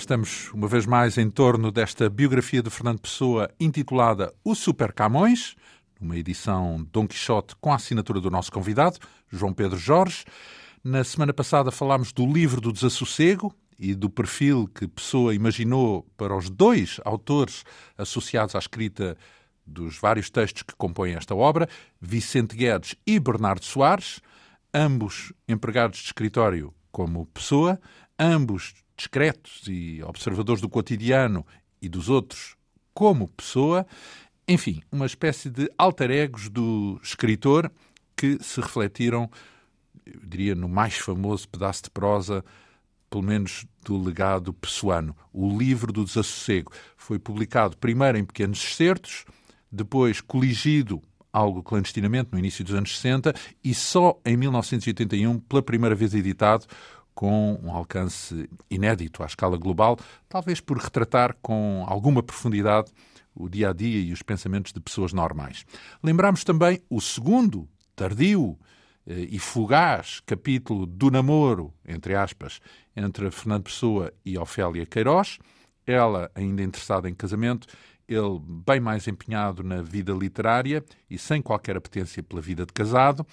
Estamos 0.00 0.50
uma 0.54 0.66
vez 0.66 0.86
mais 0.86 1.18
em 1.18 1.28
torno 1.28 1.70
desta 1.70 2.08
biografia 2.08 2.62
de 2.62 2.70
Fernando 2.70 3.00
Pessoa 3.00 3.50
intitulada 3.60 4.32
O 4.42 4.54
Super 4.54 4.94
Camões, 4.94 5.54
uma 6.00 6.16
edição 6.16 6.82
Dom 6.90 7.06
Quixote 7.06 7.54
com 7.60 7.70
a 7.70 7.76
assinatura 7.76 8.18
do 8.18 8.30
nosso 8.30 8.50
convidado, 8.50 8.98
João 9.28 9.52
Pedro 9.52 9.78
Jorge. 9.78 10.24
Na 10.82 11.04
semana 11.04 11.34
passada 11.34 11.70
falámos 11.70 12.12
do 12.12 12.24
livro 12.24 12.62
do 12.62 12.72
desassossego 12.72 13.54
e 13.78 13.94
do 13.94 14.08
perfil 14.08 14.66
que 14.74 14.88
Pessoa 14.88 15.34
imaginou 15.34 16.02
para 16.16 16.34
os 16.34 16.48
dois 16.48 16.98
autores 17.04 17.62
associados 17.96 18.54
à 18.54 18.58
escrita 18.58 19.18
dos 19.66 19.98
vários 19.98 20.30
textos 20.30 20.62
que 20.62 20.74
compõem 20.74 21.12
esta 21.12 21.34
obra, 21.34 21.68
Vicente 22.00 22.56
Guedes 22.56 22.96
e 23.06 23.20
Bernardo 23.20 23.66
Soares, 23.66 24.22
ambos 24.72 25.30
empregados 25.46 25.98
de 25.98 26.06
escritório 26.06 26.72
como 26.90 27.26
Pessoa, 27.26 27.78
ambos 28.18 28.72
discretos 29.00 29.62
e 29.66 30.02
observadores 30.02 30.60
do 30.60 30.68
cotidiano 30.68 31.46
e 31.80 31.88
dos 31.88 32.10
outros 32.10 32.54
como 32.92 33.28
pessoa, 33.28 33.86
enfim, 34.46 34.82
uma 34.92 35.06
espécie 35.06 35.48
de 35.48 35.70
alter 35.78 36.10
egos 36.10 36.50
do 36.50 37.00
escritor 37.02 37.72
que 38.14 38.38
se 38.42 38.60
refletiram, 38.60 39.30
eu 40.04 40.20
diria, 40.22 40.54
no 40.54 40.68
mais 40.68 40.98
famoso 40.98 41.48
pedaço 41.48 41.84
de 41.84 41.90
prosa, 41.90 42.44
pelo 43.08 43.22
menos 43.22 43.64
do 43.82 43.96
legado 43.96 44.52
pessoano, 44.52 45.16
o 45.32 45.56
Livro 45.56 45.92
do 45.92 46.04
Desassossego. 46.04 46.70
Foi 46.94 47.18
publicado 47.18 47.78
primeiro 47.78 48.18
em 48.18 48.24
pequenos 48.24 48.62
excertos, 48.62 49.24
depois 49.72 50.20
coligido 50.20 51.00
algo 51.32 51.62
clandestinamente 51.62 52.30
no 52.32 52.38
início 52.38 52.64
dos 52.64 52.74
anos 52.74 52.96
60 52.96 53.34
e 53.64 53.72
só 53.72 54.20
em 54.26 54.36
1981, 54.36 55.38
pela 55.38 55.62
primeira 55.62 55.94
vez 55.94 56.12
editado, 56.12 56.66
com 57.14 57.58
um 57.62 57.70
alcance 57.72 58.48
inédito 58.70 59.22
à 59.22 59.26
escala 59.26 59.56
global, 59.56 59.98
talvez 60.28 60.60
por 60.60 60.78
retratar 60.78 61.36
com 61.42 61.84
alguma 61.86 62.22
profundidade 62.22 62.90
o 63.34 63.48
dia 63.48 63.70
a 63.70 63.72
dia 63.72 64.00
e 64.00 64.12
os 64.12 64.22
pensamentos 64.22 64.72
de 64.72 64.80
pessoas 64.80 65.12
normais. 65.12 65.64
Lembramos 66.02 66.44
também 66.44 66.80
o 66.88 67.00
segundo, 67.00 67.68
tardio 67.94 68.58
eh, 69.06 69.28
e 69.30 69.38
fugaz 69.38 70.20
capítulo 70.26 70.86
do 70.86 71.10
namoro, 71.10 71.72
entre 71.86 72.14
aspas, 72.14 72.60
entre 72.96 73.30
Fernando 73.30 73.64
Pessoa 73.64 74.12
e 74.24 74.36
Ofélia 74.36 74.84
Queiroz, 74.86 75.38
ela 75.86 76.30
ainda 76.34 76.62
interessada 76.62 77.08
em 77.08 77.14
casamento, 77.14 77.66
ele 78.08 78.40
bem 78.66 78.80
mais 78.80 79.06
empenhado 79.06 79.62
na 79.62 79.82
vida 79.82 80.12
literária 80.12 80.84
e 81.08 81.16
sem 81.16 81.40
qualquer 81.40 81.76
apetência 81.76 82.22
pela 82.22 82.40
vida 82.40 82.66
de 82.66 82.72
casado. 82.72 83.24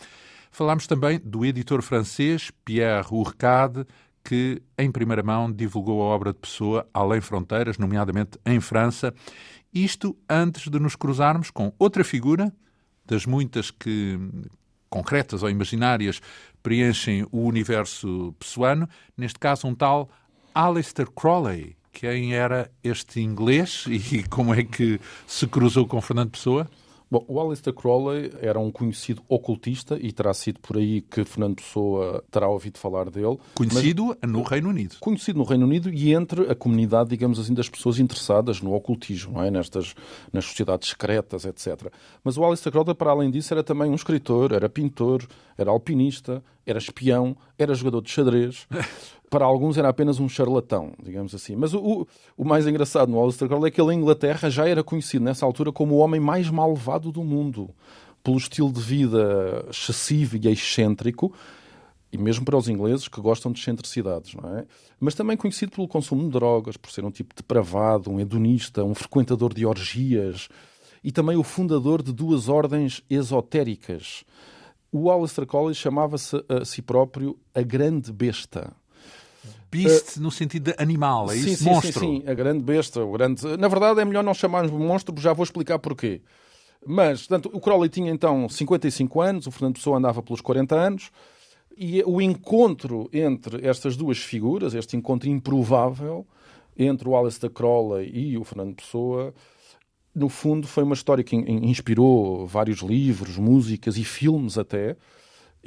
Falámos 0.51 0.87
também 0.87 1.19
do 1.23 1.45
editor 1.45 1.81
francês 1.81 2.51
Pierre 2.63 3.07
Urcade, 3.11 3.85
que, 4.23 4.61
em 4.77 4.91
primeira 4.91 5.23
mão, 5.23 5.51
divulgou 5.51 6.01
a 6.01 6.05
obra 6.05 6.33
de 6.33 6.39
Pessoa 6.39 6.85
além 6.93 7.21
fronteiras, 7.21 7.77
nomeadamente 7.77 8.37
em 8.45 8.59
França. 8.59 9.13
Isto 9.73 10.17
antes 10.29 10.69
de 10.69 10.79
nos 10.79 10.95
cruzarmos 10.95 11.49
com 11.49 11.71
outra 11.79 12.03
figura, 12.03 12.51
das 13.05 13.25
muitas 13.25 13.71
que, 13.71 14.19
concretas 14.89 15.43
ou 15.43 15.49
imaginárias, 15.49 16.19
preenchem 16.61 17.25
o 17.31 17.43
universo 17.43 18.35
pessoano, 18.37 18.89
neste 19.15 19.39
caso 19.39 19.65
um 19.67 19.73
tal 19.73 20.09
Aleister 20.53 21.09
Crowley. 21.09 21.77
Quem 21.93 22.33
era 22.33 22.69
este 22.83 23.21
inglês 23.21 23.85
e 23.87 24.23
como 24.23 24.53
é 24.53 24.63
que 24.63 24.99
se 25.25 25.47
cruzou 25.47 25.87
com 25.87 26.01
Fernando 26.01 26.31
Pessoa? 26.31 26.69
Bom, 27.09 27.23
o 27.27 27.39
Alistair 27.39 27.73
Crowley 27.73 28.31
era 28.41 28.59
um 28.59 28.69
conhecido 28.69 29.21
ocultista 29.29 29.97
e 30.01 30.11
terá 30.11 30.33
sido 30.33 30.59
por 30.59 30.77
aí 30.77 31.01
que 31.01 31.23
Fernando 31.23 31.55
Pessoa 31.55 32.21
terá 32.29 32.49
ouvido 32.49 32.77
falar 32.77 33.09
dele. 33.09 33.37
Conhecido 33.55 34.17
no 34.27 34.43
Reino 34.43 34.69
Unido. 34.69 34.97
Conhecido 34.99 35.39
no 35.39 35.45
Reino 35.45 35.65
Unido 35.65 35.89
e 35.89 36.13
entre 36.13 36.51
a 36.51 36.55
comunidade, 36.55 37.09
digamos 37.09 37.39
assim, 37.39 37.53
das 37.53 37.69
pessoas 37.69 37.97
interessadas 37.97 38.61
no 38.61 38.73
ocultismo, 38.73 39.41
é? 39.41 39.49
Nestas, 39.49 39.95
nas 40.33 40.43
sociedades 40.43 40.89
secretas, 40.89 41.45
etc. 41.45 41.91
Mas 42.23 42.37
o 42.37 42.43
Alistair 42.43 42.73
Crowley, 42.73 42.93
para 42.93 43.11
além 43.11 43.31
disso, 43.31 43.53
era 43.53 43.63
também 43.63 43.89
um 43.89 43.95
escritor, 43.95 44.51
era 44.51 44.67
pintor, 44.67 45.25
era 45.57 45.71
alpinista, 45.71 46.43
era 46.65 46.77
espião, 46.77 47.37
era 47.57 47.73
jogador 47.73 48.01
de 48.01 48.09
xadrez. 48.09 48.67
para 49.29 49.45
alguns 49.45 49.77
era 49.77 49.89
apenas 49.89 50.19
um 50.19 50.29
charlatão, 50.29 50.93
digamos 51.03 51.35
assim. 51.35 51.55
Mas 51.55 51.73
o, 51.73 52.07
o 52.35 52.45
mais 52.45 52.65
engraçado 52.65 53.11
no 53.11 53.21
Alistair 53.21 53.49
Crowley 53.49 53.69
é 53.69 53.71
que 53.71 53.81
ele 53.81 53.93
em 53.93 53.99
Inglaterra 53.99 54.49
já 54.49 54.67
era 54.67 54.83
conhecido 54.83 55.25
nessa 55.25 55.45
altura 55.45 55.71
como 55.71 55.95
o 55.95 55.97
homem 55.97 56.19
mais 56.19 56.49
malvado 56.49 57.11
do 57.11 57.23
mundo, 57.23 57.69
pelo 58.23 58.37
estilo 58.37 58.71
de 58.71 58.81
vida 58.81 59.65
excessivo 59.69 60.37
e 60.37 60.47
excêntrico, 60.47 61.33
e 62.11 62.17
mesmo 62.17 62.45
para 62.45 62.57
os 62.57 62.69
ingleses 62.69 63.07
que 63.07 63.19
gostam 63.19 63.51
de 63.51 63.59
excentricidades, 63.59 64.33
não 64.33 64.57
é? 64.57 64.65
Mas 64.99 65.13
também 65.13 65.35
conhecido 65.35 65.73
pelo 65.73 65.87
consumo 65.87 66.23
de 66.23 66.29
drogas, 66.29 66.77
por 66.77 66.89
ser 66.89 67.03
um 67.03 67.11
tipo 67.11 67.35
depravado, 67.35 68.09
um 68.09 68.19
hedonista, 68.19 68.83
um 68.83 68.95
frequentador 68.95 69.53
de 69.53 69.65
orgias, 69.65 70.47
e 71.03 71.11
também 71.11 71.37
o 71.37 71.43
fundador 71.43 72.01
de 72.01 72.13
duas 72.13 72.47
ordens 72.47 73.03
esotéricas. 73.09 74.23
O 74.91 75.11
Alistair 75.11 75.45
Crowley 75.45 75.75
chamava-se 75.75 76.43
a 76.47 76.63
si 76.63 76.81
próprio 76.81 77.37
a 77.53 77.61
Grande 77.61 78.11
Besta. 78.11 78.73
Beast 79.69 80.17
uh, 80.17 80.21
no 80.21 80.31
sentido 80.31 80.71
de 80.71 80.81
animal, 80.81 81.31
é 81.31 81.35
sim, 81.35 81.51
isso? 81.51 81.63
Sim, 81.63 81.69
monstro. 81.69 81.99
Sim, 81.99 82.21
sim, 82.21 82.29
a 82.29 82.33
grande 82.33 82.63
besta. 82.63 83.03
O 83.03 83.11
grande... 83.11 83.45
Na 83.57 83.67
verdade, 83.67 83.99
é 83.99 84.05
melhor 84.05 84.23
não 84.23 84.33
chamarmos 84.33 84.71
monstro, 84.71 85.13
já 85.19 85.33
vou 85.33 85.43
explicar 85.43 85.79
porquê. 85.79 86.21
Mas, 86.85 87.25
portanto, 87.25 87.49
o 87.53 87.59
Crowley 87.59 87.89
tinha 87.89 88.11
então 88.11 88.47
55 88.47 89.21
anos, 89.21 89.47
o 89.47 89.51
Fernando 89.51 89.75
Pessoa 89.75 89.97
andava 89.97 90.21
pelos 90.21 90.41
40 90.41 90.75
anos, 90.75 91.11
e 91.75 92.01
o 92.05 92.21
encontro 92.21 93.09
entre 93.13 93.67
estas 93.67 93.95
duas 93.95 94.17
figuras, 94.17 94.73
este 94.73 94.97
encontro 94.97 95.29
improvável 95.29 96.25
entre 96.77 97.07
o 97.07 97.15
Alistair 97.15 97.51
Crowley 97.51 98.09
e 98.13 98.37
o 98.37 98.43
Fernando 98.43 98.75
Pessoa, 98.75 99.33
no 100.13 100.29
fundo 100.29 100.67
foi 100.67 100.83
uma 100.83 100.95
história 100.95 101.23
que 101.23 101.35
inspirou 101.35 102.47
vários 102.47 102.79
livros, 102.79 103.37
músicas 103.37 103.97
e 103.97 104.03
filmes 104.03 104.57
até, 104.57 104.97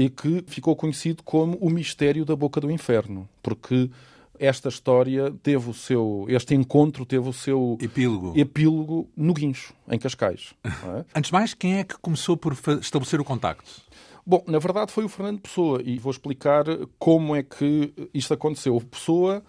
e 0.01 0.09
que 0.09 0.43
ficou 0.47 0.75
conhecido 0.75 1.23
como 1.23 1.59
o 1.61 1.69
mistério 1.69 2.25
da 2.25 2.35
boca 2.35 2.59
do 2.59 2.71
inferno, 2.71 3.29
porque 3.43 3.91
esta 4.39 4.71
história 4.71 5.31
teve 5.43 5.69
o 5.69 5.75
seu, 5.75 6.25
este 6.27 6.55
encontro 6.55 7.05
teve 7.05 7.29
o 7.29 7.35
seu 7.35 7.77
epílogo, 7.79 8.33
epílogo 8.35 9.11
no 9.15 9.35
Guincho, 9.35 9.75
em 9.87 9.99
Cascais. 9.99 10.55
É? 10.65 11.05
Antes 11.15 11.29
de 11.29 11.35
mais, 11.35 11.53
quem 11.53 11.81
é 11.81 11.85
que 11.85 11.99
começou 11.99 12.35
por 12.35 12.57
estabelecer 12.81 13.21
o 13.21 13.25
contacto? 13.25 13.71
Bom, 14.25 14.43
na 14.47 14.59
verdade 14.59 14.91
foi 14.91 15.05
o 15.05 15.09
Fernando 15.09 15.39
Pessoa 15.39 15.83
e 15.85 15.99
vou 15.99 16.11
explicar 16.11 16.65
como 16.99 17.37
é 17.37 17.43
que 17.43 17.93
isto 18.15 18.33
aconteceu. 18.33 18.75
O 18.75 18.81
Pessoa 18.81 19.43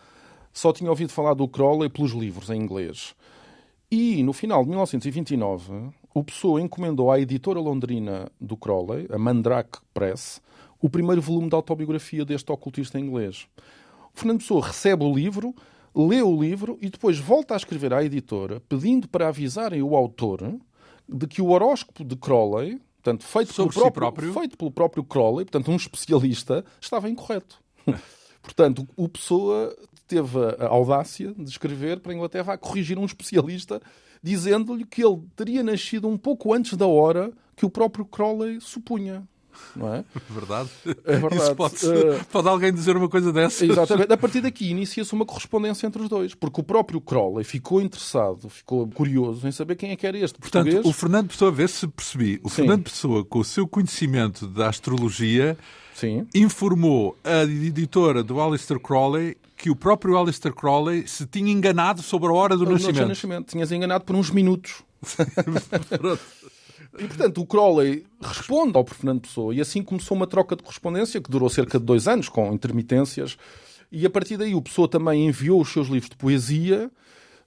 só 0.52 0.74
tinha 0.74 0.90
ouvido 0.90 1.14
falar 1.14 1.34
do 1.34 1.48
Crowley 1.48 1.88
pelos 1.88 2.12
livros 2.12 2.50
em 2.50 2.62
inglês. 2.62 3.16
E 3.90 4.22
no 4.22 4.34
final 4.34 4.64
de 4.64 4.70
1929, 4.70 5.94
o 6.14 6.24
Pessoa 6.24 6.62
encomendou 6.62 7.12
à 7.12 7.20
editora 7.20 7.60
londrina 7.60 8.30
do 8.40 8.58
Crowley, 8.58 9.08
a 9.10 9.18
Mandrake 9.18 9.80
Press, 9.94 10.42
o 10.82 10.90
primeiro 10.90 11.22
volume 11.22 11.50
da 11.50 11.58
autobiografia 11.58 12.26
deste 12.26 12.52
ocultista 12.52 13.00
inglês. 13.00 13.48
O 14.14 14.20
Fernando 14.20 14.40
Pessoa 14.40 14.68
recebe 14.68 15.06
o 15.06 15.14
livro, 15.14 15.56
lê 15.96 16.22
o 16.22 16.42
livro 16.42 16.78
e 16.82 16.90
depois 16.90 17.18
volta 17.18 17.54
a 17.54 17.58
escrever 17.58 17.94
à 17.94 18.04
editora 18.04 18.62
pedindo 18.68 19.08
para 19.08 19.28
avisarem 19.28 19.82
o 19.82 19.96
autor 19.96 20.60
de 21.08 21.28
que 21.28 21.42
o 21.42 21.50
horóscopo 21.50 22.04
de 22.04 22.16
Crowley, 22.16 22.82
portanto, 23.02 23.24
feito, 23.24 23.54
pelo 23.54 23.70
próprio, 23.70 23.90
si 23.90 23.92
próprio. 23.92 24.34
feito 24.34 24.58
pelo 24.58 24.72
próprio 24.72 25.04
Crowley, 25.04 25.46
portanto, 25.46 25.72
um 25.72 25.76
especialista, 25.76 26.66
estava 26.80 27.10
incorreto. 27.10 27.62
portanto, 28.42 28.88
o 28.96 29.08
Pessoa 29.08 29.76
teve 30.08 30.38
a 30.60 30.68
audácia 30.68 31.34
de 31.34 31.50
escrever 31.50 32.00
para 32.00 32.12
a 32.12 32.16
Inglaterra 32.16 32.54
a 32.54 32.58
corrigir 32.58 32.98
um 32.98 33.06
especialista, 33.06 33.82
dizendo-lhe 34.22 34.86
que 34.86 35.04
ele 35.04 35.22
teria 35.36 35.64
nascido 35.64 36.08
um 36.08 36.18
pouco 36.18 36.54
antes 36.54 36.78
da 36.78 36.88
hora 36.88 37.32
que 37.56 37.66
o 37.66 37.70
próprio 37.70 38.06
Crowley 38.06 38.60
supunha. 38.62 39.28
Não 39.76 39.94
é? 39.94 40.04
Verdade. 40.30 40.70
É 41.06 41.18
verdade. 41.18 41.56
Pode, 41.56 41.76
uh, 41.86 42.26
pode, 42.32 42.48
alguém 42.48 42.74
dizer 42.74 42.96
uma 42.96 43.10
coisa 43.10 43.32
dessa? 43.32 43.66
Exatamente. 43.66 44.12
A 44.12 44.18
partir 44.18 44.42
daqui 44.42 44.70
inicia-se 44.70 45.14
uma 45.14 45.26
correspondência 45.26 45.86
entre 45.86 46.02
os 46.02 46.10
dois, 46.10 46.34
porque 46.34 46.62
o 46.62 46.64
próprio 46.64 47.00
Crowley 47.02 47.44
ficou 47.44 47.82
interessado, 47.82 48.50
ficou 48.50 48.88
curioso 48.88 49.48
em 49.48 49.52
saber 49.52 49.76
quem 49.76 49.92
é 49.92 49.96
que 49.96 50.08
era 50.08 50.18
este 50.18 50.40
Portanto, 50.40 50.64
português. 50.64 50.86
o 50.86 50.94
Fernando 50.98 51.28
Pessoa, 51.28 51.52
vê 51.52 51.68
se 51.68 51.88
percebi, 51.88 52.40
o 52.44 52.50
Sim. 52.50 52.56
Fernando 52.56 52.84
Pessoa, 52.84 53.26
com 53.26 53.40
o 53.40 53.44
seu 53.44 53.68
conhecimento 53.68 54.48
da 54.48 54.70
astrologia, 54.70 55.58
Sim. 55.94 56.28
informou 56.34 57.18
a 57.24 57.44
editora 57.44 58.24
do 58.24 58.42
Alistair 58.42 58.80
Crowley 58.80 59.38
que 59.62 59.70
o 59.70 59.76
próprio 59.76 60.18
Alistair 60.18 60.56
Crowley 60.56 61.08
se 61.08 61.28
tinha 61.28 61.52
enganado 61.52 62.02
sobre 62.02 62.30
a 62.30 62.32
hora 62.32 62.58
do 62.58 62.66
nascimento. 62.66 63.08
nascimento. 63.08 63.52
Tinhas 63.52 63.72
enganado 63.72 64.04
por 64.04 64.16
uns 64.16 64.32
minutos. 64.32 64.82
e, 66.98 67.06
portanto, 67.06 67.42
o 67.42 67.46
Crowley 67.46 68.04
responde 68.20 68.76
ao 68.76 68.84
Fernando 68.84 69.22
Pessoa 69.22 69.54
e 69.54 69.62
assim 69.62 69.84
começou 69.84 70.18
uma 70.18 70.26
troca 70.26 70.56
de 70.56 70.64
correspondência 70.64 71.22
que 71.22 71.30
durou 71.30 71.48
cerca 71.48 71.78
de 71.78 71.86
dois 71.86 72.08
anos, 72.08 72.28
com 72.28 72.52
intermitências. 72.52 73.38
E 73.92 74.04
a 74.04 74.10
partir 74.10 74.36
daí 74.36 74.56
o 74.56 74.62
Pessoa 74.64 74.88
também 74.88 75.28
enviou 75.28 75.62
os 75.62 75.72
seus 75.72 75.88
livros 75.88 76.10
de 76.10 76.16
poesia 76.16 76.90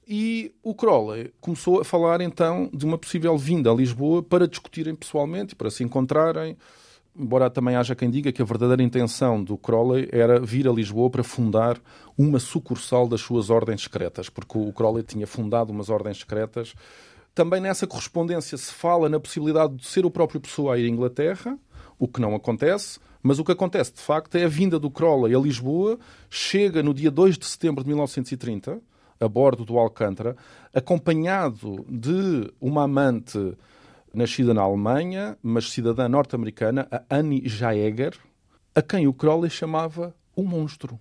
e 0.06 0.52
o 0.62 0.72
Crowley 0.72 1.32
começou 1.40 1.80
a 1.80 1.84
falar 1.84 2.20
então 2.20 2.70
de 2.72 2.84
uma 2.84 2.96
possível 2.96 3.36
vinda 3.36 3.72
a 3.72 3.74
Lisboa 3.74 4.22
para 4.22 4.46
discutirem 4.46 4.94
pessoalmente, 4.94 5.56
para 5.56 5.70
se 5.70 5.82
encontrarem 5.82 6.56
embora 7.18 7.48
também 7.48 7.76
haja 7.76 7.94
quem 7.94 8.10
diga 8.10 8.32
que 8.32 8.42
a 8.42 8.44
verdadeira 8.44 8.82
intenção 8.82 9.42
do 9.42 9.56
Crowley 9.56 10.08
era 10.12 10.40
vir 10.40 10.68
a 10.68 10.72
Lisboa 10.72 11.08
para 11.08 11.22
fundar 11.22 11.80
uma 12.18 12.38
sucursal 12.38 13.06
das 13.06 13.20
suas 13.20 13.50
ordens 13.50 13.82
secretas, 13.82 14.28
porque 14.28 14.58
o 14.58 14.72
Crowley 14.72 15.04
tinha 15.04 15.26
fundado 15.26 15.72
umas 15.72 15.88
ordens 15.88 16.18
secretas. 16.18 16.74
Também 17.34 17.60
nessa 17.60 17.86
correspondência 17.86 18.58
se 18.58 18.72
fala 18.72 19.08
na 19.08 19.20
possibilidade 19.20 19.76
de 19.76 19.86
ser 19.86 20.04
o 20.04 20.10
próprio 20.10 20.40
Pessoa 20.40 20.74
a 20.74 20.78
ir 20.78 20.86
à 20.86 20.88
Inglaterra, 20.88 21.58
o 21.98 22.08
que 22.08 22.20
não 22.20 22.34
acontece, 22.34 22.98
mas 23.22 23.38
o 23.38 23.44
que 23.44 23.52
acontece 23.52 23.92
de 23.92 24.00
facto 24.00 24.36
é 24.36 24.44
a 24.44 24.48
vinda 24.48 24.78
do 24.78 24.90
Crowley 24.90 25.34
a 25.34 25.38
Lisboa, 25.38 25.98
chega 26.28 26.82
no 26.82 26.92
dia 26.92 27.10
2 27.10 27.38
de 27.38 27.46
setembro 27.46 27.82
de 27.82 27.88
1930, 27.88 28.80
a 29.20 29.28
bordo 29.28 29.64
do 29.64 29.78
Alcântara, 29.78 30.36
acompanhado 30.74 31.86
de 31.88 32.52
uma 32.60 32.82
amante 32.84 33.56
nascida 34.14 34.54
na 34.54 34.62
Alemanha, 34.62 35.36
mas 35.42 35.70
cidadã 35.70 36.08
norte-americana, 36.08 36.88
a 36.90 37.16
Annie 37.16 37.48
Jaeger, 37.48 38.14
a 38.74 38.82
quem 38.82 39.06
o 39.06 39.12
Crowley 39.12 39.50
chamava 39.50 40.14
o 40.36 40.42
monstro. 40.42 40.98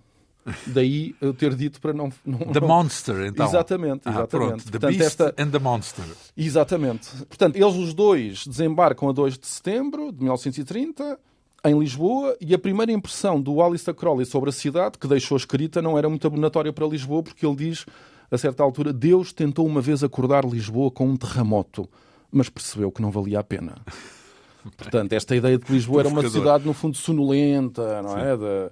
Daí 0.66 1.14
eu 1.20 1.32
ter 1.32 1.54
dito 1.54 1.80
para 1.80 1.92
não. 1.92 2.12
não 2.24 2.38
the 2.38 2.60
não... 2.60 2.68
Monster, 2.68 3.26
então. 3.26 3.46
Exatamente, 3.46 4.06
exatamente. 4.06 4.24
Ah, 4.24 4.26
pronto. 4.26 4.64
The 4.64 4.70
Portanto, 4.72 4.90
Beast 4.90 5.06
esta... 5.06 5.34
and 5.38 5.50
the 5.50 5.58
Monster. 5.58 6.04
Exatamente. 6.36 7.08
Portanto, 7.26 7.56
eles 7.56 7.74
os 7.76 7.94
dois 7.94 8.46
desembarcam 8.46 9.08
a 9.08 9.12
2 9.12 9.38
de 9.38 9.46
setembro 9.46 10.12
de 10.12 10.18
1930 10.18 11.18
em 11.64 11.78
Lisboa 11.78 12.36
e 12.40 12.52
a 12.52 12.58
primeira 12.58 12.92
impressão 12.92 13.40
do 13.40 13.62
Alistair 13.62 13.96
Crowley 13.96 14.26
sobre 14.26 14.50
a 14.50 14.52
cidade, 14.52 14.98
que 14.98 15.08
deixou 15.08 15.36
escrita, 15.36 15.80
não 15.80 15.96
era 15.96 16.10
muito 16.10 16.26
abonatória 16.26 16.72
para 16.72 16.86
Lisboa, 16.86 17.22
porque 17.22 17.46
ele 17.46 17.56
diz, 17.56 17.86
a 18.30 18.36
certa 18.36 18.62
altura, 18.62 18.92
Deus 18.92 19.32
tentou 19.32 19.66
uma 19.66 19.80
vez 19.80 20.04
acordar 20.04 20.44
Lisboa 20.44 20.90
com 20.90 21.08
um 21.08 21.16
terremoto 21.16 21.88
mas 22.34 22.48
percebeu 22.48 22.90
que 22.90 23.00
não 23.00 23.10
valia 23.10 23.38
a 23.38 23.44
pena. 23.44 23.76
Portanto, 24.76 25.12
esta 25.12 25.36
ideia 25.36 25.58
de 25.58 25.64
que 25.64 25.72
Lisboa 25.72 26.00
era 26.00 26.08
uma 26.08 26.28
cidade, 26.28 26.66
no 26.66 26.72
fundo, 26.72 26.96
sonolenta, 26.96 28.02
não 28.02 28.18
é? 28.18 28.36
De... 28.36 28.70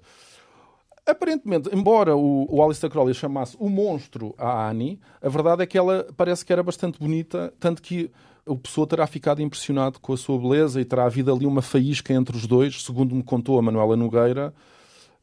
Aparentemente, 1.07 1.69
embora 1.73 2.17
o, 2.17 2.47
o 2.49 2.63
Alistair 2.63 2.91
Crowley 2.91 3.15
chamasse 3.15 3.57
o 3.59 3.69
monstro 3.69 4.35
a 4.39 4.69
Annie, 4.69 4.99
a 5.21 5.29
verdade 5.29 5.63
é 5.63 5.67
que 5.67 5.77
ela 5.77 6.07
parece 6.17 6.45
que 6.45 6.53
era 6.53 6.63
bastante 6.63 6.99
bonita, 6.99 7.53
tanto 7.61 7.83
que 7.83 8.11
o 8.47 8.57
pessoa 8.57 8.87
terá 8.87 9.07
ficado 9.07 9.43
impressionado 9.43 10.01
com 10.01 10.13
a 10.13 10.17
sua 10.17 10.39
beleza 10.39 10.81
e 10.81 10.85
terá 10.85 11.05
havido 11.05 11.33
ali 11.33 11.47
uma 11.47 11.63
faísca 11.63 12.13
entre 12.13 12.37
os 12.37 12.47
dois, 12.47 12.83
segundo 12.83 13.15
me 13.15 13.23
contou 13.23 13.59
a 13.59 13.63
Manuela 13.63 13.97
Nogueira. 13.97 14.53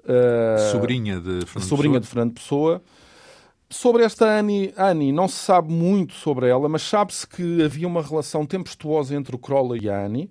Uh, 0.02 0.72
sobrinha 0.72 1.20
de 1.20 1.46
Fernando 1.46 1.68
sobrinha 1.68 2.00
Pessoa. 2.00 2.02
de 2.02 2.08
Fernando 2.08 2.34
Pessoa. 2.34 2.84
Sobre 3.72 4.04
esta 4.04 4.26
Annie, 4.26 4.74
Annie, 4.76 5.12
não 5.12 5.28
se 5.28 5.36
sabe 5.36 5.72
muito 5.72 6.14
sobre 6.14 6.50
ela, 6.50 6.68
mas 6.68 6.82
sabe-se 6.82 7.28
que 7.28 7.62
havia 7.62 7.88
uma 7.88 8.02
relação 8.02 8.44
tempestuosa 8.44 9.14
entre 9.14 9.36
o 9.36 9.38
Crowley 9.38 9.84
e 9.84 9.90
a 9.90 10.06
Annie, 10.06 10.28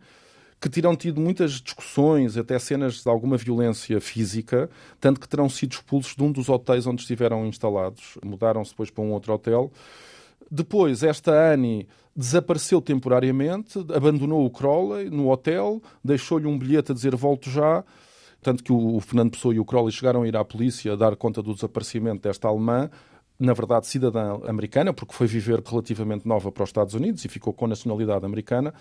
que 0.60 0.68
terão 0.68 0.96
tido 0.96 1.20
muitas 1.20 1.52
discussões, 1.52 2.36
até 2.36 2.58
cenas 2.58 3.00
de 3.00 3.08
alguma 3.08 3.36
violência 3.36 4.00
física, 4.00 4.68
tanto 5.00 5.20
que 5.20 5.28
terão 5.28 5.48
sido 5.48 5.70
expulsos 5.70 6.16
de 6.16 6.22
um 6.24 6.32
dos 6.32 6.48
hotéis 6.48 6.84
onde 6.84 7.02
estiveram 7.02 7.46
instalados. 7.46 8.18
Mudaram-se 8.24 8.72
depois 8.72 8.90
para 8.90 9.04
um 9.04 9.12
outro 9.12 9.32
hotel. 9.32 9.70
Depois, 10.50 11.04
esta 11.04 11.52
Annie 11.52 11.86
desapareceu 12.16 12.80
temporariamente, 12.80 13.78
abandonou 13.94 14.44
o 14.44 14.50
Crowley 14.50 15.10
no 15.10 15.30
hotel, 15.30 15.80
deixou-lhe 16.02 16.46
um 16.48 16.58
bilhete 16.58 16.90
a 16.90 16.94
dizer 16.94 17.14
volto 17.14 17.48
já, 17.48 17.84
tanto 18.42 18.64
que 18.64 18.72
o 18.72 18.98
Fernando 18.98 19.30
Pessoa 19.30 19.54
e 19.54 19.60
o 19.60 19.64
Crowley 19.64 19.92
chegaram 19.92 20.22
a 20.22 20.28
ir 20.28 20.36
à 20.36 20.44
polícia 20.44 20.92
a 20.92 20.96
dar 20.96 21.14
conta 21.14 21.40
do 21.40 21.54
desaparecimento 21.54 22.22
desta 22.22 22.48
alemã 22.48 22.90
na 23.38 23.52
verdade, 23.52 23.86
cidadã 23.86 24.40
americana, 24.46 24.92
porque 24.92 25.14
foi 25.14 25.26
viver 25.26 25.62
relativamente 25.64 26.26
nova 26.26 26.50
para 26.50 26.64
os 26.64 26.68
Estados 26.70 26.94
Unidos 26.94 27.24
e 27.24 27.28
ficou 27.28 27.52
com 27.52 27.66
nacionalidade 27.66 28.24
americana. 28.24 28.74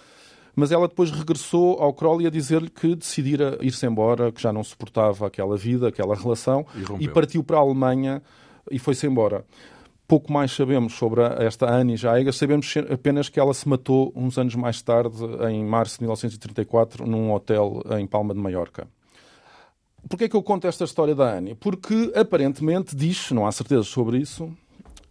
Mas 0.56 0.72
ela 0.72 0.88
depois 0.88 1.12
regressou 1.12 1.80
ao 1.80 1.94
Crowley 1.94 2.26
a 2.26 2.32
dizer-lhe 2.32 2.70
que 2.70 2.96
decidira 2.96 3.60
ir-se 3.62 3.86
embora, 3.86 4.32
que 4.32 4.42
já 4.42 4.52
não 4.52 4.64
suportava 4.64 5.28
aquela 5.28 5.56
vida, 5.56 5.88
aquela 5.88 6.16
relação, 6.16 6.66
e, 7.00 7.04
e 7.04 7.08
partiu 7.08 7.44
para 7.44 7.58
a 7.58 7.60
Alemanha 7.60 8.24
e 8.72 8.80
foi-se 8.80 9.06
embora. 9.06 9.46
Pouco 10.08 10.32
mais 10.32 10.52
sabemos 10.52 10.94
sobre 10.94 11.22
esta 11.22 11.70
Annie 11.70 11.98
Jaiga, 11.98 12.32
sabemos 12.32 12.74
apenas 12.92 13.30
que 13.30 13.40
ela 13.40 13.54
se 13.54 13.68
matou 13.70 14.12
uns 14.16 14.38
anos 14.40 14.56
mais 14.56 14.82
tarde, 14.82 15.18
em 15.52 15.64
março 15.64 15.98
de 15.98 16.04
1934, 16.04 17.06
num 17.06 17.32
hotel 17.34 17.84
em 18.00 18.08
Palma 18.08 18.34
de 18.34 18.40
Maiorca. 18.40 18.88
Porquê 20.10 20.26
é 20.26 20.30
que 20.30 20.36
eu 20.36 20.44
conto 20.44 20.68
esta 20.68 20.84
história 20.84 21.14
da 21.14 21.38
Annie? 21.38 21.56
Porque 21.56 22.12
aparentemente 22.16 22.96
diz, 22.96 23.32
não 23.32 23.46
há 23.46 23.52
certeza 23.52 23.84
sobre 23.84 24.18
isso, 24.18 24.52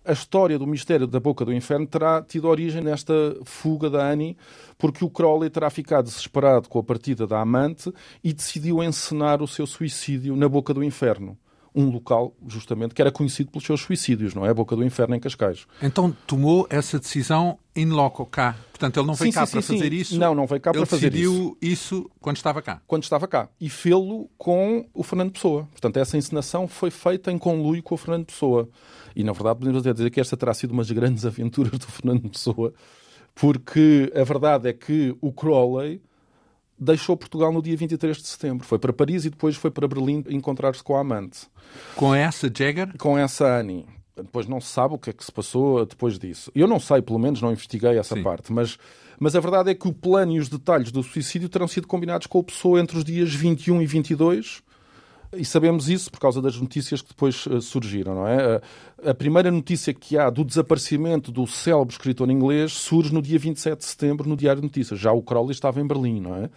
a 0.05 0.13
história 0.13 0.59
do 0.59 0.67
mistério 0.67 1.07
da 1.07 1.19
boca 1.19 1.45
do 1.45 1.53
inferno 1.53 1.87
terá 1.87 2.23
tido 2.23 2.49
origem 2.49 2.81
nesta 2.81 3.13
fuga 3.45 3.91
da 3.91 4.09
Annie, 4.09 4.37
porque 4.79 5.05
o 5.05 5.11
Crowley 5.11 5.51
terá 5.51 5.69
ficado 5.69 6.05
desesperado 6.05 6.69
com 6.69 6.79
a 6.79 6.83
partida 6.83 7.27
da 7.27 7.41
amante 7.41 7.93
e 8.23 8.33
decidiu 8.33 8.83
encenar 8.83 9.43
o 9.43 9.49
seu 9.49 9.67
suicídio 9.67 10.37
na 10.37 10.49
boca 10.49 10.73
do 10.73 10.85
inferno 10.85 11.37
um 11.77 11.91
local, 11.91 12.35
justamente, 12.49 12.95
que 12.95 13.03
era 13.03 13.13
conhecido 13.13 13.51
pelos 13.51 13.67
seus 13.67 13.83
suicídios, 13.83 14.35
não 14.35 14.47
é? 14.47 14.49
A 14.49 14.55
Boca 14.55 14.75
do 14.75 14.83
Inferno 14.83 15.15
em 15.15 15.21
Cascais. 15.21 15.67
Então 15.83 16.11
tomou 16.27 16.67
essa 16.71 16.99
decisão 16.99 17.59
in 17.77 17.91
loco 17.91 18.25
cá. 18.25 18.57
Portanto, 18.71 18.99
ele 18.99 19.07
não 19.07 19.15
veio 19.15 19.31
sim, 19.31 19.39
cá 19.39 19.45
sim, 19.45 19.53
para 19.53 19.63
sim, 19.63 19.75
fazer 19.75 19.93
isso. 19.93 20.19
Não, 20.19 20.35
não 20.35 20.47
veio 20.47 20.61
cá 20.61 20.71
ele 20.71 20.79
para 20.79 20.87
fazer 20.87 21.15
isso. 21.15 21.17
Ele 21.19 21.29
decidiu 21.29 21.59
isso 21.61 22.11
quando 22.19 22.37
estava 22.37 22.63
cá. 22.63 22.81
Quando 22.87 23.03
estava 23.03 23.29
cá. 23.29 23.51
E 23.61 23.69
fê-lo 23.69 24.31
com 24.39 24.89
o 24.95 25.03
Fernando 25.03 25.33
Pessoa. 25.33 25.69
Portanto, 25.71 25.99
essa 25.99 26.17
encenação 26.17 26.67
foi 26.67 26.91
feita 26.91 27.31
em 27.31 27.37
conluio 27.37 27.83
com 27.83 27.95
o 27.95 27.99
Fernando 27.99 28.25
Pessoa. 28.25 28.69
E, 29.15 29.23
na 29.23 29.33
verdade, 29.33 29.59
podemos 29.59 29.83
dizer 29.83 30.11
que 30.11 30.21
esta 30.21 30.37
terá 30.37 30.55
sido 30.55 30.71
uma 30.71 30.83
das 30.83 30.91
grandes 30.91 31.25
aventuras 31.27 31.73
do 31.73 31.87
Fernando 31.87 32.31
Pessoa, 32.31 32.73
porque 33.35 34.11
a 34.15 34.25
verdade 34.25 34.69
é 34.69 34.73
que 34.73 35.15
o 35.21 35.31
Crowley 35.31 36.01
deixou 36.79 37.17
Portugal 37.17 37.53
no 37.53 37.63
dia 37.63 37.77
23 37.77 38.17
de 38.17 38.27
setembro. 38.27 38.67
Foi 38.67 38.79
para 38.79 38.93
Paris 38.93 39.25
e 39.25 39.31
depois 39.31 39.57
foi 39.57 39.71
para 39.71 39.89
Berlim 39.89 40.25
encontrar-se 40.29 40.83
com 40.83 40.97
a 40.97 41.01
amante. 41.01 41.47
Com 41.95 42.15
essa 42.15 42.51
Jagger? 42.53 42.97
Com 42.99 43.19
essa 43.19 43.47
Annie. 43.59 43.87
Depois 44.17 44.47
não 44.47 44.61
se 44.61 44.69
sabe 44.69 44.95
o 44.95 44.99
que 44.99 45.11
é 45.11 45.13
que 45.13 45.25
se 45.25 45.31
passou 45.31 45.85
depois 45.85 46.19
disso. 46.19 46.51
Eu 46.55 46.67
não 46.67 46.81
sei, 46.81 47.03
pelo 47.03 47.19
menos 47.19 47.43
não 47.43 47.53
investiguei 47.53 47.99
essa 47.99 48.15
Sim. 48.15 48.23
parte, 48.23 48.51
mas, 48.53 48.79
mas 49.19 49.37
a 49.37 49.41
verdade 49.41 49.71
é 49.71 49.75
que 49.75 49.87
o 49.87 49.93
plano 49.93 50.33
e 50.33 50.39
os 50.39 50.49
detalhes 50.49 50.91
do 50.91 51.03
suicídio 51.03 51.49
terão 51.49 51.69
sido 51.69 51.87
combinados 51.87 52.27
com 52.27 52.39
a 52.39 52.45
pessoa 52.45 52.81
entre 52.81 52.97
os 52.97 53.05
dias 53.05 53.35
21 53.35 53.83
e 53.83 53.87
22 53.87 54.63
e 55.37 55.45
sabemos 55.45 55.89
isso 55.89 56.11
por 56.11 56.21
causa 56.21 56.41
das 56.41 56.59
notícias 56.59 57.03
que 57.03 57.09
depois 57.09 57.47
uh, 57.47 57.61
surgiram, 57.61 58.15
não 58.15 58.29
é? 58.29 58.61
A, 59.05 59.11
a 59.11 59.15
primeira 59.15 59.51
notícia 59.51 59.93
que 59.95 60.19
há 60.19 60.31
do 60.31 60.45
desaparecimento 60.45 61.31
do 61.31 61.47
célebre 61.47 61.93
escritor 61.93 62.31
inglês 62.31 62.73
surge 62.73 63.13
no 63.13 63.23
dia 63.23 63.39
27 63.39 63.79
de 63.79 63.85
setembro 63.85 64.29
no 64.29 64.37
Diário 64.37 64.61
de 64.61 64.67
Notícias. 64.67 64.99
Já 64.99 65.13
o 65.13 65.23
Crowley 65.23 65.53
estava 65.53 65.81
em 65.81 65.87
Berlim, 65.87 66.21
não 66.21 66.35
é? 66.37 66.51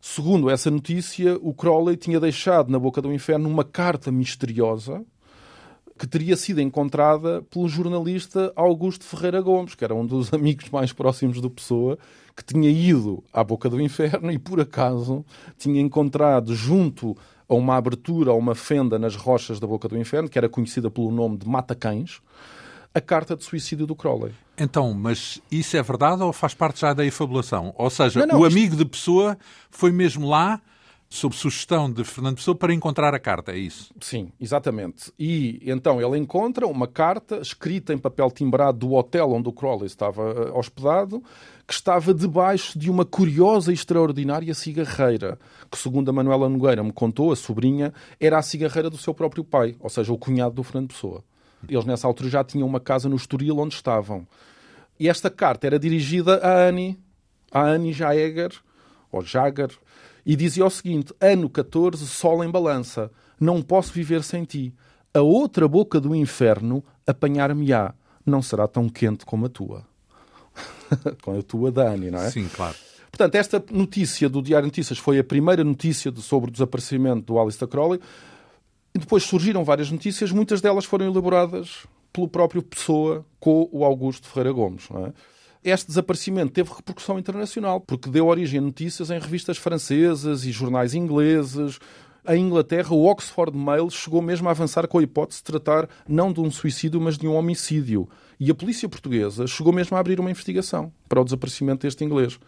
Segundo 0.00 0.50
essa 0.50 0.70
notícia, 0.70 1.38
o 1.40 1.54
Crowley 1.54 1.96
tinha 1.96 2.18
deixado 2.18 2.70
na 2.70 2.78
boca 2.78 3.00
do 3.00 3.12
inferno 3.12 3.48
uma 3.48 3.62
carta 3.62 4.10
misteriosa 4.10 5.04
que 5.98 6.08
teria 6.08 6.36
sido 6.36 6.60
encontrada 6.60 7.42
pelo 7.42 7.68
jornalista 7.68 8.52
Augusto 8.56 9.04
Ferreira 9.04 9.40
Gomes, 9.40 9.76
que 9.76 9.84
era 9.84 9.94
um 9.94 10.04
dos 10.04 10.32
amigos 10.34 10.68
mais 10.70 10.92
próximos 10.92 11.40
do 11.40 11.48
Pessoa, 11.48 11.96
que 12.36 12.44
tinha 12.44 12.68
ido 12.68 13.22
à 13.32 13.44
boca 13.44 13.68
do 13.70 13.80
inferno 13.80 14.32
e, 14.32 14.38
por 14.38 14.60
acaso, 14.60 15.24
tinha 15.56 15.80
encontrado 15.80 16.54
junto 16.54 17.16
a 17.52 17.56
uma 17.58 17.76
abertura, 17.76 18.30
a 18.30 18.34
uma 18.34 18.54
fenda 18.54 18.98
nas 18.98 19.14
rochas 19.14 19.60
da 19.60 19.66
boca 19.66 19.88
do 19.88 19.98
inferno, 19.98 20.28
que 20.28 20.38
era 20.38 20.48
conhecida 20.48 20.90
pelo 20.90 21.10
nome 21.10 21.36
de 21.36 21.46
Mata 21.48 21.74
Cães, 21.74 22.20
a 22.94 23.00
carta 23.00 23.36
de 23.36 23.44
suicídio 23.44 23.86
do 23.86 23.94
Crowley. 23.94 24.32
Então, 24.58 24.92
mas 24.94 25.40
isso 25.50 25.76
é 25.76 25.82
verdade 25.82 26.22
ou 26.22 26.32
faz 26.32 26.54
parte 26.54 26.80
já 26.80 26.92
da 26.92 27.04
efabulação? 27.04 27.72
Ou 27.76 27.88
seja, 27.90 28.20
Não, 28.20 28.26
não, 28.26 28.40
o 28.40 28.46
isto- 28.46 28.56
amigo 28.58 28.76
de 28.76 28.84
Pessoa 28.84 29.36
foi 29.70 29.90
mesmo 29.90 30.28
lá, 30.28 30.60
sob 31.08 31.34
sugestão 31.36 31.90
de 31.92 32.04
Fernando 32.04 32.36
Pessoa, 32.36 32.54
para 32.54 32.72
encontrar 32.72 33.14
a 33.14 33.18
carta, 33.18 33.52
é 33.52 33.58
isso? 33.58 33.92
Sim, 34.00 34.30
exatamente. 34.40 35.12
E 35.18 35.60
então 35.66 36.00
ele 36.00 36.16
encontra 36.18 36.66
uma 36.66 36.86
carta 36.86 37.36
escrita 37.38 37.92
em 37.92 37.98
papel 37.98 38.30
timbrado 38.30 38.78
do 38.78 38.94
hotel 38.94 39.30
onde 39.32 39.46
o 39.48 39.52
Crowley 39.52 39.86
estava 39.86 40.22
eh, 40.22 40.50
hospedado, 40.58 41.22
que 41.66 41.74
estava 41.74 42.14
debaixo 42.14 42.78
de 42.78 42.90
uma 42.90 43.04
curiosa 43.04 43.70
e 43.70 43.74
extraordinária 43.74 44.54
cigarreira, 44.54 45.38
que, 45.72 45.78
segundo 45.78 46.10
a 46.10 46.12
Manuela 46.12 46.50
Nogueira 46.50 46.84
me 46.84 46.92
contou, 46.92 47.32
a 47.32 47.36
sobrinha, 47.36 47.94
era 48.20 48.38
a 48.38 48.42
cigarreira 48.42 48.90
do 48.90 48.98
seu 48.98 49.14
próprio 49.14 49.42
pai, 49.42 49.74
ou 49.80 49.88
seja, 49.88 50.12
o 50.12 50.18
cunhado 50.18 50.54
do 50.54 50.62
Fernando 50.62 50.88
Pessoa. 50.88 51.24
Eles, 51.66 51.86
nessa 51.86 52.06
altura, 52.06 52.28
já 52.28 52.44
tinham 52.44 52.68
uma 52.68 52.78
casa 52.78 53.08
no 53.08 53.16
Estoril 53.16 53.58
onde 53.58 53.74
estavam. 53.74 54.26
E 55.00 55.08
esta 55.08 55.30
carta 55.30 55.66
era 55.66 55.78
dirigida 55.78 56.36
a 56.36 56.68
Annie, 56.68 56.98
a 57.50 57.62
Annie 57.62 57.92
Jaeger, 57.92 58.52
ou 59.10 59.22
Jager, 59.22 59.70
e 60.26 60.36
dizia 60.36 60.66
o 60.66 60.70
seguinte: 60.70 61.14
Ano 61.18 61.48
14, 61.48 62.06
sol 62.06 62.44
em 62.44 62.50
balança, 62.50 63.10
não 63.40 63.62
posso 63.62 63.92
viver 63.92 64.22
sem 64.22 64.44
ti. 64.44 64.74
A 65.14 65.22
outra 65.22 65.66
boca 65.66 65.98
do 65.98 66.14
inferno 66.14 66.84
apanhar-me-á, 67.06 67.94
não 68.24 68.42
será 68.42 68.68
tão 68.68 68.88
quente 68.90 69.24
como 69.24 69.46
a 69.46 69.48
tua. 69.48 69.86
com 71.22 71.38
a 71.38 71.42
tua 71.42 71.72
da 71.72 71.90
Annie, 71.90 72.10
não 72.10 72.20
é? 72.20 72.30
Sim, 72.30 72.48
claro. 72.54 72.76
Portanto, 73.12 73.34
esta 73.34 73.62
notícia 73.70 74.26
do 74.26 74.40
Diário 74.40 74.66
Notícias 74.66 74.98
foi 74.98 75.18
a 75.18 75.24
primeira 75.24 75.62
notícia 75.62 76.10
sobre 76.16 76.48
o 76.48 76.52
desaparecimento 76.52 77.26
do 77.26 77.38
Alistair 77.38 77.68
Crowley. 77.68 78.00
E 78.94 78.98
depois 78.98 79.22
surgiram 79.22 79.62
várias 79.64 79.90
notícias, 79.90 80.32
muitas 80.32 80.62
delas 80.62 80.86
foram 80.86 81.06
elaboradas 81.06 81.86
pelo 82.10 82.26
próprio 82.26 82.62
Pessoa 82.62 83.24
com 83.38 83.68
o 83.70 83.84
Augusto 83.84 84.26
Ferreira 84.26 84.52
Gomes. 84.52 84.88
é? 84.90 85.12
este 85.64 85.88
desaparecimento 85.88 86.52
teve 86.52 86.72
repercussão 86.74 87.18
internacional, 87.18 87.80
porque 87.80 88.10
deu 88.10 88.26
origem 88.26 88.58
a 88.58 88.62
notícias 88.62 89.10
em 89.10 89.18
revistas 89.18 89.58
francesas 89.58 90.44
e 90.44 90.50
jornais 90.50 90.94
ingleses. 90.94 91.78
Em 92.26 92.40
Inglaterra, 92.40 92.94
o 92.94 93.04
Oxford 93.04 93.56
Mail 93.56 93.90
chegou 93.90 94.22
mesmo 94.22 94.48
a 94.48 94.52
avançar 94.52 94.88
com 94.88 94.98
a 94.98 95.02
hipótese 95.02 95.40
de 95.40 95.44
tratar 95.44 95.88
não 96.08 96.32
de 96.32 96.40
um 96.40 96.50
suicídio, 96.50 97.00
mas 97.00 97.18
de 97.18 97.28
um 97.28 97.34
homicídio. 97.34 98.08
E 98.40 98.50
a 98.50 98.54
polícia 98.54 98.88
portuguesa 98.88 99.46
chegou 99.46 99.72
mesmo 99.72 99.96
a 99.96 100.00
abrir 100.00 100.18
uma 100.18 100.30
investigação 100.30 100.92
para 101.08 101.20
o 101.20 101.24
desaparecimento 101.24 101.86
deste 101.86 102.04
inglês. 102.04 102.38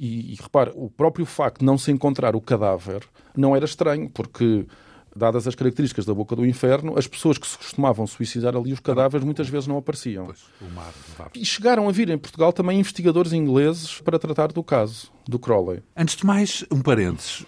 E, 0.00 0.32
e 0.32 0.34
repare, 0.40 0.72
o 0.74 0.88
próprio 0.88 1.26
facto 1.26 1.58
de 1.58 1.66
não 1.66 1.76
se 1.76 1.92
encontrar 1.92 2.34
o 2.34 2.40
cadáver 2.40 3.02
não 3.36 3.54
era 3.54 3.66
estranho, 3.66 4.08
porque 4.08 4.66
dadas 5.14 5.46
as 5.46 5.54
características 5.54 6.06
da 6.06 6.14
boca 6.14 6.34
do 6.34 6.46
inferno, 6.46 6.98
as 6.98 7.06
pessoas 7.06 7.36
que 7.36 7.46
se 7.46 7.58
costumavam 7.58 8.06
suicidar 8.06 8.56
ali, 8.56 8.72
os 8.72 8.80
cadáveres 8.80 9.22
muitas 9.24 9.46
vezes 9.50 9.66
não 9.66 9.76
apareciam. 9.76 10.24
Pois, 10.24 10.42
mar, 10.72 10.90
e 11.34 11.44
chegaram 11.44 11.86
a 11.86 11.92
vir 11.92 12.08
em 12.08 12.16
Portugal 12.16 12.50
também 12.50 12.80
investigadores 12.80 13.34
ingleses 13.34 14.00
para 14.00 14.18
tratar 14.18 14.52
do 14.52 14.62
caso 14.62 15.12
do 15.28 15.38
Crowley. 15.38 15.82
Antes 15.94 16.16
de 16.16 16.24
mais, 16.24 16.64
um 16.72 16.80
parênteses. 16.80 17.44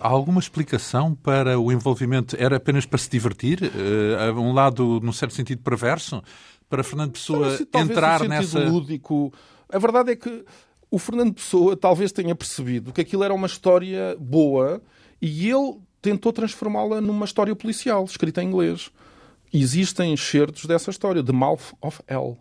Há 0.00 0.08
alguma 0.08 0.40
explicação 0.40 1.14
para 1.14 1.56
o 1.56 1.70
envolvimento? 1.70 2.36
Era 2.36 2.56
apenas 2.56 2.84
para 2.84 2.98
se 2.98 3.08
divertir? 3.08 3.60
Uh, 3.62 4.40
um 4.40 4.52
lado, 4.52 4.98
num 5.00 5.12
certo 5.12 5.34
sentido, 5.34 5.62
perverso? 5.62 6.20
Para 6.68 6.82
Fernando 6.82 7.12
Pessoa 7.12 7.56
então, 7.60 7.82
entrar 7.82 8.22
um 8.22 8.28
nessa... 8.28 8.58
lúdico. 8.58 9.32
A 9.68 9.78
verdade 9.78 10.10
é 10.10 10.16
que 10.16 10.44
o 10.90 10.98
Fernando 10.98 11.34
Pessoa 11.34 11.76
talvez 11.76 12.12
tenha 12.12 12.34
percebido 12.34 12.92
que 12.92 13.00
aquilo 13.00 13.24
era 13.24 13.34
uma 13.34 13.46
história 13.46 14.16
boa 14.18 14.80
e 15.20 15.50
ele 15.50 15.78
tentou 16.00 16.32
transformá-la 16.32 17.00
numa 17.00 17.24
história 17.24 17.54
policial, 17.54 18.04
escrita 18.04 18.42
em 18.42 18.48
inglês. 18.48 18.90
Existem 19.52 20.12
excertos 20.12 20.66
dessa 20.66 20.90
história, 20.90 21.22
The 21.22 21.32
Mouth 21.32 21.72
of 21.80 22.00
Hell. 22.08 22.38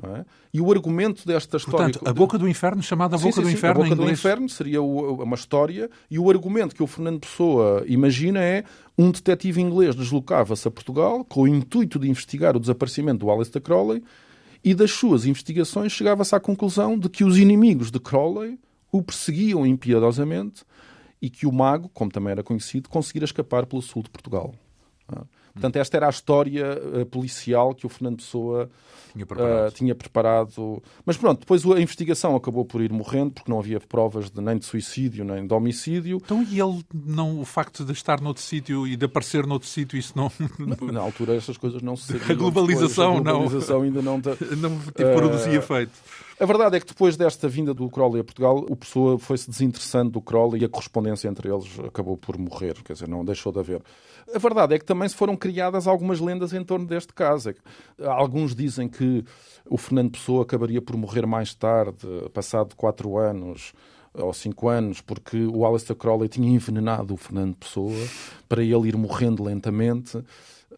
É? 0.00 0.24
E 0.54 0.60
o 0.60 0.70
argumento 0.70 1.26
desta 1.26 1.56
história. 1.56 1.86
Portanto, 1.86 2.08
a 2.08 2.12
Boca 2.12 2.38
do 2.38 2.48
Inferno, 2.48 2.80
chamada 2.80 3.16
Boca 3.16 3.32
sim, 3.32 3.32
sim, 3.32 3.40
do 3.42 3.48
sim. 3.48 3.54
Inferno. 3.54 3.80
A 3.80 3.84
Boca 3.84 3.96
do 3.96 4.08
Inferno 4.08 4.48
seria 4.48 4.80
uma 4.80 5.34
história, 5.34 5.90
e 6.08 6.20
o 6.20 6.30
argumento 6.30 6.72
que 6.72 6.82
o 6.82 6.86
Fernando 6.86 7.20
Pessoa 7.20 7.82
imagina 7.84 8.38
é 8.40 8.62
um 8.96 9.10
detetive 9.10 9.60
inglês 9.60 9.96
deslocava-se 9.96 10.68
a 10.68 10.70
Portugal 10.70 11.24
com 11.24 11.42
o 11.42 11.48
intuito 11.48 11.98
de 11.98 12.08
investigar 12.08 12.56
o 12.56 12.60
desaparecimento 12.60 13.26
do 13.26 13.30
Alistair 13.30 13.60
Crowley 13.60 14.02
e 14.62 14.74
das 14.74 14.90
suas 14.90 15.24
investigações 15.24 15.92
chegava-se 15.92 16.34
à 16.34 16.40
conclusão 16.40 16.98
de 16.98 17.08
que 17.08 17.24
os 17.24 17.38
inimigos 17.38 17.90
de 17.90 18.00
Crowley 18.00 18.58
o 18.90 19.02
perseguiam 19.02 19.66
impiedosamente 19.66 20.64
e 21.20 21.28
que 21.28 21.46
o 21.46 21.52
mago, 21.52 21.88
como 21.88 22.10
também 22.10 22.32
era 22.32 22.42
conhecido, 22.42 22.88
conseguira 22.88 23.24
escapar 23.24 23.66
pelo 23.66 23.82
sul 23.82 24.02
de 24.02 24.10
Portugal. 24.10 24.54
Portanto, 25.58 25.76
esta 25.76 25.96
era 25.96 26.06
a 26.06 26.10
história 26.10 26.78
uh, 26.78 27.06
policial 27.06 27.74
que 27.74 27.84
o 27.84 27.88
Fernando 27.88 28.16
Pessoa 28.16 28.70
tinha 29.12 29.26
preparado. 29.26 29.68
Uh, 29.68 29.72
tinha 29.72 29.94
preparado. 29.94 30.82
Mas 31.04 31.16
pronto, 31.16 31.40
depois 31.40 31.64
a 31.64 31.80
investigação 31.80 32.36
acabou 32.36 32.64
por 32.64 32.80
ir 32.80 32.92
morrendo, 32.92 33.32
porque 33.32 33.50
não 33.50 33.58
havia 33.58 33.80
provas 33.80 34.30
de, 34.30 34.40
nem 34.40 34.58
de 34.58 34.64
suicídio, 34.64 35.24
nem 35.24 35.46
de 35.46 35.52
homicídio. 35.52 36.20
Então, 36.24 36.42
e 36.42 36.60
ele, 36.60 36.84
não, 36.92 37.40
o 37.40 37.44
facto 37.44 37.84
de 37.84 37.92
estar 37.92 38.20
noutro 38.20 38.42
sítio 38.42 38.86
e 38.86 38.96
de 38.96 39.06
aparecer 39.06 39.46
noutro 39.46 39.68
sítio, 39.68 39.98
isso 39.98 40.12
não. 40.14 40.30
Na, 40.92 41.00
altura, 41.00 41.34
essas 41.34 41.56
coisas 41.56 41.82
não 41.82 41.96
se 41.96 42.12
sabiam. 42.12 42.30
A 42.30 42.34
globalização, 42.34 43.16
depois, 43.16 43.28
a 43.28 43.38
globalização 43.38 43.78
não. 43.78 43.84
ainda 43.84 44.02
não. 44.02 44.20
Te... 44.20 44.28
não 44.56 44.78
tipo, 44.78 45.14
produzia 45.14 45.58
efeito. 45.58 45.92
A 46.40 46.46
verdade 46.46 46.76
é 46.76 46.80
que 46.80 46.86
depois 46.86 47.16
desta 47.16 47.48
vinda 47.48 47.74
do 47.74 47.90
Crowley 47.90 48.20
a 48.20 48.24
Portugal, 48.24 48.64
o 48.70 48.76
Pessoa 48.76 49.18
foi-se 49.18 49.50
desinteressando 49.50 50.10
do 50.10 50.20
Crowley 50.20 50.62
e 50.62 50.64
a 50.64 50.68
correspondência 50.68 51.26
entre 51.26 51.48
eles 51.52 51.66
acabou 51.80 52.16
por 52.16 52.38
morrer, 52.38 52.74
quer 52.84 52.92
dizer, 52.92 53.08
não 53.08 53.24
deixou 53.24 53.50
de 53.50 53.58
haver. 53.58 53.82
A 54.32 54.38
verdade 54.38 54.74
é 54.74 54.78
que 54.78 54.84
também 54.84 55.08
se 55.08 55.16
foram 55.16 55.36
criadas 55.36 55.88
algumas 55.88 56.20
lendas 56.20 56.52
em 56.52 56.62
torno 56.62 56.86
deste 56.86 57.12
caso. 57.12 57.50
É 57.50 57.54
alguns 58.06 58.54
dizem 58.54 58.88
que 58.88 59.24
o 59.68 59.76
Fernando 59.76 60.12
Pessoa 60.12 60.44
acabaria 60.44 60.80
por 60.80 60.96
morrer 60.96 61.26
mais 61.26 61.54
tarde, 61.54 62.06
passado 62.32 62.76
quatro 62.76 63.18
anos 63.18 63.72
ou 64.14 64.32
cinco 64.32 64.68
anos, 64.68 65.00
porque 65.00 65.44
o 65.44 65.66
Alistair 65.66 65.96
Crowley 65.96 66.28
tinha 66.28 66.48
envenenado 66.48 67.14
o 67.14 67.16
Fernando 67.16 67.56
Pessoa 67.56 67.94
para 68.48 68.62
ele 68.62 68.88
ir 68.88 68.96
morrendo 68.96 69.42
lentamente. 69.42 70.22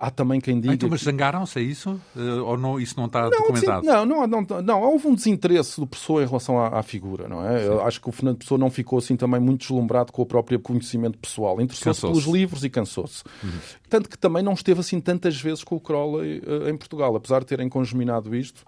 Há 0.03 0.11
também 0.11 0.41
quem 0.41 0.59
diga. 0.59 0.73
Ah, 0.73 0.75
então, 0.75 0.89
mas 0.89 1.03
zangaram-se, 1.03 1.59
é 1.59 1.63
isso? 1.63 2.01
Ou 2.17 2.57
não, 2.57 2.81
isso 2.81 2.95
não 2.97 3.05
está 3.05 3.25
não, 3.25 3.31
documentado? 3.31 3.85
Não, 3.85 4.07
não, 4.07 4.27
não, 4.27 4.63
não, 4.63 4.83
houve 4.83 5.07
um 5.07 5.15
desinteresse 5.15 5.79
do 5.79 5.87
Pessoa 5.87 6.23
em 6.23 6.27
relação 6.27 6.59
à, 6.59 6.79
à 6.79 6.83
figura, 6.83 7.29
não 7.29 7.47
é? 7.47 7.67
Eu 7.67 7.85
acho 7.85 8.01
que 8.01 8.09
o 8.09 8.13
Fernando 8.13 8.39
Pessoa 8.39 8.57
não 8.57 8.71
ficou 8.71 8.99
assim 8.99 9.15
também 9.15 9.39
muito 9.39 9.61
deslumbrado 9.61 10.11
com 10.11 10.23
o 10.23 10.27
próprio 10.27 10.59
conhecimento 10.59 11.19
pessoal. 11.19 11.61
Interessou-se 11.61 12.01
pelos 12.01 12.25
livros 12.25 12.65
e 12.65 12.71
cansou-se. 12.71 13.23
Uhum. 13.45 13.51
Tanto 13.91 14.09
que 14.09 14.17
também 14.17 14.43
não 14.43 14.55
esteve 14.55 14.81
assim 14.81 14.99
tantas 15.03 15.39
vezes 15.39 15.63
com 15.63 15.77
o 15.77 15.81
Crowley 15.81 16.39
uh, 16.39 16.71
em 16.71 16.79
Portugal, 16.79 17.15
apesar 17.15 17.41
de 17.41 17.47
terem 17.47 17.69
congeminado 17.69 18.35
isto. 18.35 18.65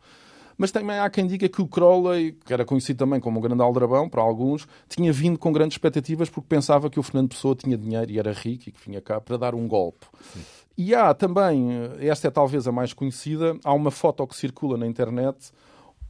Mas 0.59 0.71
também 0.71 0.99
há 0.99 1.09
quem 1.09 1.27
diga 1.27 1.49
que 1.49 1.63
o 1.63 1.67
Crowley, 1.67 2.33
que 2.45 2.53
era 2.53 2.65
conhecido 2.65 2.99
também 2.99 3.19
como 3.19 3.39
o 3.39 3.43
grande 3.43 3.63
aldrabão 3.63 4.07
para 4.07 4.21
alguns, 4.21 4.69
tinha 4.87 5.11
vindo 5.13 5.39
com 5.39 5.51
grandes 5.51 5.77
expectativas 5.77 6.29
porque 6.29 6.47
pensava 6.47 6.91
que 6.91 7.01
o 7.01 7.03
Fernando 7.03 7.31
Pessoa 7.31 7.55
tinha 7.55 7.77
dinheiro 7.77 8.11
e 8.11 8.19
era 8.19 8.33
rico 8.33 8.69
e 8.69 8.73
que 8.73 8.79
vinha 8.87 9.01
cá 9.01 9.19
para 9.19 9.39
dar 9.39 9.55
um 9.55 9.67
golpe. 9.67 10.07
Sim. 10.35 10.41
E 10.77 10.95
há 10.95 11.13
também, 11.13 11.69
esta 12.01 12.29
é 12.29 12.31
talvez 12.31 12.67
a 12.67 12.73
mais 12.73 12.93
conhecida, 12.93 13.57
há 13.63 13.73
uma 13.73 13.91
foto 13.91 14.27
que 14.27 14.37
circula 14.37 14.77
na 14.77 14.87
internet 14.87 15.53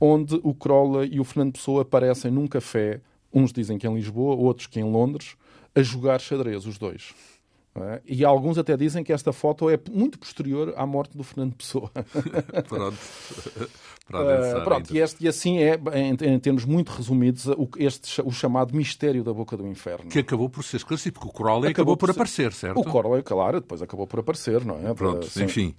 onde 0.04 0.40
o 0.42 0.52
Crowley 0.52 1.10
e 1.12 1.20
o 1.20 1.24
Fernando 1.24 1.52
Pessoa 1.52 1.82
aparecem 1.82 2.28
num 2.28 2.48
café, 2.48 3.00
uns 3.32 3.52
dizem 3.52 3.78
que 3.78 3.86
em 3.86 3.94
Lisboa, 3.94 4.34
outros 4.34 4.66
que 4.66 4.80
em 4.80 4.84
Londres, 4.84 5.36
a 5.74 5.80
jogar 5.80 6.20
xadrez, 6.20 6.66
os 6.66 6.76
dois. 6.76 7.14
É? 7.74 8.02
E 8.04 8.24
alguns 8.24 8.58
até 8.58 8.76
dizem 8.76 9.02
que 9.02 9.12
esta 9.12 9.32
foto 9.32 9.70
é 9.70 9.78
muito 9.90 10.18
posterior 10.18 10.74
à 10.76 10.84
morte 10.84 11.16
do 11.16 11.22
Fernando 11.22 11.54
Pessoa. 11.54 11.90
Pronto. 12.68 12.98
Uh, 14.18 14.64
pronto, 14.64 14.94
e, 14.94 14.98
este, 14.98 15.24
e, 15.24 15.28
assim 15.28 15.58
é, 15.58 15.80
em, 15.94 16.34
em, 16.34 16.38
termos 16.38 16.64
muito 16.64 16.90
resumidos, 16.90 17.46
o, 17.46 17.68
este, 17.78 18.20
o 18.22 18.30
chamado 18.30 18.74
mistério 18.74 19.24
da 19.24 19.32
boca 19.32 19.56
do 19.56 19.66
inferno. 19.66 20.10
Que 20.10 20.18
acabou 20.18 20.48
por 20.48 20.62
ser 20.64 20.76
esclarecido, 20.76 21.14
porque 21.14 21.28
o 21.28 21.32
Crowley 21.32 21.70
acabou, 21.70 21.94
acabou 21.94 21.96
por, 21.96 22.06
por 22.06 22.12
ser... 22.28 22.46
aparecer, 22.46 22.52
certo? 22.52 22.80
O 22.80 22.84
Crowley, 22.84 23.22
claro, 23.22 23.60
depois 23.60 23.80
acabou 23.82 24.06
por 24.06 24.20
aparecer, 24.20 24.64
não 24.64 24.76
é? 24.86 24.94
Pronto, 24.94 25.26
Para, 25.26 25.44
enfim. 25.44 25.74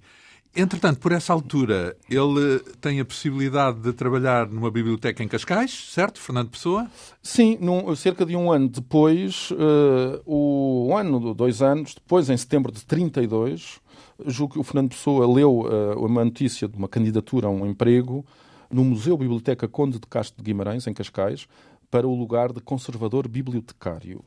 Entretanto, 0.56 1.00
por 1.00 1.10
essa 1.10 1.32
altura, 1.32 1.96
ele 2.08 2.60
tem 2.80 3.00
a 3.00 3.04
possibilidade 3.04 3.80
de 3.80 3.92
trabalhar 3.92 4.48
numa 4.48 4.70
biblioteca 4.70 5.20
em 5.22 5.26
Cascais, 5.26 5.90
certo, 5.92 6.20
Fernando 6.20 6.50
Pessoa? 6.50 6.88
Sim, 7.20 7.58
num, 7.60 7.94
cerca 7.96 8.24
de 8.24 8.36
um 8.36 8.52
ano 8.52 8.68
depois, 8.68 9.50
uh, 9.50 10.22
o 10.24 10.90
um 10.90 10.96
ano, 10.96 11.34
dois 11.34 11.60
anos 11.60 11.94
depois, 11.94 12.30
em 12.30 12.36
setembro 12.36 12.70
de 12.70 12.84
32, 12.84 13.80
julgo 14.26 14.54
que 14.54 14.58
o 14.60 14.62
Fernando 14.62 14.90
Pessoa 14.90 15.26
leu 15.26 15.60
uh, 15.60 16.04
uma 16.04 16.24
notícia 16.24 16.68
de 16.68 16.76
uma 16.76 16.88
candidatura 16.88 17.46
a 17.46 17.50
um 17.50 17.66
emprego 17.66 18.24
no 18.70 18.84
Museu 18.84 19.16
Biblioteca 19.16 19.68
Conde 19.68 19.98
de 19.98 20.06
Castro 20.06 20.36
de 20.36 20.44
Guimarães, 20.44 20.86
em 20.86 20.94
Cascais, 20.94 21.46
para 21.90 22.06
o 22.06 22.14
lugar 22.14 22.52
de 22.52 22.60
conservador 22.60 23.28
bibliotecário. 23.28 24.24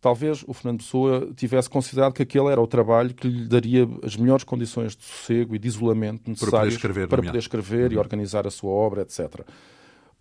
Talvez 0.00 0.42
o 0.48 0.52
Fernando 0.52 0.78
Pessoa 0.78 1.30
tivesse 1.36 1.70
considerado 1.70 2.12
que 2.12 2.22
aquele 2.22 2.48
era 2.48 2.60
o 2.60 2.66
trabalho 2.66 3.14
que 3.14 3.28
lhe 3.28 3.46
daria 3.46 3.88
as 4.02 4.16
melhores 4.16 4.42
condições 4.42 4.96
de 4.96 5.04
sossego 5.04 5.54
e 5.54 5.58
de 5.58 5.68
isolamento 5.68 6.28
necessárias 6.28 6.50
para 6.50 6.58
poder 6.58 6.74
escrever, 6.74 7.08
para 7.08 7.22
poder 7.22 7.38
escrever 7.38 7.86
uhum. 7.90 7.92
e 7.92 7.98
organizar 7.98 8.46
a 8.46 8.50
sua 8.50 8.70
obra, 8.70 9.02
etc. 9.02 9.42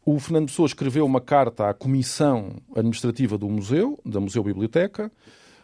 O 0.06 0.20
Fernando 0.20 0.48
Pessoa 0.48 0.68
escreveu 0.68 1.06
uma 1.06 1.20
carta 1.22 1.70
à 1.70 1.74
comissão 1.74 2.58
administrativa 2.75 3.38
do 3.38 3.50
museu, 3.50 4.00
da 4.06 4.20
Museu 4.20 4.44
Biblioteca, 4.44 5.12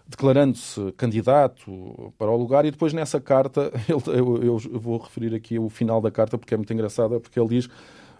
declarando-se 0.07 0.93
candidato 0.93 2.13
para 2.17 2.31
o 2.31 2.37
lugar 2.37 2.65
e 2.65 2.71
depois 2.71 2.93
nessa 2.93 3.19
carta, 3.19 3.71
ele, 3.87 4.19
eu, 4.19 4.41
eu, 4.41 4.79
vou 4.79 4.97
referir 4.97 5.35
aqui 5.35 5.59
o 5.59 5.69
final 5.69 5.99
da 5.99 6.09
carta 6.09 6.37
porque 6.37 6.53
é 6.53 6.57
muito 6.57 6.71
engraçada, 6.73 7.19
porque 7.19 7.37
ele 7.37 7.49
diz, 7.49 7.69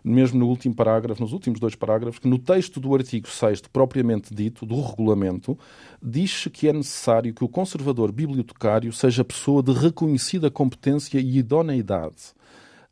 mesmo 0.03 0.39
no 0.39 0.48
último 0.48 0.75
parágrafo, 0.75 1.22
nos 1.22 1.32
últimos 1.32 1.60
dois 1.60 1.75
parágrafos, 1.75 2.20
que 2.20 2.27
no 2.27 2.38
texto 2.38 2.79
do 2.79 2.94
artigo 2.94 3.27
6 3.27 3.62
propriamente 3.72 4.36
dito, 4.36 4.65
do 4.65 4.82
regulamento, 4.82 5.58
diz-se 6.03 6.50
que 6.50 6.67
é 6.67 6.74
necessário 6.74 7.34
que 7.34 7.44
o 7.44 7.50
conservador 7.50 8.12
bibliotecário 8.12 8.91
seja 8.91 9.24
pessoa 9.24 9.63
de 9.63 9.72
reconhecida 9.72 10.51
competência 10.51 11.20
e 11.20 11.38
idoneidade. 11.38 12.36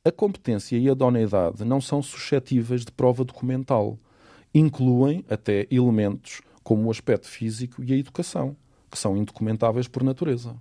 A 0.06 0.12
competência 0.12 0.78
e 0.78 0.88
a 0.88 0.92
idoneidade 0.94 1.66
não 1.66 1.82
são 1.82 2.02
suscetíveis 2.02 2.86
de 2.86 2.92
prova 2.92 3.26
documental. 3.26 3.98
Incluem 4.54 5.26
até 5.30 5.68
elementos 5.70 6.42
como 6.64 6.88
o 6.88 6.92
aspecto 6.92 7.28
físico 7.28 7.84
e 7.84 7.92
a 7.92 7.98
educação 7.98 8.56
que 8.96 9.00
são 9.00 9.18
indocumentáveis 9.18 9.88
por 9.88 10.02
natureza. 10.02 10.56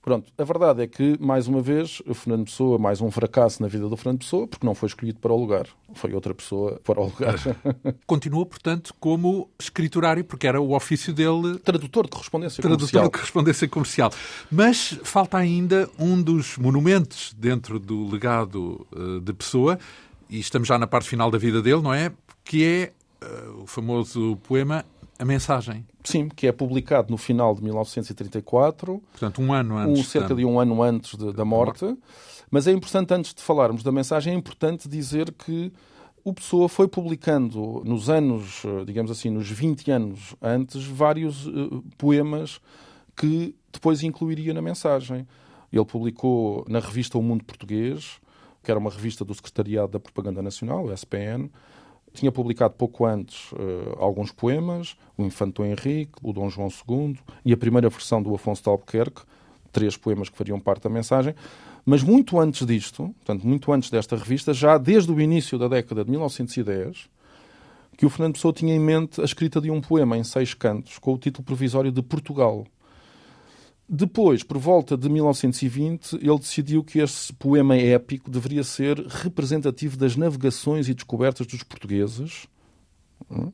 Pronto, 0.00 0.30
a 0.36 0.44
verdade 0.44 0.82
é 0.82 0.86
que, 0.86 1.16
mais 1.18 1.48
uma 1.48 1.62
vez, 1.62 2.02
o 2.06 2.12
Fernando 2.12 2.44
Pessoa, 2.44 2.78
mais 2.78 3.00
um 3.00 3.10
fracasso 3.10 3.62
na 3.62 3.68
vida 3.68 3.88
do 3.88 3.96
Fernando 3.96 4.18
Pessoa, 4.18 4.46
porque 4.46 4.66
não 4.66 4.74
foi 4.74 4.86
escolhido 4.86 5.18
para 5.18 5.32
o 5.32 5.36
lugar. 5.36 5.66
Foi 5.94 6.12
outra 6.12 6.34
pessoa 6.34 6.78
para 6.84 7.00
o 7.00 7.04
lugar. 7.04 7.36
Continua, 8.06 8.44
portanto, 8.44 8.94
como 9.00 9.48
escriturário, 9.58 10.22
porque 10.22 10.46
era 10.46 10.60
o 10.60 10.76
ofício 10.76 11.10
dele. 11.14 11.58
Tradutor 11.58 12.04
de 12.04 12.10
correspondência 12.10 12.60
Tradutor 12.60 12.80
comercial. 12.80 13.00
Tradutor 13.00 13.04
de 13.04 13.18
correspondência 13.18 13.66
comercial. 13.68 14.12
Mas 14.52 14.98
falta 15.04 15.38
ainda 15.38 15.88
um 15.98 16.22
dos 16.22 16.58
monumentos 16.58 17.34
dentro 17.38 17.78
do 17.78 18.06
legado 18.06 18.86
uh, 18.92 19.20
de 19.20 19.32
Pessoa, 19.32 19.78
e 20.28 20.38
estamos 20.38 20.68
já 20.68 20.78
na 20.78 20.86
parte 20.86 21.08
final 21.08 21.30
da 21.30 21.38
vida 21.38 21.62
dele, 21.62 21.80
não 21.80 21.94
é? 21.94 22.12
Que 22.44 22.62
é 22.62 22.92
uh, 23.24 23.62
o 23.62 23.66
famoso 23.66 24.36
poema 24.46 24.84
A 25.18 25.24
Mensagem. 25.24 25.86
Sim, 26.02 26.28
que 26.28 26.46
é 26.46 26.52
publicado 26.52 27.10
no 27.10 27.16
final 27.16 27.54
de 27.54 27.62
1934. 27.62 29.02
Portanto, 29.12 29.40
um 29.40 29.52
ano 29.52 29.76
antes. 29.76 30.00
Um, 30.00 30.04
cerca 30.04 30.34
de 30.34 30.44
um 30.44 30.58
ano 30.58 30.82
antes 30.82 31.16
de, 31.16 31.32
da 31.32 31.44
morte. 31.44 31.96
Mas 32.50 32.66
é 32.66 32.72
importante, 32.72 33.14
antes 33.14 33.34
de 33.34 33.42
falarmos 33.42 33.82
da 33.82 33.92
mensagem, 33.92 34.32
é 34.32 34.36
importante 34.36 34.88
dizer 34.88 35.32
que 35.32 35.72
o 36.24 36.32
Pessoa 36.32 36.68
foi 36.68 36.88
publicando 36.88 37.82
nos 37.84 38.08
anos, 38.08 38.62
digamos 38.86 39.10
assim, 39.10 39.28
nos 39.28 39.48
20 39.50 39.90
anos 39.90 40.34
antes, 40.40 40.84
vários 40.84 41.46
uh, 41.46 41.84
poemas 41.98 42.60
que 43.16 43.54
depois 43.72 44.02
incluiria 44.02 44.54
na 44.54 44.62
mensagem. 44.62 45.26
Ele 45.72 45.84
publicou 45.84 46.64
na 46.68 46.80
revista 46.80 47.18
O 47.18 47.22
Mundo 47.22 47.44
Português, 47.44 48.20
que 48.62 48.70
era 48.70 48.80
uma 48.80 48.90
revista 48.90 49.24
do 49.24 49.34
Secretariado 49.34 49.92
da 49.92 50.00
Propaganda 50.00 50.40
Nacional, 50.40 50.86
o 50.86 50.92
SPN. 50.92 51.50
Tinha 52.14 52.32
publicado 52.32 52.74
pouco 52.74 53.04
antes 53.04 53.52
uh, 53.52 53.96
alguns 53.98 54.30
poemas, 54.30 54.96
o 55.18 55.24
Infante 55.24 55.62
Henrique, 55.62 56.12
o 56.22 56.32
Dom 56.32 56.48
João 56.48 56.68
II 56.68 57.18
e 57.44 57.52
a 57.52 57.56
primeira 57.56 57.88
versão 57.88 58.22
do 58.22 58.34
Afonso 58.34 58.62
de 58.62 58.68
Albuquerque, 58.68 59.22
três 59.72 59.96
poemas 59.96 60.28
que 60.28 60.38
fariam 60.38 60.60
parte 60.60 60.84
da 60.84 60.88
mensagem. 60.88 61.34
Mas 61.84 62.02
muito 62.02 62.38
antes 62.38 62.64
disto, 62.66 63.14
portanto, 63.16 63.46
muito 63.46 63.70
antes 63.72 63.90
desta 63.90 64.16
revista, 64.16 64.54
já 64.54 64.78
desde 64.78 65.12
o 65.12 65.20
início 65.20 65.58
da 65.58 65.68
década 65.68 66.04
de 66.04 66.10
1910, 66.10 67.10
que 67.96 68.06
o 68.06 68.10
Fernando 68.10 68.34
Pessoa 68.34 68.54
tinha 68.54 68.74
em 68.74 68.80
mente 68.80 69.20
a 69.20 69.24
escrita 69.24 69.60
de 69.60 69.70
um 69.70 69.80
poema 69.80 70.16
em 70.16 70.24
seis 70.24 70.54
cantos 70.54 70.98
com 70.98 71.12
o 71.12 71.18
título 71.18 71.44
provisório 71.44 71.92
de 71.92 72.00
Portugal. 72.00 72.64
Depois, 73.88 74.42
por 74.42 74.56
volta 74.56 74.96
de 74.96 75.08
1920, 75.08 76.14
ele 76.16 76.38
decidiu 76.38 76.82
que 76.82 77.00
este 77.00 77.32
poema 77.34 77.76
épico 77.76 78.30
deveria 78.30 78.64
ser 78.64 78.98
representativo 78.98 79.96
das 79.96 80.16
navegações 80.16 80.88
e 80.88 80.94
descobertas 80.94 81.46
dos 81.46 81.62
portugueses. 81.62 82.46
Hum? 83.30 83.52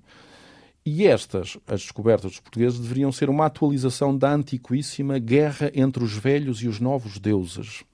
E 0.87 1.07
estas, 1.07 1.59
as 1.67 1.83
descobertas 1.83 2.31
dos 2.31 2.41
portugueses, 2.41 2.79
deveriam 2.79 3.11
ser 3.13 3.29
uma 3.29 3.47
atualização 3.47 4.17
da 4.17 4.33
antiquíssima 4.33 5.19
guerra 5.19 5.71
entre 5.75 6.03
os 6.03 6.13
velhos 6.13 6.63
e 6.63 6.69
os 6.69 6.81
novos 6.81 7.19
deuses. 7.19 7.85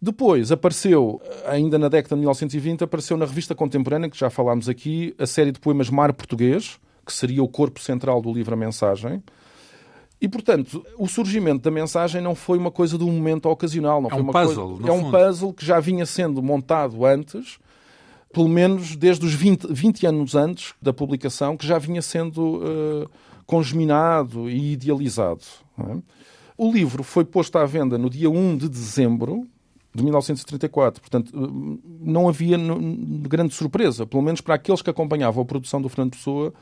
Depois 0.00 0.50
apareceu, 0.50 1.20
ainda 1.46 1.78
na 1.78 1.88
década 1.88 2.14
de 2.14 2.20
1920, 2.20 2.84
apareceu 2.84 3.16
na 3.16 3.26
revista 3.26 3.54
contemporânea, 3.54 4.08
que 4.08 4.18
já 4.18 4.30
falámos 4.30 4.68
aqui, 4.68 5.14
a 5.18 5.26
série 5.26 5.52
de 5.52 5.60
poemas 5.60 5.90
Mar 5.90 6.12
Português, 6.12 6.78
que 7.04 7.12
seria 7.12 7.42
o 7.42 7.48
corpo 7.48 7.80
central 7.80 8.22
do 8.22 8.32
livro 8.32 8.54
A 8.54 8.56
Mensagem. 8.56 9.22
E, 10.20 10.28
portanto, 10.28 10.84
o 10.98 11.06
surgimento 11.06 11.62
da 11.62 11.70
mensagem 11.70 12.20
não 12.20 12.34
foi 12.34 12.58
uma 12.58 12.70
coisa 12.70 12.98
de 12.98 13.04
um 13.04 13.12
momento 13.12 13.46
ocasional. 13.46 14.00
Não 14.00 14.08
é 14.08 14.10
foi 14.10 14.20
um 14.20 14.24
uma 14.24 14.32
puzzle. 14.32 14.76
Coisa... 14.76 14.88
É 14.88 14.92
um 14.92 15.00
fundo. 15.02 15.16
puzzle 15.16 15.52
que 15.52 15.64
já 15.64 15.78
vinha 15.78 16.04
sendo 16.04 16.42
montado 16.42 17.04
antes, 17.04 17.58
pelo 18.32 18.48
menos 18.48 18.96
desde 18.96 19.24
os 19.24 19.32
20, 19.32 19.68
20 19.72 20.06
anos 20.06 20.34
antes 20.34 20.74
da 20.82 20.92
publicação, 20.92 21.56
que 21.56 21.66
já 21.66 21.78
vinha 21.78 22.02
sendo 22.02 22.56
uh, 22.56 23.10
congeminado 23.46 24.50
e 24.50 24.72
idealizado. 24.72 25.42
É? 25.78 25.96
O 26.56 26.72
livro 26.72 27.04
foi 27.04 27.24
posto 27.24 27.56
à 27.56 27.64
venda 27.64 27.96
no 27.96 28.10
dia 28.10 28.28
1 28.28 28.56
de 28.56 28.68
dezembro 28.68 29.46
de 29.94 30.02
1934. 30.02 31.00
Portanto, 31.00 31.32
eh, 31.32 31.78
não 32.00 32.28
havia 32.28 32.58
grande 33.22 33.54
surpresa, 33.54 34.04
pelo 34.04 34.22
menos 34.22 34.40
para 34.40 34.56
aqueles 34.56 34.82
que 34.82 34.90
acompanhavam 34.90 35.42
a 35.42 35.46
produção 35.46 35.80
do 35.80 35.88
Fernando 35.88 36.10
Pessoa 36.10 36.52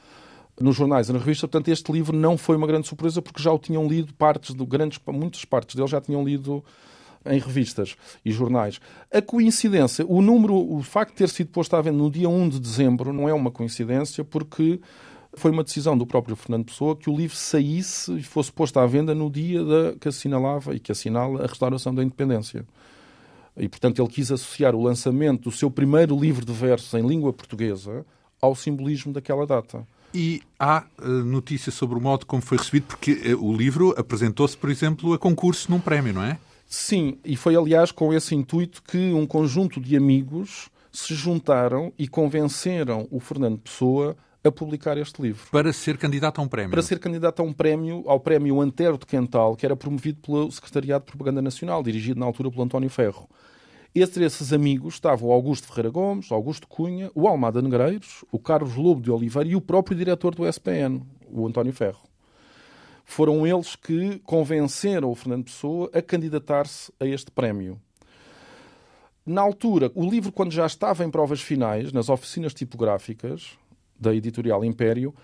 nos 0.60 0.76
jornais 0.76 1.08
e 1.08 1.12
na 1.12 1.18
revista. 1.18 1.46
Portanto, 1.46 1.68
este 1.68 1.90
livro 1.92 2.16
não 2.16 2.36
foi 2.38 2.56
uma 2.56 2.66
grande 2.66 2.86
surpresa 2.86 3.20
porque 3.20 3.42
já 3.42 3.52
o 3.52 3.58
tinham 3.58 3.86
lido 3.86 4.12
partes, 4.14 4.54
de 4.54 4.64
grandes, 4.64 4.98
muitas 5.06 5.44
partes 5.44 5.76
dele 5.76 5.88
já 5.88 6.00
tinham 6.00 6.24
lido 6.24 6.64
em 7.24 7.38
revistas 7.38 7.96
e 8.24 8.30
jornais. 8.30 8.80
A 9.12 9.20
coincidência, 9.20 10.04
o 10.06 10.22
número, 10.22 10.54
o 10.54 10.82
facto 10.82 11.12
de 11.12 11.18
ter 11.18 11.28
sido 11.28 11.50
posto 11.50 11.74
à 11.74 11.82
venda 11.82 11.98
no 11.98 12.10
dia 12.10 12.28
1 12.28 12.48
de 12.48 12.60
dezembro 12.60 13.12
não 13.12 13.28
é 13.28 13.34
uma 13.34 13.50
coincidência 13.50 14.24
porque 14.24 14.80
foi 15.34 15.50
uma 15.50 15.62
decisão 15.62 15.96
do 15.96 16.06
próprio 16.06 16.34
Fernando 16.34 16.66
Pessoa 16.66 16.96
que 16.96 17.10
o 17.10 17.16
livro 17.16 17.36
saísse 17.36 18.12
e 18.16 18.22
fosse 18.22 18.50
posto 18.50 18.78
à 18.78 18.86
venda 18.86 19.14
no 19.14 19.30
dia 19.30 19.62
da, 19.62 19.96
que 20.00 20.08
assinalava 20.08 20.74
e 20.74 20.80
que 20.80 20.90
assinala 20.90 21.44
a 21.44 21.46
restauração 21.46 21.94
da 21.94 22.02
independência. 22.02 22.64
E, 23.56 23.68
portanto, 23.68 24.00
ele 24.00 24.08
quis 24.08 24.30
associar 24.30 24.74
o 24.74 24.82
lançamento 24.82 25.44
do 25.44 25.52
seu 25.52 25.70
primeiro 25.70 26.18
livro 26.18 26.44
de 26.44 26.52
versos 26.52 26.92
em 26.94 27.06
língua 27.06 27.32
portuguesa 27.32 28.04
ao 28.40 28.54
simbolismo 28.54 29.12
daquela 29.12 29.46
data. 29.46 29.86
E 30.18 30.40
há 30.58 30.82
uh, 30.98 31.06
notícia 31.06 31.70
sobre 31.70 31.98
o 31.98 32.00
modo 32.00 32.24
como 32.24 32.40
foi 32.40 32.56
recebido, 32.56 32.86
porque 32.86 33.34
uh, 33.34 33.46
o 33.46 33.54
livro 33.54 33.94
apresentou-se, 33.98 34.56
por 34.56 34.70
exemplo, 34.70 35.12
a 35.12 35.18
concurso 35.18 35.70
num 35.70 35.78
prémio, 35.78 36.14
não 36.14 36.22
é? 36.22 36.38
Sim, 36.66 37.18
e 37.22 37.36
foi 37.36 37.54
aliás 37.54 37.92
com 37.92 38.14
esse 38.14 38.34
intuito 38.34 38.82
que 38.82 39.12
um 39.12 39.26
conjunto 39.26 39.78
de 39.78 39.94
amigos 39.94 40.70
se 40.90 41.14
juntaram 41.14 41.92
e 41.98 42.08
convenceram 42.08 43.06
o 43.10 43.20
Fernando 43.20 43.58
Pessoa 43.58 44.16
a 44.42 44.50
publicar 44.50 44.96
este 44.96 45.20
livro. 45.20 45.42
Para 45.50 45.70
ser 45.70 45.98
candidato 45.98 46.40
a 46.40 46.44
um 46.44 46.48
prémio? 46.48 46.70
Para 46.70 46.80
ser 46.80 46.98
candidato 46.98 47.42
a 47.42 47.44
um 47.44 47.52
prémio, 47.52 48.02
ao 48.06 48.18
prémio 48.18 48.58
Antero 48.62 48.96
de 48.96 49.04
Quental, 49.04 49.54
que 49.54 49.66
era 49.66 49.76
promovido 49.76 50.20
pelo 50.22 50.50
Secretariado 50.50 51.04
de 51.04 51.10
Propaganda 51.10 51.42
Nacional, 51.42 51.82
dirigido 51.82 52.18
na 52.18 52.24
altura 52.24 52.50
pelo 52.50 52.62
António 52.62 52.88
Ferro. 52.88 53.28
Entre 53.98 54.26
esses 54.26 54.52
amigos 54.52 54.96
estavam 54.96 55.30
o 55.30 55.32
Augusto 55.32 55.68
Ferreira 55.68 55.88
Gomes, 55.88 56.30
Augusto 56.30 56.68
Cunha, 56.68 57.10
o 57.14 57.26
Almada 57.26 57.62
Negreiros, 57.62 58.26
o 58.30 58.38
Carlos 58.38 58.76
Lobo 58.76 59.00
de 59.00 59.10
Oliveira 59.10 59.48
e 59.48 59.56
o 59.56 59.60
próprio 59.60 59.96
diretor 59.96 60.34
do 60.34 60.46
SPN, 60.46 61.00
o 61.32 61.46
António 61.46 61.72
Ferro. 61.72 62.02
Foram 63.06 63.46
eles 63.46 63.74
que 63.74 64.18
convenceram 64.18 65.10
o 65.10 65.14
Fernando 65.14 65.44
Pessoa 65.44 65.90
a 65.94 66.02
candidatar-se 66.02 66.92
a 67.00 67.06
este 67.06 67.30
prémio. 67.30 67.80
Na 69.24 69.40
altura, 69.40 69.90
o 69.94 70.04
livro, 70.04 70.30
quando 70.30 70.52
já 70.52 70.66
estava 70.66 71.02
em 71.02 71.10
provas 71.10 71.40
finais, 71.40 71.90
nas 71.90 72.10
oficinas 72.10 72.52
tipográficas 72.52 73.56
da 73.98 74.14
editorial 74.14 74.62
Império, 74.62 75.14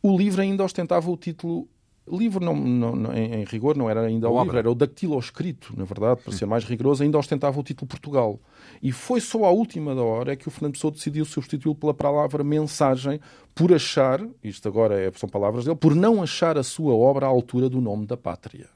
o 0.00 0.16
livro 0.16 0.40
ainda 0.40 0.62
ostentava 0.62 1.10
o 1.10 1.16
título 1.16 1.66
livro, 2.08 2.44
não, 2.44 2.56
não, 2.56 3.14
em, 3.14 3.40
em, 3.40 3.44
rigor, 3.44 3.76
não 3.76 3.88
era 3.88 4.00
ainda 4.02 4.28
o 4.28 4.42
livro, 4.42 4.58
era 4.58 4.70
o 4.70 4.74
dactiloscrito, 4.74 5.72
na 5.76 5.84
verdade, 5.84 6.20
para 6.22 6.32
Sim. 6.32 6.38
ser 6.38 6.46
mais 6.46 6.64
rigoroso, 6.64 7.02
ainda 7.02 7.18
ostentava 7.18 7.58
o 7.58 7.62
título 7.62 7.88
Portugal. 7.88 8.40
E 8.82 8.90
foi 8.90 9.20
só 9.20 9.44
à 9.44 9.50
última 9.50 9.94
da 9.94 10.02
hora 10.02 10.36
que 10.36 10.48
o 10.48 10.50
Fernando 10.50 10.72
Pessoa 10.72 10.90
decidiu 10.90 11.24
substituí-lo 11.24 11.74
pela 11.74 11.94
palavra 11.94 12.42
mensagem, 12.42 13.20
por 13.54 13.72
achar, 13.72 14.20
isto 14.42 14.66
agora 14.66 15.00
é, 15.00 15.10
são 15.14 15.28
palavras 15.28 15.64
dele, 15.64 15.76
por 15.76 15.94
não 15.94 16.22
achar 16.22 16.58
a 16.58 16.62
sua 16.62 16.94
obra 16.94 17.26
à 17.26 17.28
altura 17.28 17.68
do 17.68 17.80
nome 17.80 18.06
da 18.06 18.16
pátria. 18.16 18.68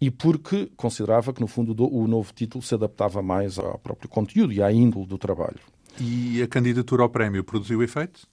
E 0.00 0.10
porque 0.10 0.70
considerava 0.76 1.32
que, 1.32 1.40
no 1.40 1.46
fundo, 1.46 1.74
o 1.90 2.06
novo 2.06 2.32
título 2.32 2.62
se 2.62 2.74
adaptava 2.74 3.22
mais 3.22 3.58
ao 3.58 3.78
próprio 3.78 4.08
conteúdo 4.08 4.52
e 4.52 4.62
à 4.62 4.70
índole 4.70 5.06
do 5.06 5.16
trabalho. 5.16 5.60
E 5.98 6.42
a 6.42 6.46
candidatura 6.46 7.02
ao 7.02 7.08
prémio 7.08 7.42
produziu 7.42 7.82
efeito? 7.82 8.26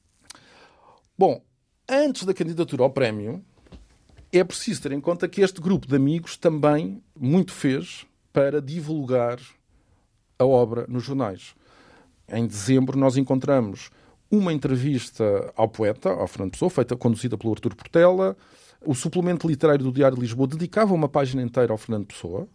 Bom, 1.18 1.42
antes 1.94 2.24
da 2.24 2.34
candidatura 2.34 2.84
ao 2.84 2.90
prémio, 2.90 3.44
é 4.32 4.44
preciso 4.44 4.82
ter 4.82 4.92
em 4.92 5.00
conta 5.00 5.28
que 5.28 5.42
este 5.42 5.62
grupo 5.62 5.88
de 5.88 5.96
amigos 5.96 6.36
também 6.36 7.02
muito 7.18 7.52
fez 7.52 8.06
para 8.32 8.62
divulgar 8.62 9.40
a 10.40 10.46
obra 10.46 10.86
nos 10.88 11.04
jornais. 11.04 11.54
Em 12.28 12.48
dezembro, 12.48 12.98
nós 12.98 13.16
encontramos 13.16 13.92
uma 14.32 14.52
entrevista 14.52 15.54
ao 15.56 15.70
poeta, 15.70 16.10
ao 16.10 16.28
Fernando 16.28 16.52
Pessoa, 16.52 16.70
feita, 16.70 16.96
conduzida 16.96 17.38
pelo 17.38 17.54
Artur 17.54 17.76
Portela. 17.76 18.36
O 18.84 18.96
suplemento 18.96 19.48
literário 19.48 19.86
do 19.86 19.92
Diário 19.92 20.16
de 20.16 20.22
Lisboa 20.22 20.48
dedicava 20.48 20.94
uma 20.94 21.08
página 21.08 21.44
inteira 21.44 21.72
ao 21.72 21.78
Fernando 21.78 22.08
Pessoa 22.08 22.48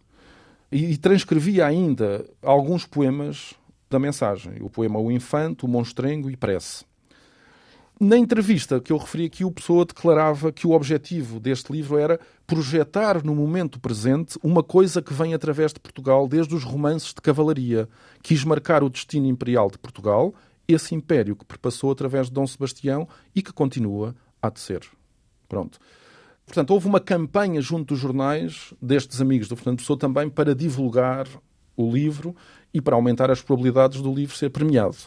e, 0.69 0.91
e 0.91 0.97
transcrevia 0.97 1.65
ainda 1.65 2.25
alguns 2.41 2.85
poemas 2.85 3.53
da 3.89 3.97
mensagem. 3.97 4.61
O 4.61 4.69
poema 4.69 4.99
O 4.99 5.09
Infante, 5.09 5.63
O 5.63 5.67
Monstrengo 5.67 6.29
e 6.29 6.35
Prece. 6.35 6.88
Na 8.01 8.17
entrevista 8.17 8.79
que 8.79 8.93
eu 8.93 8.97
referi 8.97 9.25
aqui, 9.25 9.43
o 9.43 9.51
Pessoa 9.51 9.83
declarava 9.83 10.53
que 10.53 10.65
o 10.65 10.71
objetivo 10.71 11.37
deste 11.37 11.69
livro 11.69 11.97
era 11.97 12.17
projetar 12.47 13.21
no 13.25 13.35
momento 13.35 13.77
presente 13.77 14.39
uma 14.41 14.63
coisa 14.63 15.01
que 15.01 15.13
vem 15.13 15.33
através 15.33 15.73
de 15.73 15.81
Portugal 15.81 16.25
desde 16.25 16.55
os 16.55 16.63
romances 16.63 17.13
de 17.13 17.19
cavalaria. 17.21 17.89
Quis 18.23 18.45
marcar 18.45 18.83
o 18.83 18.89
destino 18.89 19.27
imperial 19.27 19.69
de 19.69 19.77
Portugal, 19.77 20.33
esse 20.65 20.95
império 20.95 21.35
que 21.35 21.43
perpassou 21.43 21.91
através 21.91 22.27
de 22.27 22.33
Dom 22.33 22.47
Sebastião 22.47 23.05
e 23.35 23.41
que 23.41 23.51
continua 23.51 24.15
a 24.41 24.49
de 24.49 24.61
ser. 24.61 24.81
Pronto. 25.49 25.77
Portanto, 26.45 26.71
houve 26.71 26.87
uma 26.87 27.01
campanha 27.01 27.59
junto 27.59 27.93
dos 27.93 27.99
jornais 27.99 28.73
destes 28.81 29.19
amigos 29.19 29.49
do 29.49 29.57
Fernando 29.57 29.79
Pessoa 29.79 29.99
também 29.99 30.29
para 30.29 30.55
divulgar 30.55 31.27
o 31.75 31.91
livro 31.91 32.33
e 32.73 32.81
para 32.81 32.95
aumentar 32.95 33.31
as 33.31 33.41
probabilidades 33.41 34.01
do 34.01 34.13
livro 34.13 34.35
ser 34.35 34.49
premiado. 34.49 34.97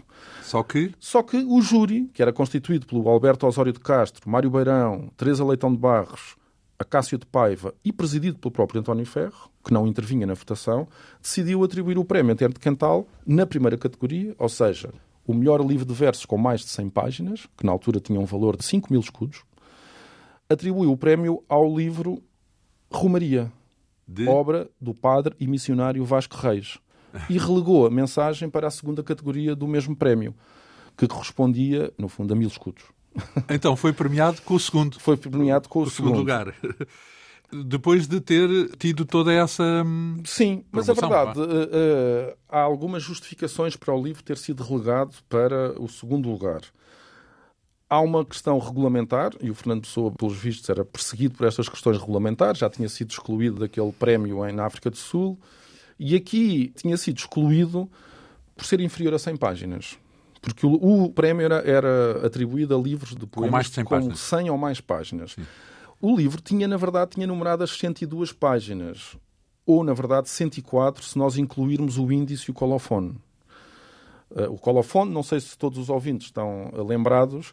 Só 0.43 0.63
que? 0.63 0.93
Só 0.99 1.23
que 1.23 1.37
o 1.37 1.61
júri, 1.61 2.11
que 2.13 2.23
era 2.23 2.33
constituído 2.33 2.87
pelo 2.87 3.09
Alberto 3.09 3.47
Osório 3.47 3.73
de 3.73 3.81
Castro, 3.81 4.29
Mário 4.29 4.51
Beirão, 4.51 5.11
Teresa 5.17 5.45
Leitão 5.45 5.73
de 5.73 5.79
Barros, 5.79 6.37
Acácio 6.79 7.17
de 7.17 7.25
Paiva 7.25 7.73
e 7.85 7.93
presidido 7.93 8.39
pelo 8.39 8.51
próprio 8.51 8.81
António 8.81 9.07
Ferro, 9.07 9.51
que 9.65 9.73
não 9.73 9.87
intervinha 9.87 10.27
na 10.27 10.35
votação, 10.35 10.89
decidiu 11.21 11.63
atribuir 11.63 11.97
o 11.97 12.05
prémio 12.05 12.33
Antero 12.33 12.53
de 12.53 12.59
Quental 12.59 13.07
na 13.25 13.47
primeira 13.47 13.79
categoria, 13.79 14.35
ou 14.37 14.49
seja, 14.49 14.93
o 15.25 15.33
melhor 15.33 15.65
livro 15.65 15.87
de 15.87 15.95
versos 15.95 16.27
com 16.27 16.37
mais 16.37 16.63
de 16.63 16.69
100 16.69 16.91
páginas, 16.91 17.47
que 17.57 17.65
na 17.65 17.71
altura 17.71 18.01
tinha 18.01 18.19
um 18.19 18.25
valor 18.25 18.57
de 18.57 18.65
5 18.65 18.93
mil 18.93 19.01
escudos, 19.01 19.45
atribuiu 20.49 20.91
o 20.91 20.97
prémio 20.97 21.43
ao 21.49 21.75
livro 21.75 22.21
Romaria, 22.91 23.51
de... 24.07 24.29
obra 24.29 24.69
do 24.81 24.93
padre 24.93 25.35
e 25.39 25.47
missionário 25.47 26.05
Vasco 26.05 26.37
Reis, 26.37 26.79
e 27.29 27.39
relegou 27.39 27.87
a 27.87 27.91
mensagem 27.91 28.49
para 28.49 28.67
a 28.67 28.71
segunda 28.71 29.03
categoria 29.03 29.55
do 29.55 29.67
mesmo 29.67 29.95
prémio, 29.95 30.35
que 30.97 31.07
correspondia, 31.07 31.93
no 31.99 32.09
fundo, 32.09 32.33
a 32.33 32.37
mil 32.37 32.49
escudos. 32.49 32.85
Então 33.49 33.77
foi 33.77 33.93
premiado 33.93 34.41
com 34.43 34.55
o 34.55 34.61
segundo. 34.61 34.99
Foi 34.99 35.17
premiado 35.17 35.69
com 35.69 35.81
o, 35.81 35.83
o 35.83 35.91
segundo. 35.91 36.15
segundo 36.15 36.19
lugar. 36.19 36.55
depois 37.53 38.07
de 38.07 38.21
ter 38.21 38.49
tido 38.79 39.05
toda 39.05 39.33
essa. 39.33 39.63
Hum, 39.85 40.23
Sim, 40.25 40.65
mas 40.73 40.89
a 40.89 40.95
verdade, 40.95 41.39
uh, 41.39 41.43
uh, 41.43 42.37
há 42.49 42.61
algumas 42.61 43.03
justificações 43.03 43.77
para 43.77 43.95
o 43.95 44.03
livro 44.03 44.23
ter 44.23 44.39
sido 44.39 44.63
relegado 44.63 45.15
para 45.29 45.79
o 45.81 45.89
segundo 45.89 46.31
lugar. 46.31 46.63
Há 47.89 48.01
uma 48.01 48.25
questão 48.25 48.59
regulamentar, 48.59 49.33
e 49.39 49.51
o 49.51 49.55
Fernando 49.55 49.83
Pessoa, 49.83 50.11
pelos 50.11 50.35
vistos, 50.35 50.71
era 50.71 50.83
perseguido 50.83 51.37
por 51.37 51.47
estas 51.47 51.69
questões 51.69 51.99
regulamentares, 51.99 52.59
já 52.59 52.71
tinha 52.71 52.89
sido 52.89 53.11
excluído 53.11 53.61
daquele 53.61 53.93
prémio 53.93 54.51
na 54.51 54.65
África 54.65 54.89
do 54.89 54.97
Sul, 54.97 55.39
e 56.05 56.17
aqui 56.17 56.73
tinha 56.75 56.97
sido 56.97 57.19
excluído 57.19 57.89
por 58.57 58.65
ser 58.65 58.81
inferior 58.81 59.15
a 59.15 59.19
100 59.21 59.37
páginas. 59.37 59.99
Porque 60.41 60.67
o, 60.67 60.73
o 60.73 61.11
prémio 61.11 61.45
era, 61.45 61.59
era, 61.59 62.27
atribuído 62.27 62.77
a 62.77 62.79
livros 62.79 63.15
de 63.15 63.25
poemas 63.25 63.49
com, 63.49 63.53
mais 63.53 63.67
de 63.67 63.75
100 63.75 63.85
com 63.85 63.91
páginas. 63.95 64.19
100 64.19 64.51
ou 64.51 64.59
mais 64.59 64.81
páginas. 64.81 65.33
Sim. 65.33 65.43
O 66.01 66.17
livro 66.17 66.43
tinha, 66.43 66.67
na 66.67 66.77
verdade, 66.77 67.13
tinha 67.13 67.27
numerado 67.29 67.63
as 67.63 67.71
102 67.79 68.33
páginas. 68.33 69.17
Ou, 69.65 69.85
na 69.85 69.95
verdade, 69.95 70.29
104, 70.29 71.05
se 71.05 71.17
nós 71.17 71.37
incluirmos 71.37 71.97
o 71.97 72.11
índice 72.11 72.47
e 72.49 72.51
o 72.51 72.55
colofone. 72.55 73.17
Uh, 74.29 74.51
o 74.51 74.59
colofone, 74.59 75.13
não 75.13 75.23
sei 75.23 75.39
se 75.39 75.57
todos 75.57 75.79
os 75.79 75.89
ouvintes 75.89 76.27
estão 76.27 76.73
lembrados, 76.85 77.53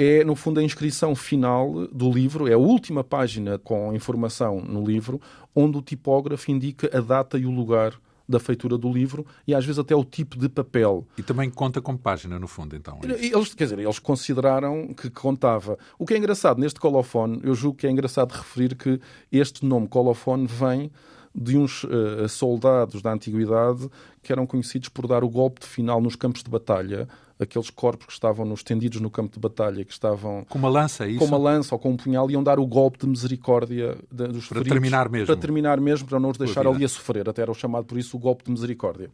é, 0.00 0.22
no 0.22 0.36
fundo, 0.36 0.60
a 0.60 0.62
inscrição 0.62 1.12
final 1.16 1.88
do 1.88 2.08
livro, 2.08 2.46
é 2.46 2.52
a 2.52 2.58
última 2.58 3.02
página 3.02 3.58
com 3.58 3.92
informação 3.92 4.60
no 4.60 4.84
livro, 4.84 5.20
onde 5.52 5.76
o 5.76 5.82
tipógrafo 5.82 6.52
indica 6.52 6.88
a 6.96 7.00
data 7.00 7.36
e 7.36 7.44
o 7.44 7.50
lugar 7.50 7.94
da 8.28 8.38
feitura 8.38 8.78
do 8.78 8.92
livro 8.92 9.26
e 9.44 9.54
às 9.54 9.64
vezes 9.64 9.80
até 9.80 9.96
o 9.96 10.04
tipo 10.04 10.38
de 10.38 10.48
papel. 10.48 11.04
E 11.16 11.22
também 11.22 11.50
conta 11.50 11.80
como 11.80 11.98
página, 11.98 12.38
no 12.38 12.46
fundo, 12.46 12.76
então. 12.76 13.00
É 13.02 13.26
eles, 13.26 13.54
quer 13.54 13.64
dizer, 13.64 13.80
eles 13.80 13.98
consideraram 13.98 14.94
que 14.94 15.10
contava. 15.10 15.76
O 15.98 16.06
que 16.06 16.14
é 16.14 16.18
engraçado 16.18 16.60
neste 16.60 16.78
colofone, 16.78 17.40
eu 17.42 17.54
julgo 17.54 17.78
que 17.78 17.86
é 17.88 17.90
engraçado 17.90 18.30
referir 18.30 18.76
que 18.76 19.00
este 19.32 19.66
nome 19.66 19.88
colofone 19.88 20.46
vem 20.46 20.92
de 21.34 21.56
uns 21.56 21.82
uh, 21.84 22.28
soldados 22.28 23.02
da 23.02 23.12
antiguidade 23.12 23.88
que 24.22 24.32
eram 24.32 24.46
conhecidos 24.46 24.88
por 24.88 25.08
dar 25.08 25.24
o 25.24 25.28
golpe 25.28 25.60
de 25.60 25.66
final 25.66 26.00
nos 26.00 26.14
campos 26.14 26.42
de 26.42 26.50
batalha, 26.50 27.08
aqueles 27.38 27.70
corpos 27.70 28.06
que 28.06 28.12
estavam 28.12 28.44
nos 28.44 28.62
tendidos 28.62 29.00
no 29.00 29.10
campo 29.10 29.32
de 29.32 29.40
batalha, 29.40 29.84
que 29.84 29.92
estavam 29.92 30.44
com 30.48 30.58
uma 30.58 30.68
lança, 30.68 31.06
é 31.06 31.10
isso? 31.10 31.18
com 31.18 31.24
uma 31.24 31.38
lança 31.38 31.74
ou 31.74 31.78
com 31.78 31.90
um 31.90 31.96
punhal, 31.96 32.30
iam 32.30 32.42
dar 32.42 32.58
o 32.58 32.66
golpe 32.66 32.98
de 32.98 33.06
misericórdia 33.06 33.96
dos 34.10 34.48
para 34.48 34.58
feridos, 34.58 34.72
terminar 34.72 35.08
mesmo, 35.08 35.26
para 35.26 35.36
terminar 35.36 35.80
mesmo, 35.80 36.08
para 36.08 36.18
não 36.18 36.30
os 36.30 36.38
deixar 36.38 36.66
ali 36.66 36.84
a 36.84 36.88
sofrer. 36.88 37.28
Até 37.28 37.42
era 37.42 37.54
chamado 37.54 37.84
por 37.84 37.98
isso 37.98 38.16
o 38.16 38.20
golpe 38.20 38.44
de 38.44 38.50
misericórdia. 38.50 39.10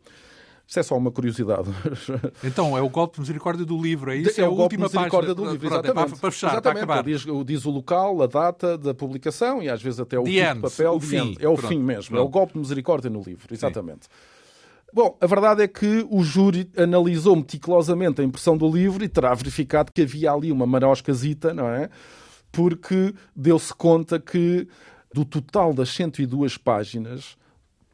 Isso 0.67 0.81
é 0.81 0.83
só 0.83 0.97
uma 0.97 1.11
curiosidade. 1.11 1.69
Então, 2.43 2.77
é 2.77 2.81
o 2.81 2.89
golpe 2.89 3.15
de 3.15 3.21
misericórdia 3.21 3.65
do 3.65 3.81
livro, 3.81 4.11
é 4.11 4.17
isso? 4.17 4.41
É, 4.41 4.45
é 4.45 4.49
o 4.49 4.55
golpe 4.55 4.77
de 4.77 4.83
misericórdia 4.83 5.35
página. 5.35 5.47
do 5.47 5.53
livro, 5.53 5.67
exatamente. 5.67 5.95
Para, 5.95 6.17
para 6.19 6.31
fechar, 6.31 6.53
exatamente. 6.53 6.87
para. 6.87 7.03
Diz, 7.03 7.27
diz, 7.45 7.65
o 7.65 7.71
local, 7.71 8.23
a 8.23 8.27
data 8.27 8.79
da 8.79 8.95
publicação 8.95 9.63
e 9.63 9.69
às 9.69 9.83
vezes 9.83 10.01
até 10.01 10.19
o 10.19 10.25
tipo 10.25 10.55
de 10.55 10.61
papel. 10.61 10.95
o 10.95 11.01
fim. 11.01 11.37
É 11.39 11.49
o 11.49 11.55
Pronto, 11.55 11.69
fim 11.69 11.79
mesmo. 11.79 12.11
pronto. 12.11 12.23
É 12.23 12.25
o 12.25 12.29
golpe 12.29 12.53
de 12.55 12.59
misericórdia 12.59 13.11
no 13.11 13.23
livro, 13.23 13.53
exatamente. 13.53 14.05
Sim. 14.05 14.11
Bom, 14.95 15.19
a 15.21 15.27
verdade 15.27 15.61
é 15.61 15.67
que 15.67 16.07
o 16.09 16.23
júri 16.23 16.71
analisou 16.77 17.35
meticulosamente 17.35 18.21
a 18.21 18.25
impressão 18.25 18.57
do 18.57 18.71
livro 18.71 19.03
e 19.03 19.09
terá 19.09 19.35
verificado 19.35 19.91
que 19.93 20.03
havia 20.03 20.31
ali 20.31 20.53
uma 20.53 20.67
maroscasita, 20.67 21.53
não 21.53 21.69
é? 21.69 21.91
Porque 22.53 23.13
deu-se 23.35 23.75
conta 23.75 24.21
que 24.21 24.69
do 25.13 25.25
total 25.25 25.75
das 25.75 25.89
102 25.89 26.57
páginas, 26.59 27.37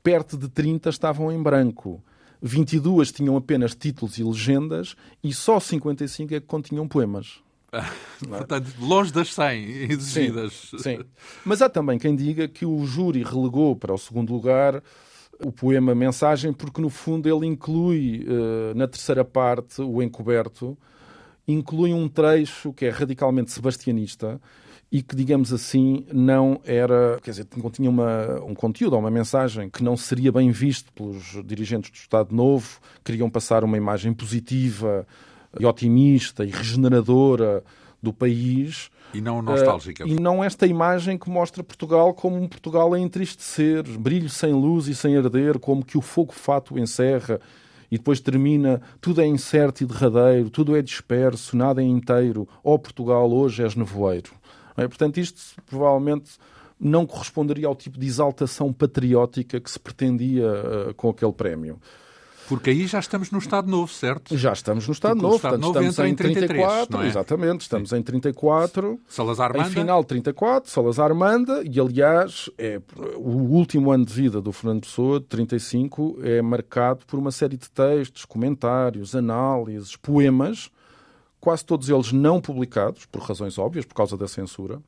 perto 0.02 0.36
de 0.36 0.46
30 0.50 0.90
estavam 0.90 1.32
em 1.32 1.42
branco. 1.42 2.04
22 2.42 3.10
tinham 3.10 3.34
apenas 3.34 3.74
títulos 3.74 4.18
e 4.18 4.22
legendas 4.22 4.94
e 5.24 5.32
só 5.32 5.58
55 5.58 6.34
é 6.34 6.40
que 6.40 6.46
continham 6.46 6.86
poemas. 6.86 7.40
Portanto, 8.28 8.74
longe 8.78 9.10
das 9.10 9.32
100 9.32 9.64
exigidas. 9.90 10.52
Sim, 10.70 10.78
sim. 10.78 10.98
Mas 11.46 11.62
há 11.62 11.68
também 11.70 11.98
quem 11.98 12.14
diga 12.14 12.46
que 12.46 12.66
o 12.66 12.84
júri 12.84 13.22
relegou 13.22 13.74
para 13.74 13.94
o 13.94 13.98
segundo 13.98 14.34
lugar 14.34 14.82
o 15.44 15.50
poema 15.50 15.94
Mensagem, 15.94 16.52
porque 16.52 16.80
no 16.80 16.90
fundo 16.90 17.28
ele 17.28 17.46
inclui, 17.46 18.26
uh, 18.26 18.74
na 18.74 18.86
terceira 18.86 19.24
parte, 19.24 19.80
o 19.80 20.02
encoberto, 20.02 20.76
inclui 21.46 21.92
um 21.92 22.08
trecho 22.08 22.72
que 22.72 22.86
é 22.86 22.90
radicalmente 22.90 23.50
sebastianista 23.50 24.40
e 24.92 25.02
que, 25.02 25.14
digamos 25.14 25.52
assim, 25.52 26.04
não 26.12 26.60
era, 26.64 27.18
quer 27.22 27.30
dizer, 27.30 27.46
continha 27.60 27.88
uma, 27.88 28.40
um 28.42 28.54
conteúdo 28.54 28.94
ou 28.94 28.98
uma 28.98 29.10
mensagem 29.10 29.70
que 29.70 29.84
não 29.84 29.96
seria 29.96 30.32
bem 30.32 30.50
visto 30.50 30.92
pelos 30.92 31.38
dirigentes 31.44 31.90
do 31.90 31.94
Estado 31.94 32.34
Novo, 32.34 32.80
queriam 33.04 33.30
passar 33.30 33.62
uma 33.62 33.76
imagem 33.76 34.12
positiva 34.12 35.06
e 35.58 35.64
otimista 35.64 36.44
e 36.44 36.50
regeneradora 36.50 37.62
do 38.02 38.12
país. 38.12 38.90
E 39.12 39.20
não 39.20 39.42
nostálgica. 39.42 40.04
Uh, 40.04 40.08
e 40.08 40.14
não 40.14 40.42
esta 40.42 40.66
imagem 40.66 41.18
que 41.18 41.28
mostra 41.28 41.62
Portugal 41.62 42.14
como 42.14 42.36
um 42.36 42.48
Portugal 42.48 42.92
a 42.94 42.98
entristecer, 42.98 43.82
brilho 43.98 44.28
sem 44.28 44.52
luz 44.52 44.86
e 44.88 44.94
sem 44.94 45.16
arder, 45.16 45.58
como 45.58 45.84
que 45.84 45.98
o 45.98 46.00
fogo 46.00 46.32
fato 46.32 46.78
encerra 46.78 47.40
e 47.90 47.98
depois 47.98 48.20
termina, 48.20 48.80
tudo 49.00 49.20
é 49.20 49.26
incerto 49.26 49.82
e 49.82 49.86
derradeiro, 49.86 50.48
tudo 50.48 50.76
é 50.76 50.82
disperso, 50.82 51.56
nada 51.56 51.82
é 51.82 51.84
inteiro, 51.84 52.48
ó 52.62 52.74
oh, 52.74 52.78
Portugal, 52.78 53.30
hoje 53.32 53.64
és 53.64 53.74
nevoeiro. 53.74 54.30
É? 54.76 54.86
Portanto, 54.86 55.18
isto 55.18 55.40
provavelmente 55.66 56.30
não 56.78 57.04
corresponderia 57.04 57.66
ao 57.66 57.74
tipo 57.74 57.98
de 57.98 58.06
exaltação 58.06 58.72
patriótica 58.72 59.60
que 59.60 59.70
se 59.70 59.78
pretendia 59.78 60.46
uh, 60.46 60.94
com 60.94 61.10
aquele 61.10 61.32
prémio. 61.32 61.78
Porque 62.50 62.70
aí 62.70 62.84
já 62.88 62.98
estamos 62.98 63.30
no 63.30 63.38
Estado 63.38 63.70
Novo, 63.70 63.92
certo? 63.92 64.36
Já 64.36 64.52
estamos 64.52 64.84
no 64.84 64.92
Estado 64.92 65.12
Porque 65.12 65.22
Novo. 65.22 65.34
O 65.34 65.36
Estado 65.36 65.52
portanto, 65.52 65.74
Novo 65.76 65.88
estamos 65.88 66.10
em 66.10 66.14
33, 66.16 66.48
34, 66.48 66.96
não 66.98 67.04
é? 67.04 67.06
exatamente, 67.06 67.60
estamos 67.60 67.90
Sim. 67.90 67.96
em 67.98 68.02
34. 68.02 69.00
Salazar 69.06 69.56
manda. 69.56 69.68
Em 69.68 69.70
final 69.70 70.02
de 70.02 70.08
34, 70.08 70.68
Salazar 70.68 71.14
manda, 71.14 71.62
e 71.64 71.78
aliás, 71.78 72.50
é, 72.58 72.80
o 73.14 73.30
último 73.54 73.92
ano 73.92 74.04
de 74.04 74.12
vida 74.12 74.42
do 74.42 74.50
Fernando 74.50 74.80
Pessoa, 74.80 75.20
de 75.20 75.26
35, 75.26 76.18
é 76.24 76.42
marcado 76.42 77.06
por 77.06 77.20
uma 77.20 77.30
série 77.30 77.56
de 77.56 77.70
textos, 77.70 78.24
comentários, 78.24 79.14
análises, 79.14 79.94
poemas, 79.94 80.72
quase 81.38 81.64
todos 81.64 81.88
eles 81.88 82.10
não 82.10 82.40
publicados, 82.40 83.06
por 83.06 83.22
razões 83.22 83.58
óbvias, 83.58 83.84
por 83.84 83.94
causa 83.94 84.16
da 84.16 84.26
censura, 84.26 84.82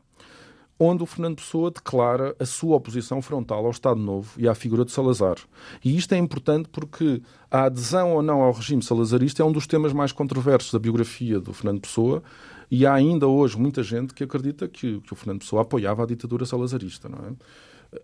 onde 0.79 1.03
o 1.03 1.07
Fernando 1.07 1.37
Pessoa 1.37 1.71
declara 1.71 2.35
a 2.39 2.45
sua 2.45 2.77
oposição 2.77 3.23
frontal 3.23 3.65
ao 3.65 3.71
Estado 3.71 4.01
Novo 4.01 4.33
e 4.39 4.49
à 4.49 4.55
figura 4.55 4.85
de 4.85 4.93
Salazar. 4.93 5.37
E 5.85 5.97
isto 5.97 6.13
é 6.13 6.19
importante 6.19 6.69
porque 6.69 7.23
a 7.51 7.65
adesão 7.65 8.13
ou 8.15 8.23
não 8.23 8.43
ao 8.43 8.53
regime 8.53 8.83
salazarista 8.83 9.43
é 9.43 9.47
um 9.47 9.53
dos 9.53 9.67
temas 9.67 9.93
mais 9.93 10.13
controversos 10.13 10.73
da 10.73 10.79
biografia 10.79 11.39
do 11.39 11.53
Fernando 11.53 11.83
Pessoa 11.83 12.23
e 12.71 12.87
há 12.87 12.95
ainda 12.95 13.29
hoje 13.29 13.59
muita 13.59 13.83
gente 13.83 14.15
que 14.15 14.25
acredita 14.25 14.67
que, 14.67 15.01
que 15.01 15.13
o 15.13 15.17
Fernando 15.17 15.41
Pessoa 15.41 15.63
apoiava 15.63 16.03
a 16.03 16.07
ditadura 16.07 16.47
salazarista, 16.47 17.09
não 17.09 17.19
é? 17.19 17.33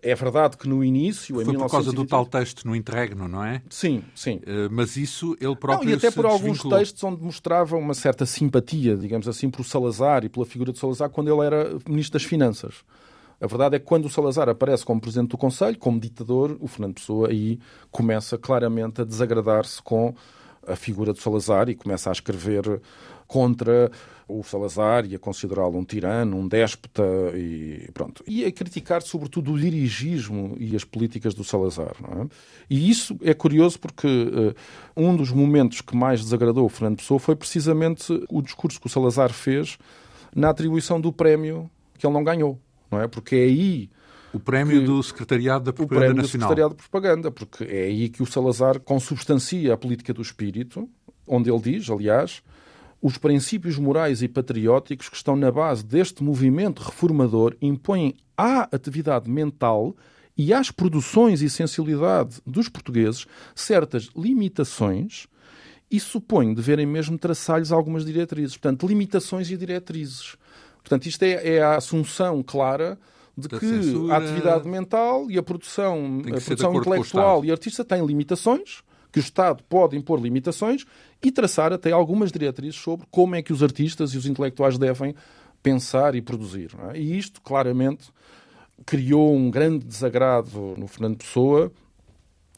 É 0.03 0.13
verdade 0.13 0.55
que 0.55 0.67
no 0.67 0.83
início, 0.83 1.33
Foi 1.35 1.43
por 1.43 1.51
1920... 1.51 1.71
causa 1.71 1.91
do 1.91 2.05
tal 2.07 2.25
texto 2.25 2.67
no 2.67 2.75
interregno, 2.75 3.27
não 3.27 3.43
é? 3.43 3.61
Sim, 3.69 4.03
sim. 4.13 4.35
Uh, 4.37 4.69
mas 4.69 4.95
isso 4.95 5.35
ele 5.41 5.55
próprio 5.55 5.89
não, 5.89 5.95
E 5.95 5.97
até 5.97 6.11
por 6.11 6.25
alguns 6.25 6.41
desvinculou. 6.57 6.77
textos 6.77 7.03
onde 7.03 7.23
mostrava 7.23 7.75
uma 7.75 7.95
certa 7.95 8.25
simpatia, 8.25 8.95
digamos 8.95 9.27
assim, 9.27 9.49
por 9.49 9.65
Salazar 9.65 10.23
e 10.23 10.29
pela 10.29 10.45
figura 10.45 10.71
de 10.71 10.77
Salazar 10.77 11.09
quando 11.09 11.33
ele 11.33 11.43
era 11.43 11.75
Ministro 11.87 12.19
das 12.19 12.23
Finanças. 12.23 12.83
A 13.41 13.47
verdade 13.47 13.77
é 13.77 13.79
que 13.79 13.85
quando 13.85 14.05
o 14.05 14.09
Salazar 14.09 14.47
aparece 14.49 14.85
como 14.85 15.01
Presidente 15.01 15.29
do 15.29 15.37
Conselho, 15.37 15.77
como 15.79 15.99
ditador, 15.99 16.57
o 16.59 16.67
Fernando 16.67 16.95
Pessoa 16.95 17.29
aí 17.29 17.57
começa 17.89 18.37
claramente 18.37 19.01
a 19.01 19.05
desagradar-se 19.05 19.81
com 19.81 20.13
a 20.67 20.75
figura 20.75 21.13
de 21.13 21.21
Salazar 21.21 21.69
e 21.69 21.73
começa 21.75 22.09
a 22.09 22.11
escrever 22.11 22.81
contra 23.25 23.89
o 24.29 24.43
Salazar 24.43 25.05
e 25.05 25.15
a 25.15 25.19
considerá-lo 25.19 25.77
um 25.77 25.83
tirano, 25.83 26.37
um 26.37 26.47
déspota 26.47 27.03
e 27.35 27.89
pronto. 27.93 28.23
E 28.27 28.45
a 28.45 28.51
criticar 28.51 29.01
sobretudo 29.01 29.53
o 29.53 29.59
dirigismo 29.59 30.55
e 30.59 30.75
as 30.75 30.83
políticas 30.83 31.33
do 31.33 31.43
Salazar. 31.43 31.95
É? 32.03 32.27
E 32.69 32.89
isso 32.89 33.17
é 33.21 33.33
curioso 33.33 33.79
porque 33.79 34.07
uh, 34.07 34.55
um 34.95 35.15
dos 35.15 35.31
momentos 35.31 35.81
que 35.81 35.95
mais 35.95 36.21
desagradou 36.21 36.65
o 36.65 36.69
Fernando 36.69 36.97
Pessoa 36.97 37.19
foi 37.19 37.35
precisamente 37.35 38.25
o 38.29 38.41
discurso 38.41 38.79
que 38.79 38.87
o 38.87 38.89
Salazar 38.89 39.33
fez 39.33 39.77
na 40.35 40.49
atribuição 40.49 41.01
do 41.01 41.11
prémio 41.11 41.69
que 41.97 42.05
ele 42.05 42.13
não 42.13 42.23
ganhou. 42.23 42.59
Não 42.91 43.01
é? 43.01 43.07
Porque 43.07 43.35
é 43.35 43.43
aí 43.43 43.89
o 44.33 44.39
prémio 44.39 44.85
do 44.85 45.01
Secretariado 45.01 45.65
da 45.65 45.73
Propaganda 45.73 46.05
o 46.05 46.07
prémio 46.07 46.21
Nacional. 46.21 46.47
do 46.47 46.49
Secretariado 46.49 46.75
de 46.75 46.81
Propaganda, 46.81 47.31
porque 47.31 47.63
é 47.63 47.83
aí 47.85 48.09
que 48.09 48.21
o 48.21 48.25
Salazar 48.25 48.79
consubstancia 48.79 49.73
a 49.73 49.77
política 49.77 50.13
do 50.13 50.21
espírito, 50.21 50.87
onde 51.25 51.49
ele 51.51 51.59
diz, 51.59 51.89
aliás, 51.89 52.41
os 53.01 53.17
princípios 53.17 53.77
morais 53.77 54.21
e 54.21 54.27
patrióticos 54.27 55.09
que 55.09 55.15
estão 55.15 55.35
na 55.35 55.51
base 55.51 55.85
deste 55.85 56.23
movimento 56.23 56.81
reformador 56.81 57.55
impõem 57.61 58.13
à 58.37 58.63
atividade 58.75 59.29
mental 59.29 59.95
e 60.37 60.53
às 60.53 60.71
produções 60.71 61.41
e 61.41 61.49
sensibilidade 61.49 62.41
dos 62.45 62.69
portugueses 62.69 63.25
certas 63.55 64.09
limitações 64.15 65.27
e 65.91 65.99
supõe 65.99 66.53
deverem 66.53 66.85
mesmo 66.85 67.17
traçar-lhes 67.17 67.71
algumas 67.71 68.05
diretrizes. 68.05 68.55
Portanto, 68.55 68.87
limitações 68.87 69.49
e 69.49 69.57
diretrizes. 69.57 70.35
Portanto, 70.81 71.07
isto 71.07 71.23
é, 71.23 71.55
é 71.55 71.61
a 71.61 71.77
assunção 71.77 72.43
clara 72.43 72.97
de 73.35 73.47
Da 73.47 73.59
que 73.59 73.67
censura... 73.67 74.13
a 74.13 74.17
atividade 74.17 74.67
mental 74.67 75.31
e 75.31 75.37
a 75.37 75.43
produção, 75.43 76.21
a 76.25 76.41
produção 76.41 76.75
intelectual 76.75 77.43
e 77.43 77.51
artista 77.51 77.83
têm 77.83 78.05
limitações, 78.05 78.83
que 79.11 79.19
o 79.19 79.21
Estado 79.21 79.63
pode 79.67 79.97
impor 79.97 80.21
limitações 80.21 80.85
e 81.21 81.31
traçar 81.31 81.73
até 81.73 81.91
algumas 81.91 82.31
diretrizes 82.31 82.79
sobre 82.79 83.05
como 83.11 83.35
é 83.35 83.41
que 83.41 83.51
os 83.51 83.61
artistas 83.61 84.11
e 84.11 84.17
os 84.17 84.25
intelectuais 84.25 84.77
devem 84.77 85.13
pensar 85.61 86.15
e 86.15 86.21
produzir. 86.21 86.71
é? 86.91 86.97
E 86.97 87.17
isto, 87.17 87.41
claramente, 87.41 88.09
criou 88.85 89.35
um 89.35 89.51
grande 89.51 89.85
desagrado 89.85 90.75
no 90.77 90.87
Fernando 90.87 91.17
Pessoa. 91.17 91.71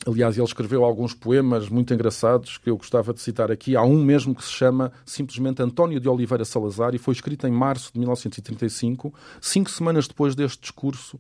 Aliás, 0.06 0.36
ele 0.36 0.46
escreveu 0.46 0.84
alguns 0.84 1.14
poemas 1.14 1.70
muito 1.70 1.94
engraçados 1.94 2.58
que 2.58 2.70
eu 2.70 2.78
gostava 2.78 3.14
de 3.14 3.22
citar 3.22 3.52
aqui. 3.52 3.76
Há 3.76 3.84
um 3.84 4.04
mesmo 4.04 4.34
que 4.34 4.44
se 4.44 4.52
chama 4.52 4.92
simplesmente 5.06 5.62
António 5.62 6.00
de 6.00 6.10
Oliveira 6.10 6.46
Salazar 6.46 6.96
e 6.96 6.98
foi 6.98 7.14
escrito 7.14 7.46
em 7.48 7.52
março 7.52 7.92
de 7.94 8.00
1935, 8.00 9.14
cinco 9.40 9.70
semanas 9.70 10.08
depois 10.08 10.36
deste 10.36 10.62
discurso 10.62 11.20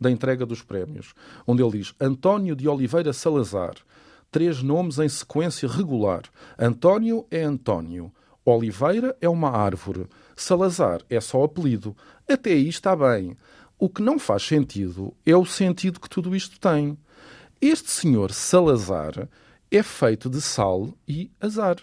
da 0.00 0.10
entrega 0.10 0.46
dos 0.46 0.62
prémios, 0.62 1.12
onde 1.46 1.62
ele 1.62 1.78
diz: 1.78 1.92
António 2.00 2.54
de 2.54 2.68
Oliveira 2.68 3.12
Salazar, 3.12 3.74
três 4.30 4.62
nomes 4.62 4.98
em 4.98 5.08
sequência 5.08 5.68
regular. 5.68 6.22
António 6.58 7.26
é 7.30 7.42
António, 7.42 8.12
Oliveira 8.44 9.16
é 9.20 9.28
uma 9.28 9.50
árvore, 9.50 10.06
Salazar 10.34 11.02
é 11.10 11.20
só 11.20 11.44
apelido. 11.44 11.96
Até 12.28 12.50
aí 12.50 12.68
está 12.68 12.96
bem. 12.96 13.36
O 13.78 13.88
que 13.88 14.02
não 14.02 14.18
faz 14.18 14.42
sentido 14.42 15.14
é 15.24 15.36
o 15.36 15.44
sentido 15.44 16.00
que 16.00 16.08
tudo 16.08 16.34
isto 16.34 16.58
tem. 16.58 16.98
Este 17.60 17.90
senhor 17.90 18.32
Salazar 18.32 19.28
é 19.70 19.82
feito 19.82 20.28
de 20.28 20.40
sal 20.40 20.88
e 21.06 21.30
azar. 21.40 21.76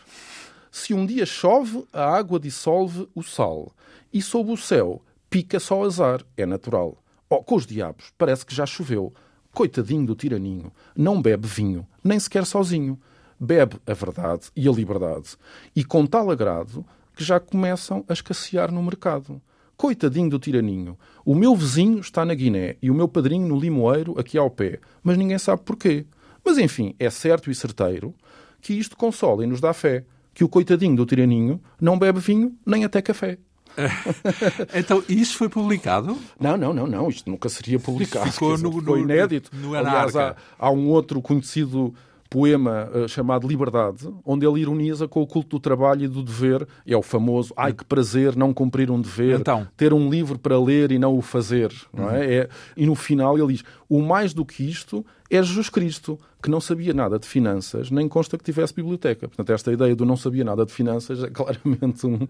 Se 0.71 0.93
um 0.93 1.05
dia 1.05 1.25
chove, 1.25 1.85
a 1.93 2.05
água 2.05 2.39
dissolve 2.39 3.07
o 3.15 3.23
sal. 3.23 3.71
E 4.11 4.21
sob 4.21 4.51
o 4.51 4.57
céu 4.57 5.01
pica 5.29 5.59
só 5.59 5.83
azar. 5.83 6.23
É 6.35 6.45
natural. 6.45 7.01
Oh, 7.29 7.43
com 7.43 7.55
os 7.55 7.65
diabos, 7.65 8.11
parece 8.17 8.45
que 8.45 8.55
já 8.55 8.65
choveu. 8.65 9.13
Coitadinho 9.57 10.05
do 10.05 10.13
tiraninho. 10.13 10.71
Não 10.95 11.19
bebe 11.19 11.47
vinho, 11.47 11.83
nem 12.03 12.19
sequer 12.19 12.45
sozinho. 12.45 12.95
Bebe 13.39 13.77
a 13.87 13.93
verdade 13.95 14.51
e 14.55 14.69
a 14.69 14.71
liberdade. 14.71 15.35
E 15.75 15.83
com 15.83 16.05
tal 16.05 16.29
agrado 16.29 16.85
que 17.15 17.23
já 17.23 17.39
começam 17.39 18.05
a 18.07 18.13
escassear 18.13 18.71
no 18.71 18.83
mercado. 18.83 19.41
Coitadinho 19.75 20.29
do 20.29 20.37
tiraninho. 20.37 20.95
O 21.25 21.33
meu 21.33 21.55
vizinho 21.55 21.97
está 21.97 22.23
na 22.23 22.35
Guiné 22.35 22.75
e 22.83 22.91
o 22.91 22.93
meu 22.93 23.07
padrinho 23.07 23.47
no 23.47 23.59
Limoeiro, 23.59 24.13
aqui 24.19 24.37
ao 24.37 24.51
pé. 24.51 24.79
Mas 25.01 25.17
ninguém 25.17 25.39
sabe 25.39 25.63
porquê. 25.63 26.05
Mas 26.45 26.59
enfim, 26.59 26.93
é 26.99 27.09
certo 27.09 27.49
e 27.49 27.55
certeiro 27.55 28.13
que 28.61 28.75
isto 28.75 28.95
consola 28.95 29.43
e 29.43 29.47
nos 29.47 29.59
dá 29.59 29.73
fé. 29.73 30.05
Que 30.35 30.43
o 30.43 30.49
coitadinho 30.49 30.95
do 30.95 31.03
tiraninho 31.03 31.59
não 31.81 31.97
bebe 31.97 32.19
vinho 32.19 32.55
nem 32.63 32.85
até 32.85 33.01
café. 33.01 33.39
então, 34.73 35.03
isso 35.07 35.37
foi 35.37 35.49
publicado? 35.49 36.17
Não, 36.39 36.57
não, 36.57 36.73
não, 36.73 36.87
não. 36.87 37.09
Isto 37.09 37.29
nunca 37.29 37.49
seria 37.49 37.79
publicado. 37.79 38.31
Ficou 38.31 38.57
no, 38.57 38.81
foi 38.81 39.01
inédito. 39.01 39.51
No, 39.53 39.69
no 39.69 39.75
Aliás, 39.75 40.15
há, 40.15 40.35
há 40.57 40.71
um 40.71 40.89
outro 40.89 41.21
conhecido 41.21 41.93
poema 42.29 42.89
uh, 42.93 43.07
chamado 43.07 43.47
Liberdade, 43.47 44.07
onde 44.25 44.45
ele 44.45 44.61
ironiza 44.61 45.07
com 45.07 45.21
o 45.21 45.27
culto 45.27 45.57
do 45.57 45.59
trabalho 45.59 46.03
e 46.03 46.07
do 46.07 46.21
dever. 46.21 46.67
É 46.85 46.95
o 46.95 47.01
famoso 47.01 47.53
ai 47.55 47.73
que 47.73 47.85
prazer 47.85 48.35
não 48.35 48.53
cumprir 48.53 48.91
um 48.91 48.99
dever, 48.99 49.39
então. 49.39 49.67
ter 49.75 49.93
um 49.93 50.09
livro 50.09 50.37
para 50.37 50.59
ler 50.59 50.91
e 50.91 50.99
não 50.99 51.17
o 51.17 51.21
fazer. 51.21 51.71
Não 51.93 52.09
é? 52.09 52.17
Uhum. 52.17 52.23
é? 52.23 52.49
E 52.75 52.85
no 52.85 52.95
final 52.95 53.37
ele 53.37 53.53
diz: 53.53 53.63
o 53.89 54.01
mais 54.01 54.33
do 54.33 54.45
que 54.45 54.67
isto 54.67 55.05
é 55.29 55.41
Jesus 55.41 55.69
Cristo, 55.69 56.19
que 56.41 56.49
não 56.49 56.61
sabia 56.61 56.93
nada 56.93 57.19
de 57.19 57.27
finanças, 57.27 57.91
nem 57.91 58.07
consta 58.07 58.37
que 58.37 58.43
tivesse 58.43 58.73
biblioteca. 58.73 59.27
Portanto, 59.27 59.51
esta 59.51 59.71
ideia 59.71 59.95
do 59.95 60.05
não 60.05 60.15
sabia 60.15 60.43
nada 60.43 60.65
de 60.65 60.71
finanças 60.71 61.23
é 61.23 61.29
claramente 61.29 62.05
um, 62.05 62.27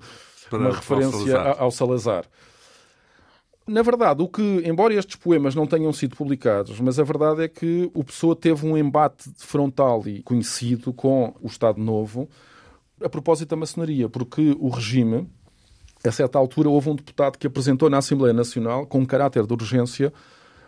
uma 0.51 0.71
referência 0.71 1.11
Salazar. 1.11 1.55
ao 1.59 1.71
Salazar. 1.71 2.25
Na 3.67 3.81
verdade, 3.81 4.23
o 4.23 4.29
que, 4.29 4.61
embora 4.63 4.93
estes 4.93 5.17
poemas 5.17 5.53
não 5.53 5.67
tenham 5.67 5.91
sido 5.91 6.15
publicados, 6.15 6.79
mas 6.79 6.97
a 6.99 7.03
verdade 7.03 7.43
é 7.43 7.49
que 7.49 7.91
o 7.93 8.01
Pessoa 8.01 8.33
teve 8.33 8.65
um 8.65 8.77
embate 8.77 9.29
frontal 9.37 10.07
e 10.07 10.23
conhecido 10.23 10.93
com 10.93 11.35
o 11.41 11.47
Estado 11.47 11.81
Novo 11.81 12.29
a 13.03 13.09
propósito 13.09 13.49
da 13.49 13.55
maçonaria, 13.55 14.07
porque 14.09 14.55
o 14.59 14.69
regime, 14.69 15.29
a 16.03 16.11
certa 16.11 16.39
altura, 16.39 16.69
houve 16.69 16.89
um 16.89 16.95
deputado 16.95 17.37
que 17.37 17.45
apresentou 17.45 17.89
na 17.89 17.97
Assembleia 17.97 18.33
Nacional, 18.33 18.87
com 18.87 18.99
um 18.99 19.05
caráter 19.05 19.45
de 19.45 19.53
urgência, 19.53 20.13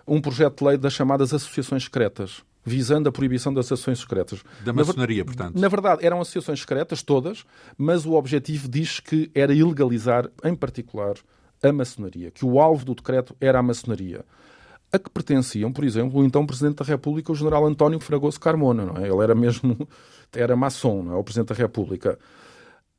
um 0.06 0.20
projeto 0.20 0.60
de 0.60 0.66
lei 0.66 0.78
das 0.78 0.94
chamadas 0.94 1.34
associações 1.34 1.84
secretas, 1.84 2.44
visando 2.64 3.10
a 3.10 3.12
proibição 3.12 3.54
das 3.54 3.66
associações 3.66 4.00
secretas. 4.00 4.44
Da 4.64 4.74
maçonaria, 4.74 5.24
na, 5.24 5.26
portanto. 5.26 5.60
Na 5.60 5.68
verdade, 5.68 6.06
eram 6.06 6.22
associações 6.22 6.60
secretas, 6.60 7.02
todas, 7.02 7.46
mas 7.78 8.06
o 8.06 8.14
objetivo 8.14 8.68
diz 8.68 9.00
que 9.00 9.32
era 9.34 9.54
ilegalizar, 9.54 10.30
em 10.44 10.56
particular, 10.56 11.16
a 11.62 11.72
maçonaria, 11.72 12.32
que 12.32 12.46
o 12.46 12.60
alvo 12.60 12.86
do 12.86 12.96
decreto 12.96 13.36
era 13.40 13.60
a 13.60 13.64
maçonaria, 13.64 14.24
a 14.92 14.98
que 14.98 15.10
pertenciam, 15.10 15.72
por 15.72 15.84
exemplo, 15.84 16.20
o 16.20 16.26
então 16.26 16.46
Presidente 16.46 16.78
da 16.78 16.86
República, 16.86 17.32
o 17.32 17.36
General 17.36 17.66
António 17.66 18.00
Fragoso 18.00 18.40
Carmona, 18.40 18.86
não 18.86 18.98
é? 18.98 19.08
Ele 19.08 19.22
era 19.24 19.36
mesmo, 19.36 19.88
era 20.34 20.56
maçom, 20.56 21.04
não 21.04 21.14
é? 21.14 21.16
O 21.16 21.24
Presidente 21.24 21.50
da 21.50 21.56
República. 21.56 22.18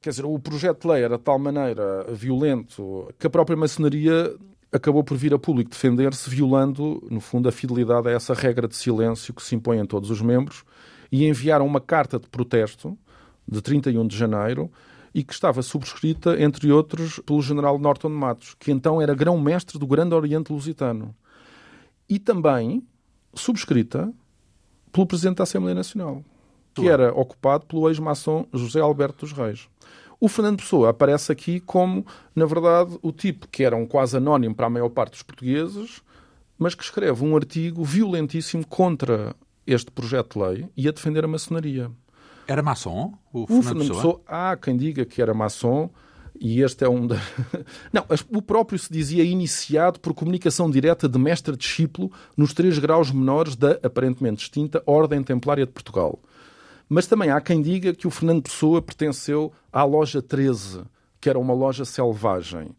Quer 0.01 0.11
dizer, 0.11 0.25
o 0.25 0.39
projeto 0.39 0.83
de 0.83 0.89
lei 0.89 1.03
era 1.03 1.19
de 1.19 1.23
tal 1.23 1.39
maneira 1.39 2.05
violento 2.13 3.13
que 3.19 3.27
a 3.27 3.31
própria 3.31 3.57
maçonaria 3.57 4.35
acabou 4.73 5.03
por 5.03 5.17
vir 5.17 5.35
a 5.35 5.39
público 5.39 5.71
defender-se, 5.71 6.29
violando, 6.31 7.03
no 7.11 7.21
fundo, 7.21 7.49
a 7.49 7.53
fidelidade 7.53 8.09
a 8.09 8.13
essa 8.13 8.35
regra 8.35 8.69
de 8.69 8.77
silêncio 8.77 9.35
que 9.35 9.43
se 9.43 9.55
impõe 9.55 9.81
a 9.81 9.87
todos 9.87 10.11
os 10.11 10.21
membros, 10.21 10.65
e 11.11 11.27
enviaram 11.27 11.67
uma 11.67 11.81
carta 11.81 12.19
de 12.19 12.29
protesto 12.29 12.97
de 13.47 13.61
31 13.61 14.07
de 14.07 14.17
janeiro, 14.17 14.71
e 15.13 15.25
que 15.25 15.33
estava 15.33 15.61
subscrita, 15.61 16.41
entre 16.41 16.71
outros, 16.71 17.19
pelo 17.21 17.43
general 17.43 17.79
Norton 17.79 18.11
Matos, 18.11 18.55
que 18.55 18.71
então 18.71 19.03
era 19.03 19.15
grão-mestre 19.15 19.79
do 19.79 19.87
Grande 19.87 20.15
Oriente 20.15 20.53
Lusitano. 20.53 21.15
E 22.09 22.19
também 22.19 22.87
subscrita 23.35 24.13
pelo 24.93 25.07
Presidente 25.07 25.39
da 25.39 25.45
Assembleia 25.45 25.75
Nacional, 25.75 26.25
que 26.75 26.89
era 26.89 27.13
ocupado 27.13 27.67
pelo 27.67 27.89
ex-maçom 27.89 28.47
José 28.53 28.81
Alberto 28.81 29.27
dos 29.27 29.33
Reis. 29.33 29.69
O 30.21 30.29
Fernando 30.29 30.59
Pessoa 30.59 30.91
aparece 30.91 31.33
aqui 31.33 31.61
como, 31.61 32.05
na 32.37 32.45
verdade, 32.45 32.99
o 33.01 33.11
tipo 33.11 33.49
que 33.49 33.65
era 33.65 33.75
um 33.75 33.87
quase 33.87 34.19
anónimo 34.19 34.55
para 34.55 34.67
a 34.67 34.71
maior 34.71 34.91
parte 34.91 35.13
dos 35.13 35.23
portugueses, 35.23 36.03
mas 36.59 36.75
que 36.75 36.85
escreve 36.85 37.25
um 37.25 37.35
artigo 37.35 37.83
violentíssimo 37.83 38.67
contra 38.67 39.35
este 39.67 39.91
projeto 39.91 40.39
de 40.39 40.45
lei 40.45 40.69
e 40.77 40.87
a 40.87 40.93
defender 40.93 41.25
a 41.25 41.29
maçonaria. 41.29 41.91
Era 42.47 42.63
maçom? 42.63 43.15
O 43.33 43.47
Fernando, 43.47 43.59
o 43.59 43.63
Fernando 43.63 43.89
Pessoa? 43.89 44.19
Pessoa? 44.19 44.23
Há 44.27 44.57
quem 44.57 44.77
diga 44.77 45.07
que 45.07 45.23
era 45.23 45.33
maçom. 45.33 45.89
E 46.39 46.63
este 46.63 46.85
é 46.85 46.89
um. 46.89 47.07
Da... 47.07 47.17
Não, 47.93 48.05
o 48.35 48.43
próprio 48.43 48.79
se 48.79 48.91
dizia 48.91 49.23
iniciado 49.23 50.01
por 50.01 50.15
comunicação 50.15 50.71
direta 50.71 51.09
de 51.09 51.19
mestre-discípulo 51.19 52.11
nos 52.37 52.55
três 52.55 52.79
graus 52.79 53.11
menores 53.11 53.57
da 53.57 53.79
aparentemente 53.83 54.43
extinta 54.43 54.83
Ordem 54.87 55.23
Templária 55.23 55.67
de 55.67 55.73
Portugal. 55.73 56.19
Mas 56.93 57.07
também 57.07 57.31
há 57.31 57.41
quem 57.41 57.63
diga 57.63 57.95
que 57.95 58.09
o 58.09 58.11
Fernando 58.11 58.43
Pessoa 58.43 58.83
pertenceu 58.83 59.53
à 59.73 59.85
loja 59.85 60.21
13, 60.21 60.83
que 61.21 61.31
era 61.31 61.39
uma 61.39 61.55
loja 61.55 61.85
selvagem. 61.85 62.71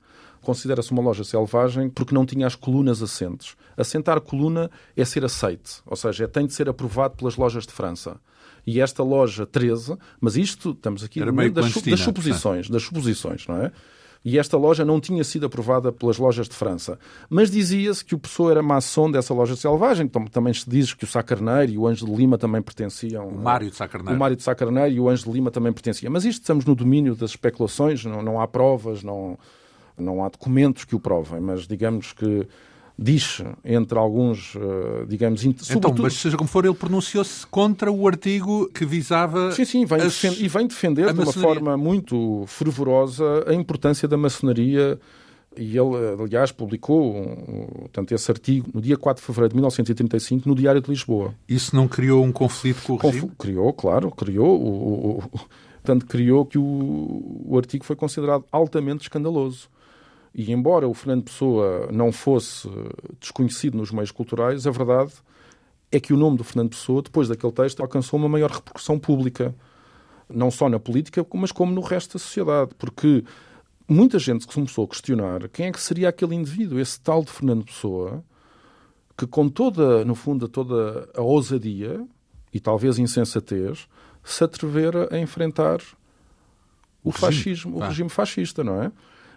Considera-se 0.41 0.91
uma 0.91 1.02
loja 1.02 1.24
selvagem 1.24 1.89
porque 1.89 2.13
não 2.13 2.26
tinha 2.26 2.45
as 2.45 2.54
colunas 2.54 3.02
assentes. 3.02 3.56
Assentar 3.78 4.19
coluna 4.19 4.69
é 4.97 5.06
ser 5.06 5.24
aceite, 5.24 5.82
ou 5.86 5.95
seja, 5.95 6.26
é, 6.26 6.28
tem 6.28 6.45
de 6.45 6.54
ser 6.54 6.67
aprovado 6.67 7.15
pelas 7.15 7.38
lojas 7.38 7.65
de 7.65 7.71
França 7.71 8.19
e 8.65 8.80
esta 8.82 9.02
loja 9.02 9.45
13, 9.45 9.97
mas 10.19 10.36
isto, 10.36 10.71
estamos 10.71 11.04
aqui 11.04 11.19
no 11.24 11.34
meio 11.34 11.52
das, 11.52 11.74
das 11.74 12.00
suposições, 12.02 12.69
das 12.69 12.84
suposições, 12.84 13.47
não 13.47 13.58
é? 13.58 13.71
E 14.24 14.38
esta 14.38 14.56
loja 14.56 14.86
não 14.86 15.00
tinha 15.00 15.24
sido 15.24 15.48
aprovada 15.48 15.92
pelas 15.92 16.18
lojas 16.18 16.48
de 16.48 16.56
França. 16.56 17.00
Mas 17.28 17.50
dizia-se 17.50 18.06
que 18.06 18.14
o 18.14 18.20
Pessoa 18.20 18.52
era 18.52 18.62
maçom 18.62 19.10
dessa 19.10 19.34
loja 19.34 19.56
selvagem. 19.56 20.06
Então, 20.06 20.26
também 20.26 20.54
se 20.54 20.70
diz 20.70 20.94
que 20.94 21.04
o 21.04 21.08
Sacarneiro 21.08 21.72
e 21.72 21.78
o 21.78 21.88
Anjo 21.88 22.06
de 22.06 22.14
Lima 22.14 22.38
também 22.38 22.62
pertenciam. 22.62 23.28
O 23.28 23.38
Mário 23.38 23.72
de 23.72 23.76
Sacarneiro. 23.76 24.16
O 24.16 24.20
Mário 24.20 24.36
de 24.36 24.44
Sacarneiro 24.44 24.92
e 24.92 25.00
o 25.00 25.10
Anjo 25.10 25.26
de 25.26 25.32
Lima 25.32 25.50
também 25.50 25.74
pertenciam. 25.74 26.12
Mas 26.12 26.24
isto 26.24 26.42
estamos 26.42 26.66
no 26.66 26.76
domínio 26.76 27.16
das 27.16 27.32
especulações, 27.32 28.06
não, 28.06 28.22
não 28.22 28.40
há 28.40 28.48
provas, 28.48 29.02
não, 29.02 29.40
não 29.98 30.24
há 30.24 30.30
documentos 30.30 30.86
que 30.86 30.96
o 30.96 31.00
provem. 31.00 31.42
Mas 31.42 31.68
digamos 31.68 32.14
que 32.14 32.48
diz 33.02 33.42
entre 33.66 33.98
alguns, 33.98 34.56
eh, 34.56 35.06
digamos... 35.08 35.44
Então, 35.44 35.94
mas 35.98 36.14
seja 36.14 36.38
como 36.38 36.48
for, 36.48 36.64
ele 36.64 36.76
pronunciou-se 36.76 37.48
contra 37.48 37.92
o 37.92 38.08
artigo 38.08 38.70
que 38.74 38.86
visava... 38.86 39.52
Sim, 39.52 39.66
sim, 39.66 39.86
vem 39.86 40.02
as... 40.02 40.24
e 40.24 40.48
vem 40.48 40.68
defender 40.68 41.12
de 41.12 41.20
uma 41.20 41.34
forma 41.34 41.76
muito 41.76 42.46
fervorosa 42.46 43.44
a 43.48 43.54
importância 43.54 44.08
da 44.08 44.18
maçonaria 44.18 45.00
e 45.58 45.78
ele, 45.78 46.22
aliás, 46.22 46.52
publicou 46.52 47.90
tanto 47.92 48.14
esse 48.14 48.32
artigo 48.32 48.70
no 48.74 48.80
dia 48.80 48.96
4 48.96 49.22
de 49.22 49.26
fevereiro 49.26 49.50
de 49.50 49.56
1935 49.56 50.48
no 50.48 50.56
Diário 50.56 50.80
de 50.80 50.90
Lisboa. 50.90 51.34
Isso 51.48 51.76
não 51.76 51.88
criou 51.88 52.24
um 52.24 52.32
conflito 52.32 52.84
com 52.84 52.94
o 52.94 52.98
Conf... 52.98 53.14
regime? 53.14 53.32
Criou, 53.38 53.74
claro, 53.74 54.12
criou. 54.12 54.62
O, 54.62 55.18
o, 55.18 55.40
tanto 55.84 56.06
criou 56.06 56.46
que 56.46 56.58
o, 56.58 57.44
o 57.46 57.58
artigo 57.58 57.84
foi 57.84 57.96
considerado 57.96 58.46
altamente 58.52 59.02
escandaloso. 59.02 59.68
E 60.34 60.52
embora 60.52 60.88
o 60.88 60.94
Fernando 60.94 61.24
Pessoa 61.24 61.89
não 61.91 62.12
fosse 62.12 62.70
desconhecido 63.20 63.78
nos 63.78 63.91
meios 63.91 64.12
culturais, 64.12 64.65
a 64.65 64.72
verdade 64.72 65.13
é 65.91 66.00
que 66.00 66.13
o 66.13 66.17
nome 66.17 66.38
do 66.38 66.44
Fernando 66.44 66.70
Pessoa, 66.70 67.02
depois 67.02 67.28
daquele 67.28 67.52
texto, 67.52 67.82
alcançou 67.82 68.17
uma 68.17 68.30
maior 68.30 68.50
repercussão 68.50 68.98
pública. 68.98 69.54
Não 70.30 70.50
só 70.50 70.70
na 70.70 70.80
política, 70.80 71.26
mas 71.34 71.52
como 71.52 71.74
no 71.74 71.82
resto 71.82 72.13
da 72.13 72.20
sociedade. 72.20 72.72
Porque 72.78 73.26
muita 73.86 74.17
gente 74.17 74.48
começou 74.48 74.86
a 74.86 74.88
questionar 74.88 75.50
quem 75.50 75.67
é 75.67 75.72
que 75.72 75.82
seria 75.82 76.08
aquele 76.08 76.34
indivíduo, 76.34 76.80
esse 76.80 76.98
tal 77.02 77.22
de 77.22 77.30
Fernando 77.30 77.65
Pessoa, 77.65 78.24
que 79.17 79.28
com 79.28 79.50
toda, 79.50 80.06
no 80.06 80.15
fundo, 80.15 80.48
toda 80.48 81.10
a 81.13 81.22
ousadia 81.22 82.08
e 82.54 82.60
talvez 82.62 82.98
insensatez, 82.98 83.88
se 84.24 84.44
atrevera 84.46 85.13
a 85.13 85.20
enfrentar 85.20 85.82
o, 87.04 87.10
o 87.10 87.12
fascismo, 87.12 87.78
o 87.78 87.80
regime 87.80 88.10
fascista, 88.10 88.63
não 88.63 88.82
é? 88.82 88.91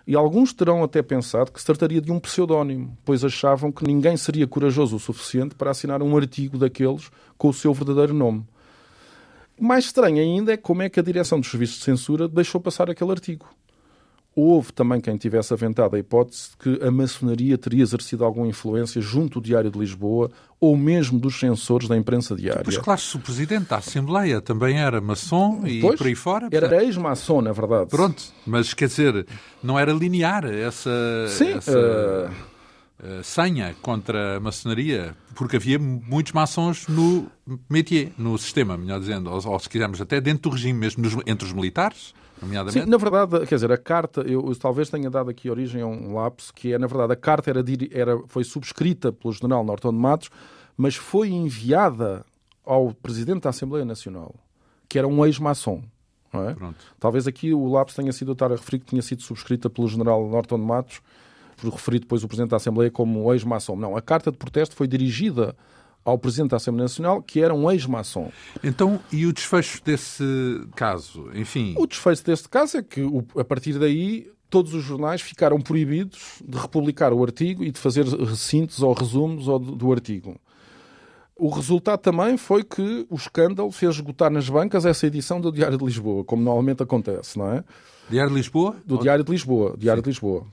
E 0.06 0.14
alguns 0.14 0.52
terão 0.52 0.82
até 0.82 1.02
pensado 1.02 1.50
que 1.50 1.58
se 1.58 1.64
trataria 1.64 2.00
de 2.00 2.12
um 2.12 2.20
pseudónimo, 2.20 2.96
pois 3.04 3.24
achavam 3.24 3.72
que 3.72 3.86
ninguém 3.86 4.16
seria 4.16 4.46
corajoso 4.46 4.96
o 4.96 5.00
suficiente 5.00 5.54
para 5.54 5.70
assinar 5.70 6.02
um 6.02 6.16
artigo 6.16 6.58
daqueles 6.58 7.10
com 7.38 7.48
o 7.48 7.54
seu 7.54 7.72
verdadeiro 7.72 8.12
nome. 8.12 8.46
Mais 9.58 9.86
estranho 9.86 10.20
ainda 10.20 10.52
é 10.52 10.56
como 10.56 10.82
é 10.82 10.88
que 10.90 11.00
a 11.00 11.02
direção 11.02 11.40
dos 11.40 11.50
serviços 11.50 11.78
de 11.78 11.84
censura 11.84 12.28
deixou 12.28 12.60
passar 12.60 12.90
aquele 12.90 13.12
artigo. 13.12 13.46
Houve 14.36 14.72
também 14.72 15.00
quem 15.00 15.16
tivesse 15.16 15.52
aventado 15.52 15.94
a 15.94 15.98
hipótese 15.98 16.50
de 16.50 16.56
que 16.56 16.84
a 16.84 16.90
maçonaria 16.90 17.56
teria 17.56 17.82
exercido 17.82 18.24
alguma 18.24 18.48
influência 18.48 19.00
junto 19.00 19.40
do 19.40 19.44
Diário 19.44 19.70
de 19.70 19.78
Lisboa 19.78 20.30
ou 20.60 20.76
mesmo 20.76 21.18
dos 21.18 21.38
censores 21.38 21.86
da 21.86 21.96
imprensa 21.96 22.34
diária. 22.34 22.62
Pois 22.64 22.76
claro, 22.78 23.00
se 23.00 23.16
o 23.16 23.20
Presidente 23.20 23.68
da 23.68 23.76
Assembleia 23.76 24.40
também 24.40 24.78
era 24.78 25.00
maçom 25.00 25.64
e 25.66 25.80
pois, 25.80 25.98
por 25.98 26.06
aí 26.06 26.14
fora... 26.14 26.48
Era 26.50 26.82
ex-maçom, 26.82 27.42
na 27.42 27.52
verdade. 27.52 27.90
Pronto, 27.90 28.22
mas 28.44 28.74
quer 28.74 28.88
dizer, 28.88 29.26
não 29.62 29.78
era 29.78 29.92
linear 29.92 30.44
essa... 30.46 30.90
Sim, 31.28 31.52
essa... 31.52 32.30
Uh 32.30 32.54
senha 33.22 33.74
contra 33.82 34.36
a 34.36 34.40
maçonaria, 34.40 35.14
porque 35.34 35.56
havia 35.56 35.78
muitos 35.78 36.32
maçons 36.32 36.86
no 36.88 37.26
métier, 37.68 38.12
no 38.16 38.38
sistema, 38.38 38.76
melhor 38.76 39.00
dizendo, 39.00 39.30
ou, 39.30 39.46
ou 39.46 39.58
se 39.58 39.68
quisermos 39.68 40.00
até 40.00 40.20
dentro 40.20 40.48
do 40.48 40.54
regime, 40.54 40.78
mesmo 40.78 41.02
nos, 41.02 41.14
entre 41.26 41.46
os 41.46 41.52
militares, 41.52 42.14
Sim, 42.72 42.84
na 42.86 42.96
verdade, 42.96 43.46
quer 43.46 43.54
dizer, 43.54 43.72
a 43.72 43.78
carta, 43.78 44.20
eu, 44.22 44.46
eu, 44.46 44.56
talvez 44.56 44.90
tenha 44.90 45.10
dado 45.10 45.30
aqui 45.30 45.50
origem 45.50 45.82
a 45.82 45.86
um 45.86 46.14
lapso, 46.14 46.52
que 46.52 46.72
é, 46.72 46.78
na 46.78 46.86
verdade, 46.86 47.12
a 47.12 47.16
carta 47.16 47.50
era, 47.50 47.64
era, 47.92 48.18
foi 48.26 48.44
subscrita 48.44 49.12
pelo 49.12 49.32
general 49.32 49.64
Norton 49.64 49.90
de 49.90 49.98
Matos, 49.98 50.30
mas 50.76 50.96
foi 50.96 51.30
enviada 51.30 52.24
ao 52.64 52.92
presidente 52.94 53.42
da 53.42 53.50
Assembleia 53.50 53.84
Nacional, 53.84 54.34
que 54.88 54.98
era 54.98 55.06
um 55.06 55.24
ex-maçom. 55.24 55.82
É? 56.32 56.56
Talvez 56.98 57.28
aqui 57.28 57.54
o 57.54 57.68
lapso 57.68 57.94
tenha 57.96 58.12
sido, 58.12 58.30
eu 58.30 58.32
estar 58.32 58.50
a 58.50 58.56
referir 58.56 58.80
que 58.80 58.86
tinha 58.86 59.02
sido 59.02 59.22
subscrita 59.22 59.70
pelo 59.70 59.86
general 59.86 60.28
Norton 60.28 60.58
de 60.58 60.64
Matos, 60.64 61.00
por 61.56 61.70
referir 61.70 62.00
depois 62.00 62.24
o 62.24 62.28
presidente 62.28 62.50
da 62.50 62.56
Assembleia 62.56 62.90
como 62.90 63.32
ex-maçom. 63.32 63.76
Não, 63.76 63.96
a 63.96 64.02
carta 64.02 64.32
de 64.32 64.36
protesto 64.36 64.74
foi 64.74 64.88
dirigida 64.88 65.54
ao 66.04 66.18
Presidente 66.18 66.50
da 66.50 66.58
Assembleia 66.58 66.84
Nacional, 66.84 67.22
que 67.22 67.40
era 67.40 67.54
um 67.54 67.70
ex-maçom. 67.70 68.30
Então, 68.62 69.00
e 69.10 69.24
o 69.26 69.32
desfecho 69.32 69.82
desse 69.82 70.24
caso? 70.76 71.30
Enfim. 71.34 71.74
O 71.78 71.86
desfecho 71.86 72.24
deste 72.24 72.48
caso 72.48 72.76
é 72.76 72.82
que, 72.82 73.00
a 73.38 73.44
partir 73.44 73.78
daí, 73.78 74.30
todos 74.50 74.74
os 74.74 74.84
jornais 74.84 75.20
ficaram 75.20 75.60
proibidos 75.60 76.42
de 76.46 76.58
republicar 76.58 77.12
o 77.12 77.22
artigo 77.22 77.64
e 77.64 77.70
de 77.70 77.78
fazer 77.78 78.04
recintos 78.04 78.82
ou 78.82 78.92
resumos 78.92 79.46
do 79.46 79.92
artigo. 79.92 80.38
O 81.36 81.48
resultado 81.48 81.98
também 81.98 82.36
foi 82.36 82.62
que 82.62 83.06
o 83.10 83.16
escândalo 83.16 83.72
fez 83.72 83.96
esgotar 83.96 84.30
nas 84.30 84.48
bancas 84.48 84.86
essa 84.86 85.06
edição 85.06 85.40
do 85.40 85.50
Diário 85.50 85.76
de 85.76 85.84
Lisboa, 85.84 86.22
como 86.22 86.42
normalmente 86.42 86.82
acontece, 86.82 87.36
não 87.36 87.50
é? 87.50 87.64
Diário 88.08 88.30
de 88.30 88.36
Lisboa? 88.36 88.76
Do 88.86 88.98
Diário 88.98 89.24
de 89.24 89.32
Lisboa. 89.32 89.74
Diário 89.76 90.00
Sim. 90.00 90.04
de 90.04 90.10
Lisboa. 90.10 90.46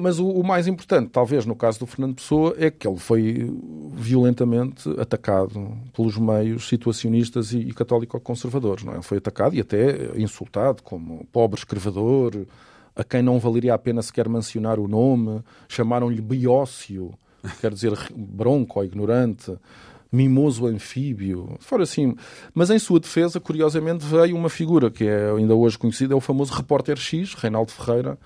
Mas 0.00 0.18
o, 0.18 0.28
o, 0.28 0.44
mais 0.44 0.66
importante, 0.66 1.10
talvez 1.10 1.44
no 1.46 1.54
caso 1.54 1.80
do 1.80 1.86
Fernando 1.86 2.14
Pessoa, 2.14 2.54
é 2.58 2.70
que 2.70 2.86
ele 2.86 2.98
foi 2.98 3.50
violentamente 3.92 4.88
atacado 4.98 5.76
pelos 5.94 6.16
meios 6.16 6.68
situacionistas 6.68 7.52
e, 7.52 7.58
e 7.58 7.72
católico-conservadores. 7.72 8.84
Não 8.84 8.92
é? 8.92 8.96
Ele 8.96 9.02
foi 9.02 9.18
atacado 9.18 9.54
e 9.54 9.60
até 9.60 10.10
insultado 10.16 10.82
como 10.82 11.26
pobre 11.32 11.58
escrevador, 11.58 12.46
a 12.94 13.04
quem 13.04 13.22
não 13.22 13.38
valeria 13.38 13.74
a 13.74 13.78
pena 13.78 14.02
sequer 14.02 14.28
mencionar 14.28 14.78
o 14.78 14.88
nome, 14.88 15.42
chamaram-lhe 15.68 16.20
biócio, 16.20 17.12
quer 17.60 17.72
dizer 17.72 17.92
bronco, 18.14 18.82
ignorante, 18.82 19.56
mimoso 20.12 20.66
anfíbio, 20.66 21.56
fora 21.60 21.84
assim. 21.84 22.14
Mas 22.52 22.70
em 22.70 22.78
sua 22.78 22.98
defesa, 22.98 23.38
curiosamente, 23.38 24.04
veio 24.04 24.36
uma 24.36 24.48
figura 24.48 24.90
que 24.90 25.04
é 25.04 25.30
ainda 25.30 25.54
hoje 25.54 25.78
conhecida, 25.78 26.14
é 26.14 26.16
o 26.16 26.20
famoso 26.20 26.52
repórter 26.52 26.96
X, 26.96 27.34
Reinaldo 27.34 27.70
Ferreira, 27.70 28.18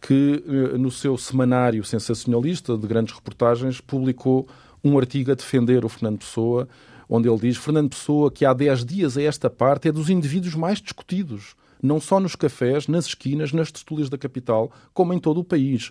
que 0.00 0.42
eh, 0.46 0.78
no 0.78 0.90
seu 0.90 1.16
semanário 1.16 1.84
sensacionalista 1.84 2.76
de 2.76 2.86
grandes 2.86 3.14
reportagens 3.14 3.80
publicou 3.80 4.46
um 4.82 4.96
artigo 4.98 5.32
a 5.32 5.34
defender 5.34 5.84
o 5.84 5.88
Fernando 5.88 6.18
Pessoa, 6.18 6.68
onde 7.08 7.28
ele 7.28 7.38
diz 7.38 7.56
Fernando 7.56 7.90
Pessoa, 7.90 8.30
que 8.30 8.44
há 8.44 8.52
10 8.52 8.84
dias 8.84 9.16
a 9.16 9.22
esta 9.22 9.48
parte, 9.48 9.88
é 9.88 9.92
dos 9.92 10.10
indivíduos 10.10 10.54
mais 10.54 10.80
discutidos, 10.80 11.54
não 11.82 12.00
só 12.00 12.20
nos 12.20 12.36
cafés, 12.36 12.86
nas 12.86 13.06
esquinas, 13.06 13.52
nas 13.52 13.72
tertúlias 13.72 14.08
da 14.08 14.18
capital, 14.18 14.70
como 14.92 15.12
em 15.12 15.18
todo 15.18 15.40
o 15.40 15.44
país. 15.44 15.90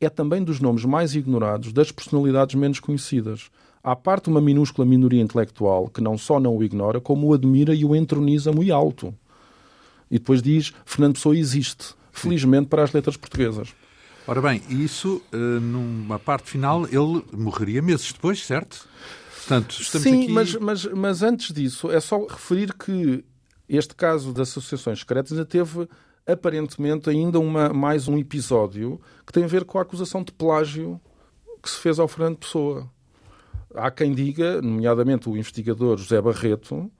É 0.00 0.08
também 0.08 0.42
dos 0.42 0.60
nomes 0.60 0.84
mais 0.84 1.14
ignorados, 1.14 1.72
das 1.72 1.90
personalidades 1.90 2.54
menos 2.54 2.80
conhecidas. 2.80 3.50
Há 3.82 3.94
parte 3.94 4.28
uma 4.28 4.40
minúscula 4.40 4.86
minoria 4.86 5.22
intelectual 5.22 5.88
que 5.88 6.00
não 6.00 6.18
só 6.18 6.40
não 6.40 6.56
o 6.56 6.64
ignora, 6.64 7.00
como 7.00 7.28
o 7.28 7.34
admira 7.34 7.74
e 7.74 7.84
o 7.84 7.94
entroniza 7.94 8.52
muito 8.52 8.74
alto. 8.74 9.14
E 10.10 10.18
depois 10.18 10.42
diz: 10.42 10.72
Fernando 10.84 11.14
Pessoa 11.14 11.36
existe 11.36 11.94
felizmente 12.18 12.68
para 12.68 12.82
as 12.82 12.92
letras 12.92 13.16
portuguesas. 13.16 13.74
Ora 14.26 14.42
bem, 14.42 14.60
isso, 14.68 15.22
eh, 15.32 15.36
numa 15.36 16.18
parte 16.18 16.50
final, 16.50 16.84
ele 16.86 17.24
morreria 17.32 17.80
meses 17.80 18.12
depois, 18.12 18.44
certo? 18.44 18.88
Portanto, 19.36 19.80
estamos 19.80 20.02
Sim, 20.02 20.24
aqui... 20.24 20.32
mas, 20.32 20.54
mas, 20.56 20.84
mas 20.86 21.22
antes 21.22 21.54
disso, 21.54 21.90
é 21.90 22.00
só 22.00 22.26
referir 22.26 22.72
que 22.74 23.24
este 23.68 23.94
caso 23.94 24.32
das 24.32 24.48
associações 24.48 24.98
secretas 25.00 25.32
ainda 25.32 25.44
teve 25.44 25.88
aparentemente 26.26 27.08
ainda 27.08 27.38
uma, 27.38 27.68
mais 27.72 28.08
um 28.08 28.18
episódio 28.18 29.00
que 29.24 29.32
tem 29.32 29.44
a 29.44 29.48
ver 29.48 29.64
com 29.64 29.78
a 29.78 29.82
acusação 29.82 30.24
de 30.24 30.32
plágio 30.32 31.00
que 31.62 31.70
se 31.70 31.78
fez 31.78 32.00
ao 32.00 32.08
Fernando 32.08 32.38
Pessoa. 32.38 32.90
Há 33.74 33.90
quem 33.90 34.12
diga, 34.12 34.60
nomeadamente 34.60 35.28
o 35.28 35.36
investigador 35.36 35.98
José 35.98 36.20
Barreto, 36.20 36.90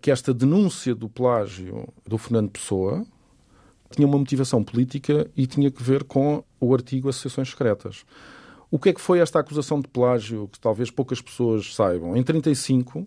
que 0.00 0.10
esta 0.10 0.32
denúncia 0.32 0.94
do 0.94 1.08
plágio 1.08 1.86
do 2.06 2.16
Fernando 2.16 2.50
Pessoa 2.50 3.06
tinha 3.90 4.06
uma 4.06 4.18
motivação 4.18 4.62
política 4.62 5.30
e 5.36 5.46
tinha 5.46 5.70
que 5.70 5.82
ver 5.82 6.04
com 6.04 6.42
o 6.60 6.74
artigo 6.74 7.08
Associações 7.08 7.50
Secretas. 7.50 8.04
O 8.70 8.78
que 8.78 8.88
é 8.88 8.92
que 8.92 9.00
foi 9.00 9.20
esta 9.20 9.38
acusação 9.38 9.80
de 9.80 9.88
plágio 9.88 10.48
que 10.48 10.58
talvez 10.58 10.90
poucas 10.90 11.20
pessoas 11.20 11.74
saibam? 11.74 12.16
Em 12.16 12.22
35, 12.22 13.06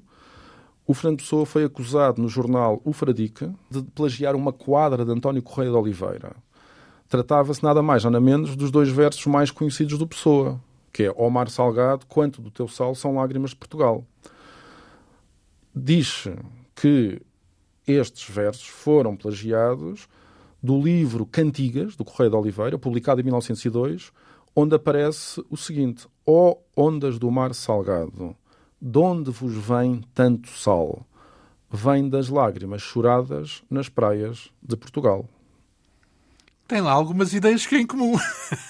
o 0.87 0.93
Fernando 0.93 1.19
Pessoa 1.19 1.45
foi 1.45 1.63
acusado 1.63 2.21
no 2.21 2.29
jornal 2.29 2.81
O 2.83 2.93
Fradique 2.93 3.51
de 3.69 3.83
plagiar 3.93 4.35
uma 4.35 4.51
quadra 4.53 5.05
de 5.05 5.11
António 5.11 5.43
Correia 5.43 5.69
de 5.69 5.77
Oliveira. 5.77 6.35
Tratava-se 7.07 7.63
nada 7.63 7.81
mais, 7.81 8.03
nada 8.03 8.19
menos 8.19 8.55
dos 8.55 8.71
dois 8.71 8.89
versos 8.89 9.25
mais 9.25 9.51
conhecidos 9.51 9.97
do 9.97 10.07
Pessoa, 10.07 10.59
que 10.93 11.03
é 11.03 11.11
Omar 11.15 11.49
Salgado, 11.49 12.05
quanto 12.07 12.41
do 12.41 12.49
teu 12.49 12.67
sal 12.67 12.95
são 12.95 13.15
lágrimas 13.15 13.51
de 13.51 13.57
Portugal. 13.57 14.05
Diz 15.75 16.27
que 16.75 17.21
estes 17.85 18.29
versos 18.33 18.67
foram 18.67 19.15
plagiados 19.15 20.07
do 20.61 20.79
livro 20.79 21.25
Cantigas, 21.25 21.95
do 21.95 22.03
Correio 22.03 22.29
de 22.29 22.35
Oliveira, 22.35 22.77
publicado 22.77 23.21
em 23.21 23.23
1902, 23.23 24.11
onde 24.55 24.75
aparece 24.75 25.43
o 25.49 25.57
seguinte: 25.57 26.07
Ó 26.25 26.51
oh, 26.51 26.87
ondas 26.87 27.17
do 27.17 27.29
mar 27.31 27.53
salgado, 27.53 28.35
de 28.81 28.97
onde 28.97 29.31
vos 29.31 29.53
vem 29.53 30.03
tanto 30.13 30.49
sal? 30.49 31.05
Vem 31.71 32.09
das 32.09 32.29
lágrimas 32.29 32.81
choradas 32.81 33.63
nas 33.69 33.89
praias 33.89 34.49
de 34.61 34.75
Portugal 34.75 35.29
tem 36.69 36.81
lá 36.81 36.91
algumas 36.91 37.33
ideias 37.33 37.65
que 37.65 37.75
é 37.75 37.79
em 37.79 37.87
comum. 37.87 38.15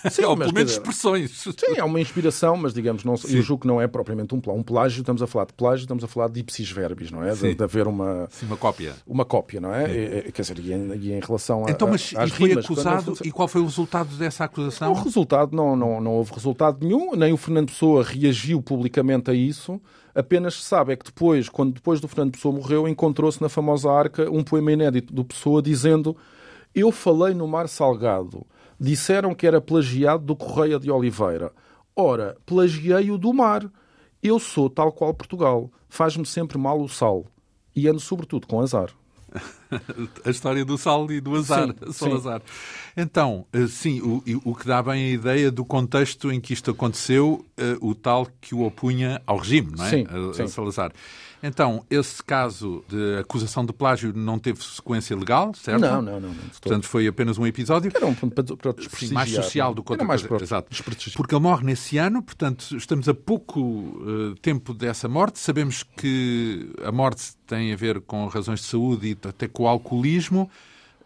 Sim, 0.10 0.24
Ou 0.26 0.38
pelo 0.38 0.54
menos 0.54 0.72
expressões. 0.72 1.32
Sim, 1.32 1.76
é 1.76 1.84
uma 1.84 2.00
inspiração, 2.00 2.56
mas 2.56 2.74
digamos, 2.74 3.04
não, 3.04 3.16
eu 3.28 3.41
julgo 3.41 3.64
que 3.64 3.68
não 3.68 3.82
é 3.82 3.88
propriamente 3.88 4.34
um, 4.34 4.41
um 4.47 4.64
plágio. 4.64 5.02
Estamos 5.02 5.22
a 5.22 5.28
falar 5.28 5.45
de 5.45 5.54
plágio, 5.54 5.84
estamos 5.84 6.02
a 6.02 6.08
falar 6.08 6.30
de 6.30 6.39
ipsis 6.39 6.72
verbis, 6.72 7.12
não 7.12 7.22
é? 7.22 7.34
De, 7.34 7.54
de, 7.54 7.64
haver 7.64 7.88
uma... 7.88 8.28
Sim, 8.32 8.45
uma 8.45 8.56
cópia. 8.56 8.95
Uma 9.06 9.26
cópia, 9.26 9.60
não 9.60 9.76
é? 9.76 9.84
é 9.84 10.32
quer 10.32 10.41
dizer, 10.41 10.60
e 10.60 10.72
em, 10.72 10.93
e 10.95 11.12
em 11.12 11.20
relação 11.20 11.66
a, 11.66 11.72
então, 11.72 11.89
mas, 11.89 12.14
às 12.16 12.30
e 12.30 12.34
foi 12.34 12.50
rimas, 12.50 12.64
acusado, 12.64 13.18
e 13.22 13.32
qual 13.32 13.50
foi 13.50 13.60
o 13.60 13.66
resultado 13.66 14.16
dessa 14.16 14.45
acusação? 14.45 14.93
O 14.93 14.95
resultado, 14.95 15.54
não, 15.54 15.76
não, 15.76 16.00
não 16.00 16.12
houve 16.12 16.32
resultado 16.34 16.78
nenhum, 16.82 17.18
nem 17.18 17.34
o 17.34 17.38
Fernando 17.38 17.68
Pessoa 17.68 18.02
reagiu 18.02 18.62
publicamente 18.62 19.30
a 19.30 19.34
isso. 19.34 19.80
Apenas 20.16 20.56
se 20.56 20.64
sabe 20.64 20.93
é 20.93 20.95
que 20.95 21.06
depois, 21.06 21.50
quando 21.50 21.74
depois 21.74 22.00
do 22.00 22.08
Fernando 22.08 22.32
Pessoa 22.32 22.56
morreu, 22.56 22.88
encontrou-se 22.88 23.41
na 23.41 23.50
famosa 23.50 23.91
arca 23.91 24.32
um 24.32 24.41
poema 24.41 24.72
inédito 24.72 25.14
do 25.14 25.26
Pessoa 25.26 25.62
dizendo 25.62 26.16
eu 26.80 26.91
falei 26.91 27.34
no 27.34 27.47
Mar 27.47 27.67
Salgado. 27.67 28.45
Disseram 28.80 29.36
que 29.36 29.45
era 29.45 29.59
plagiado 29.59 30.23
do 30.23 30.36
Correia 30.36 30.80
de 30.80 30.89
Oliveira. 30.89 31.51
Ora, 31.95 32.38
plagiei-o 32.45 33.17
do 33.17 33.34
mar. 33.34 33.69
Eu 34.23 34.39
sou 34.39 34.69
tal 34.69 34.91
qual 34.91 35.13
Portugal. 35.13 35.69
Faz-me 35.89 36.25
sempre 36.25 36.57
mal 36.57 36.80
o 36.80 36.88
sal. 36.88 37.25
E 37.75 37.88
ando 37.88 37.99
sobretudo 37.99 38.47
com 38.47 38.61
azar. 38.61 38.89
a 40.25 40.30
história 40.30 40.65
do 40.65 40.77
sal 40.77 41.11
e 41.11 41.21
do 41.21 41.36
azar, 41.36 41.67
sim, 41.67 41.91
sim. 41.91 42.13
azar. 42.13 42.41
Então, 42.97 43.45
eh, 43.53 43.67
sim, 43.67 44.01
o, 44.01 44.23
o 44.43 44.55
que 44.55 44.65
dá 44.65 44.82
bem 44.82 45.05
a 45.05 45.09
ideia 45.11 45.51
do 45.51 45.63
contexto 45.63 46.32
em 46.32 46.41
que 46.41 46.53
isto 46.53 46.71
aconteceu, 46.71 47.45
eh, 47.57 47.77
o 47.80 47.93
tal 47.93 48.27
que 48.41 48.55
o 48.55 48.63
opunha 48.63 49.21
ao 49.27 49.38
regime, 49.38 49.71
não 49.77 49.86
é? 49.86 49.89
Sim, 49.89 50.05
a, 50.09 50.43
a 50.43 50.47
Salazar. 50.47 50.91
Então, 51.42 51.86
esse 51.90 52.22
caso 52.24 52.84
de 52.88 53.18
acusação 53.20 53.66
de 53.66 53.72
plágio 53.72 54.12
não 54.14 54.38
teve 54.38 54.62
sequência 54.64 55.16
legal, 55.16 55.54
certo? 55.56 55.82
Não, 55.82 56.02
não, 56.02 56.20
não. 56.20 56.30
não 56.30 56.36
Portanto, 56.62 56.86
foi 56.86 57.08
apenas 57.08 57.38
um 57.38 57.48
episódio. 57.48 57.92
Era 57.94 58.06
um 58.06 58.14
ponto 58.14 58.58
para 58.58 58.74
Sim, 58.90 59.14
mais 59.14 59.32
social 59.32 59.74
do 59.74 59.82
que 59.82 59.92
outra 59.92 60.06
mais 60.06 60.22
coisa. 60.22 60.44
Exato. 60.44 60.70
Porque 61.16 61.34
ele 61.34 61.42
morre 61.42 61.66
nesse 61.66 61.98
ano, 61.98 62.22
portanto, 62.22 62.76
estamos 62.76 63.08
a 63.08 63.14
pouco 63.14 63.60
uh, 63.62 64.36
tempo 64.42 64.74
dessa 64.74 65.08
morte. 65.08 65.40
Sabemos 65.40 65.84
que 65.84 66.72
a 66.84 66.92
morte 66.92 67.34
tem 67.48 67.72
a 67.72 67.76
ver 67.76 68.02
com 68.02 68.28
razões 68.28 68.60
de 68.60 68.66
saúde 68.66 69.10
e 69.10 69.28
até 69.28 69.48
com 69.48 69.64
o 69.64 69.68
alcoolismo. 69.68 70.50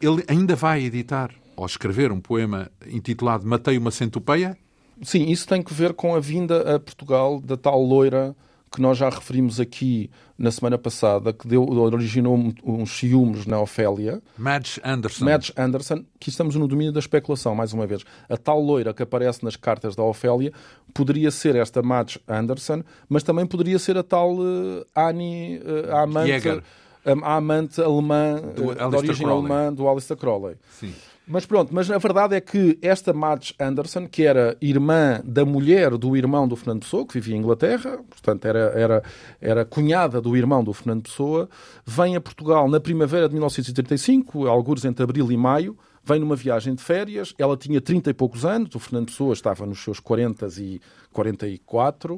Ele 0.01 0.23
ainda 0.27 0.55
vai 0.55 0.83
editar 0.83 1.31
ao 1.55 1.65
escrever 1.65 2.11
um 2.11 2.19
poema 2.19 2.71
intitulado 2.87 3.45
Matei 3.45 3.77
uma 3.77 3.91
centopeia? 3.91 4.57
Sim, 5.01 5.29
isso 5.29 5.47
tem 5.47 5.61
que 5.61 5.73
ver 5.73 5.93
com 5.93 6.15
a 6.15 6.19
vinda 6.19 6.75
a 6.75 6.79
Portugal 6.79 7.41
da 7.41 7.57
tal 7.57 7.81
loira 7.81 8.35
que 8.73 8.81
nós 8.81 8.97
já 8.97 9.07
referimos 9.07 9.59
aqui 9.59 10.09
na 10.35 10.49
semana 10.49 10.79
passada, 10.79 11.31
que 11.31 11.47
deu, 11.47 11.63
originou 11.63 12.35
uns 12.63 12.91
ciúmes 12.91 13.45
na 13.45 13.61
Ofélia. 13.61 14.19
Madge 14.35 14.81
Anderson. 14.83 15.25
Madge 15.25 15.53
Anderson, 15.55 16.03
que 16.19 16.29
estamos 16.29 16.55
no 16.55 16.67
domínio 16.67 16.91
da 16.91 16.99
especulação, 16.99 17.53
mais 17.53 17.71
uma 17.71 17.85
vez. 17.85 18.03
A 18.27 18.35
tal 18.35 18.59
loira 18.59 18.91
que 18.91 19.03
aparece 19.03 19.43
nas 19.43 19.55
cartas 19.55 19.95
da 19.95 20.01
Ofélia 20.01 20.51
poderia 20.91 21.29
ser 21.29 21.55
esta 21.55 21.83
Madge 21.83 22.19
Anderson, 22.27 22.83
mas 23.07 23.21
também 23.21 23.45
poderia 23.45 23.77
ser 23.77 23.95
a 23.95 24.03
tal 24.03 24.33
uh, 24.33 24.83
Annie, 24.95 25.59
uh, 25.59 25.95
a 25.95 26.01
amante... 26.01 26.27
Jäger. 26.29 26.63
A, 27.05 27.35
amante 27.35 27.81
alemã, 27.81 28.41
do, 28.55 28.71
uh, 28.71 28.75
de 28.75 28.95
origem 28.95 29.27
Crowley. 29.27 29.51
alemã, 29.51 29.73
do 29.73 29.87
Alistair 29.87 30.17
Crowley. 30.17 30.55
Sim. 30.79 30.93
Mas 31.25 31.45
pronto, 31.45 31.73
mas 31.73 31.89
a 31.89 31.97
verdade 31.97 32.35
é 32.35 32.41
que 32.41 32.77
esta 32.81 33.13
Madge 33.13 33.55
Anderson, 33.57 34.07
que 34.07 34.23
era 34.23 34.57
irmã 34.61 35.21
da 35.23 35.45
mulher 35.45 35.97
do 35.97 36.17
irmão 36.17 36.45
do 36.45 36.55
Fernando 36.57 36.81
Pessoa, 36.81 37.07
que 37.07 37.13
vivia 37.13 37.35
em 37.35 37.39
Inglaterra, 37.39 37.99
portanto 38.09 38.45
era, 38.45 38.59
era, 38.75 39.03
era 39.39 39.65
cunhada 39.65 40.19
do 40.19 40.35
irmão 40.35 40.61
do 40.61 40.73
Fernando 40.73 41.03
Pessoa, 41.03 41.49
vem 41.85 42.17
a 42.17 42.21
Portugal 42.21 42.67
na 42.67 42.77
primavera 42.77 43.29
de 43.29 43.35
1935, 43.35 44.47
alguns 44.47 44.83
entre 44.83 45.01
abril 45.01 45.31
e 45.31 45.37
maio, 45.37 45.77
vem 46.03 46.19
numa 46.19 46.35
viagem 46.35 46.75
de 46.75 46.83
férias, 46.83 47.33
ela 47.37 47.55
tinha 47.55 47.79
30 47.79 48.09
e 48.09 48.13
poucos 48.13 48.43
anos, 48.43 48.75
o 48.75 48.79
Fernando 48.79 49.05
Pessoa 49.05 49.33
estava 49.33 49.65
nos 49.65 49.81
seus 49.81 50.01
40 50.01 50.47
e 50.59 50.81
44, 51.13 52.15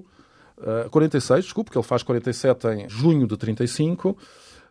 uh, 0.57 0.89
46, 0.89 1.45
desculpe, 1.45 1.69
que 1.69 1.77
ele 1.77 1.85
faz 1.85 2.01
47 2.01 2.67
em 2.69 2.89
junho 2.89 3.27
de 3.27 3.37
35, 3.37 4.17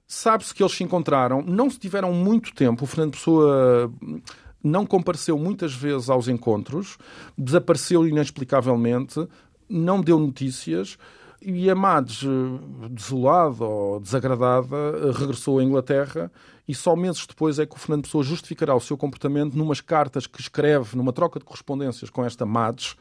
Sabe-se 0.06 0.54
que 0.54 0.62
eles 0.62 0.72
se 0.72 0.84
encontraram, 0.84 1.42
não 1.42 1.70
se 1.70 1.78
tiveram 1.78 2.12
muito 2.12 2.54
tempo. 2.54 2.84
O 2.84 2.86
Fernando 2.86 3.12
Pessoa 3.12 3.90
hum, 4.02 4.20
não 4.62 4.84
compareceu 4.84 5.38
muitas 5.38 5.74
vezes 5.74 6.08
aos 6.10 6.28
encontros, 6.28 6.98
desapareceu 7.36 8.06
inexplicavelmente, 8.06 9.26
não 9.68 10.00
deu 10.00 10.18
notícias. 10.18 10.98
E 11.40 11.68
a 11.68 11.74
Mads, 11.74 12.22
eh, 12.24 12.88
desolada 12.88 13.64
ou 13.64 14.00
desagradada, 14.00 14.76
eh, 14.76 15.12
regressou 15.12 15.58
à 15.58 15.64
Inglaterra 15.64 16.32
e 16.66 16.74
só 16.74 16.96
meses 16.96 17.26
depois 17.26 17.58
é 17.58 17.66
que 17.66 17.76
o 17.76 17.78
Fernando 17.78 18.04
Pessoa 18.04 18.24
justificará 18.24 18.74
o 18.74 18.80
seu 18.80 18.96
comportamento 18.96 19.54
numas 19.54 19.82
cartas 19.82 20.26
que 20.26 20.40
escreve, 20.40 20.96
numa 20.96 21.12
troca 21.12 21.38
de 21.38 21.44
correspondências 21.44 22.08
com 22.08 22.24
esta 22.24 22.46
Mads, 22.46 22.96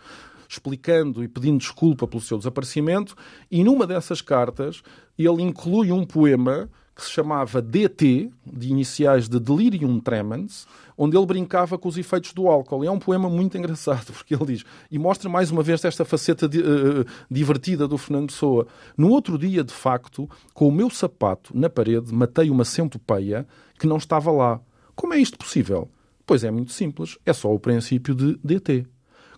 explicando 0.50 1.24
e 1.24 1.28
pedindo 1.30 1.60
desculpa 1.60 2.06
pelo 2.06 2.22
seu 2.22 2.38
desaparecimento. 2.38 3.16
E 3.50 3.64
numa 3.64 3.88
dessas 3.88 4.22
cartas 4.22 4.84
ele 5.18 5.42
inclui 5.42 5.94
um 5.94 6.06
poema 6.06 6.70
que 6.96 7.04
se 7.04 7.10
chamava 7.10 7.62
DT, 7.62 8.30
de 8.46 8.70
iniciais 8.70 9.28
de 9.28 9.40
Delirium 9.40 10.00
Tremens, 10.00 10.68
onde 10.98 11.18
ele 11.18 11.26
brincava 11.26 11.78
com 11.78 11.90
os 11.90 11.98
efeitos 11.98 12.34
do 12.34 12.48
álcool. 12.48 12.84
E 12.84 12.88
é 12.88 12.92
um 12.92 13.00
poema 13.00 13.30
muito 13.30 13.58
engraçado, 13.58 14.14
porque 14.14 14.36
ele 14.36 14.46
diz, 14.46 14.64
e 14.92 15.00
mostra 15.00 15.30
mais 15.30 15.50
uma 15.50 15.64
vez 15.64 15.84
esta 15.84 16.06
faceta 16.06 16.48
de, 16.48 16.60
uh, 16.60 17.06
divertida 17.30 17.88
do 17.88 17.98
Fernando 17.98 18.28
Pessoa. 18.28 18.68
No 18.96 19.10
outro 19.10 19.38
dia, 19.38 19.64
de 19.64 19.74
facto, 19.74 20.30
com 20.54 20.68
o 20.68 20.72
meu 20.72 20.90
sapato 20.90 21.58
na 21.58 21.70
parede, 21.70 22.14
matei 22.14 22.50
uma 22.50 22.66
centopeia 22.66 23.48
que 23.80 23.88
não 23.88 23.98
estava 23.98 24.32
lá. 24.32 24.62
Como 24.96 25.14
é 25.14 25.18
isto 25.18 25.38
possível? 25.38 25.90
Pois 26.26 26.44
é 26.44 26.52
muito 26.52 26.72
simples, 26.72 27.18
é 27.26 27.34
só 27.34 27.54
o 27.54 27.60
princípio 27.60 28.14
de 28.14 28.38
DT. 28.44 28.86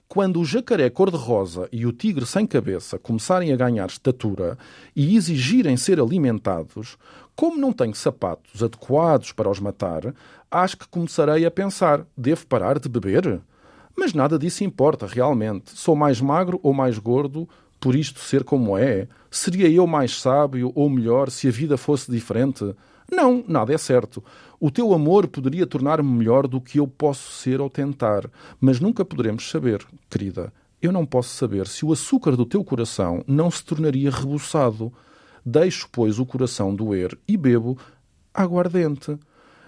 Quando 0.08 0.40
o 0.40 0.46
jacaré 0.46 0.88
cor-de-rosa 0.90 1.68
e 1.72 1.86
o 1.86 1.92
tigre 1.92 2.28
sem 2.28 2.46
cabeça 2.46 3.00
começarem 3.00 3.52
a 3.52 3.56
ganhar 3.56 3.88
estatura 3.88 4.56
e 4.96 5.16
exigirem 5.16 5.76
ser 5.76 6.00
alimentados, 6.00 6.96
como 7.36 7.58
não 7.58 7.74
tenho 7.74 7.94
sapatos 7.94 8.64
adequados 8.64 9.32
para 9.32 9.50
os 9.50 9.60
matar, 9.60 10.14
acho 10.50 10.78
que 10.78 10.88
começarei 10.88 11.46
a 11.46 11.52
pensar: 11.52 12.06
devo 12.18 12.46
parar 12.48 12.80
de 12.80 12.88
beber? 12.88 13.42
Mas 13.98 14.14
nada 14.14 14.38
disso 14.38 14.64
importa 14.64 15.06
realmente. 15.06 15.72
Sou 15.72 15.96
mais 15.96 16.20
magro 16.20 16.60
ou 16.62 16.74
mais 16.74 16.98
gordo 16.98 17.48
por 17.80 17.96
isto 17.96 18.20
ser 18.20 18.44
como 18.44 18.78
é? 18.78 19.08
Seria 19.30 19.70
eu 19.70 19.86
mais 19.86 20.20
sábio 20.20 20.72
ou 20.76 20.90
melhor 20.90 21.30
se 21.30 21.48
a 21.48 21.52
vida 21.52 21.78
fosse 21.78 22.12
diferente? 22.12 22.74
Não, 23.12 23.44
nada 23.48 23.74
é 23.74 23.78
certo. 23.78 24.24
O 24.60 24.72
teu 24.72 24.94
amor 24.94 25.28
poderia 25.28 25.68
tornar-me 25.68 26.10
melhor 26.10 26.48
do 26.48 26.60
que 26.60 26.80
eu 26.80 26.88
posso 26.88 27.32
ser 27.34 27.62
ou 27.62 27.70
tentar, 27.70 28.30
mas 28.60 28.80
nunca 28.80 29.06
poderemos 29.06 29.50
saber, 29.50 29.86
querida. 30.10 30.52
Eu 30.82 30.92
não 30.92 31.06
posso 31.06 31.30
saber 31.30 31.68
se 31.68 31.86
o 31.86 31.94
açúcar 31.94 32.36
do 32.36 32.46
teu 32.46 32.64
coração 32.64 33.24
não 33.28 33.52
se 33.52 33.64
tornaria 33.64 34.10
rebuçado. 34.10 34.92
Deixo, 35.46 35.88
pois, 35.92 36.18
o 36.18 36.26
coração 36.26 36.74
doer 36.74 37.16
e 37.28 37.38
bebo 37.38 37.78
aguardente. 38.34 39.18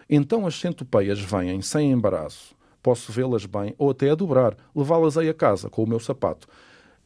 Então 0.10 0.48
as 0.48 0.60
centopeias 0.60 1.20
vêm 1.20 1.62
sem 1.62 1.92
embaraço. 1.92 2.56
Posso 2.82 3.12
vê-las 3.12 3.46
bem 3.46 3.76
ou 3.78 3.92
até 3.92 4.10
a 4.10 4.16
dobrar, 4.16 4.56
levá-las 4.76 5.18
aí 5.18 5.30
a 5.30 5.34
casa 5.34 5.70
com 5.70 5.84
o 5.84 5.88
meu 5.88 6.00
sapato. 6.00 6.48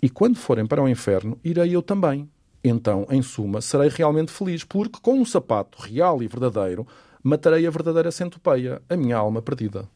E 0.02 0.10
quando 0.10 0.38
forem 0.38 0.66
para 0.66 0.82
o 0.82 0.88
inferno, 0.88 1.38
irei 1.44 1.76
eu 1.76 1.82
também. 1.82 2.30
Então, 2.64 3.08
em 3.10 3.22
suma, 3.22 3.60
serei 3.60 3.90
realmente 3.90 4.32
feliz, 4.32 4.64
porque 4.64 5.00
com 5.02 5.20
um 5.20 5.26
sapato 5.26 5.82
real 5.82 6.22
e 6.22 6.28
verdadeiro, 6.28 6.88
matarei 7.24 7.66
a 7.66 7.72
verdadeira 7.72 8.12
centopeia, 8.12 8.82
a 8.88 8.96
minha 8.96 9.18
alma 9.18 9.42
perdida. 9.42 9.88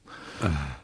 Ah. 0.41 0.77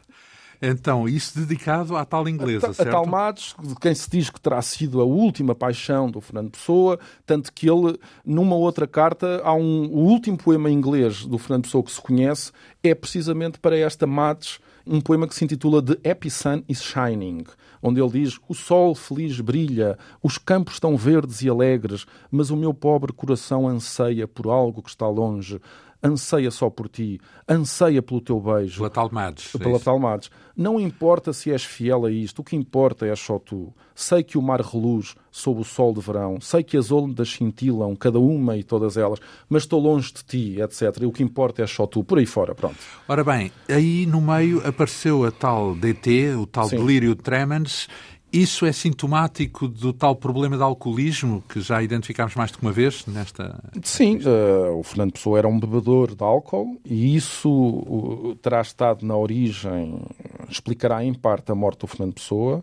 Então, 0.64 1.08
isso 1.08 1.40
dedicado 1.40 1.96
à 1.96 2.04
tal 2.04 2.28
inglesa, 2.28 2.70
a, 2.70 2.72
certo? 2.72 2.88
A 2.88 2.92
tal 2.92 3.04
Matos, 3.04 3.56
de 3.60 3.74
quem 3.74 3.92
se 3.92 4.08
diz 4.08 4.30
que 4.30 4.40
terá 4.40 4.62
sido 4.62 5.00
a 5.00 5.04
última 5.04 5.56
paixão 5.56 6.08
do 6.08 6.20
Fernando 6.20 6.52
Pessoa, 6.52 7.00
tanto 7.26 7.52
que 7.52 7.68
ele, 7.68 7.98
numa 8.24 8.54
outra 8.54 8.86
carta, 8.86 9.42
há 9.42 9.52
um, 9.52 9.86
o 9.86 10.04
último 10.04 10.38
poema 10.38 10.70
inglês 10.70 11.26
do 11.26 11.36
Fernando 11.36 11.64
Pessoa 11.64 11.82
que 11.82 11.90
se 11.90 12.00
conhece, 12.00 12.52
é 12.80 12.94
precisamente 12.94 13.58
para 13.58 13.76
esta 13.76 14.06
Matos, 14.06 14.60
um 14.86 15.00
poema 15.00 15.26
que 15.26 15.34
se 15.34 15.44
intitula 15.44 15.82
The 15.82 16.08
Happy 16.08 16.30
Sun 16.30 16.62
is 16.68 16.80
Shining, 16.80 17.44
onde 17.82 18.00
ele 18.00 18.10
diz: 18.10 18.38
O 18.48 18.54
sol 18.54 18.94
feliz 18.94 19.40
brilha, 19.40 19.98
os 20.22 20.38
campos 20.38 20.74
estão 20.74 20.96
verdes 20.96 21.42
e 21.42 21.48
alegres, 21.48 22.06
mas 22.30 22.50
o 22.50 22.56
meu 22.56 22.72
pobre 22.72 23.12
coração 23.12 23.66
anseia 23.66 24.28
por 24.28 24.46
algo 24.46 24.82
que 24.82 24.90
está 24.90 25.08
longe 25.08 25.60
anseia 26.02 26.50
só 26.50 26.68
por 26.68 26.88
ti, 26.88 27.20
anseia 27.48 28.02
pelo 28.02 28.20
teu 28.20 28.40
beijo. 28.40 28.78
Pela 28.78 28.90
tal 28.90 29.10
Mads. 29.12 29.54
É 29.54 29.58
pela 29.58 29.78
tal 29.78 29.98
Mads. 29.98 30.30
Não 30.56 30.78
importa 30.80 31.32
se 31.32 31.50
és 31.50 31.64
fiel 31.64 32.04
a 32.04 32.10
isto, 32.10 32.40
o 32.40 32.44
que 32.44 32.56
importa 32.56 33.06
é 33.06 33.14
só 33.14 33.38
tu. 33.38 33.72
Sei 33.94 34.22
que 34.22 34.36
o 34.36 34.42
mar 34.42 34.60
reluz 34.60 35.14
sob 35.30 35.60
o 35.60 35.64
sol 35.64 35.94
de 35.94 36.00
verão, 36.00 36.40
sei 36.40 36.62
que 36.62 36.76
as 36.76 36.90
ondas 36.90 37.30
cintilam, 37.30 37.96
cada 37.96 38.18
uma 38.18 38.56
e 38.56 38.62
todas 38.62 38.96
elas, 38.96 39.18
mas 39.48 39.62
estou 39.62 39.80
longe 39.80 40.12
de 40.12 40.24
ti, 40.24 40.60
etc. 40.60 41.02
E 41.02 41.06
o 41.06 41.12
que 41.12 41.22
importa 41.22 41.62
é 41.62 41.66
só 41.66 41.86
tu. 41.86 42.04
Por 42.04 42.18
aí 42.18 42.26
fora, 42.26 42.54
pronto. 42.54 42.76
Ora 43.08 43.24
bem, 43.24 43.50
aí 43.68 44.04
no 44.06 44.20
meio 44.20 44.66
apareceu 44.66 45.24
a 45.24 45.30
tal 45.30 45.74
DT, 45.74 46.34
o 46.34 46.46
tal 46.46 46.68
Sim. 46.68 46.76
delírio 46.76 47.14
tremens, 47.14 47.88
isso 48.32 48.64
é 48.64 48.72
sintomático 48.72 49.68
do 49.68 49.92
tal 49.92 50.16
problema 50.16 50.56
de 50.56 50.62
alcoolismo 50.62 51.44
que 51.48 51.60
já 51.60 51.82
identificámos 51.82 52.34
mais 52.34 52.50
do 52.50 52.58
que 52.58 52.64
uma 52.64 52.72
vez 52.72 53.04
nesta. 53.06 53.62
Sim, 53.82 54.18
uh, 54.18 54.78
o 54.78 54.82
Fernando 54.82 55.12
Pessoa 55.12 55.38
era 55.38 55.46
um 55.46 55.60
bebedor 55.60 56.14
de 56.14 56.24
álcool 56.24 56.80
e 56.84 57.14
isso 57.14 57.50
uh, 57.50 58.34
terá 58.36 58.62
estado 58.62 59.04
na 59.04 59.14
origem, 59.14 60.00
explicará 60.48 61.04
em 61.04 61.12
parte 61.12 61.52
a 61.52 61.54
morte 61.54 61.80
do 61.80 61.86
Fernando 61.86 62.14
Pessoa. 62.14 62.62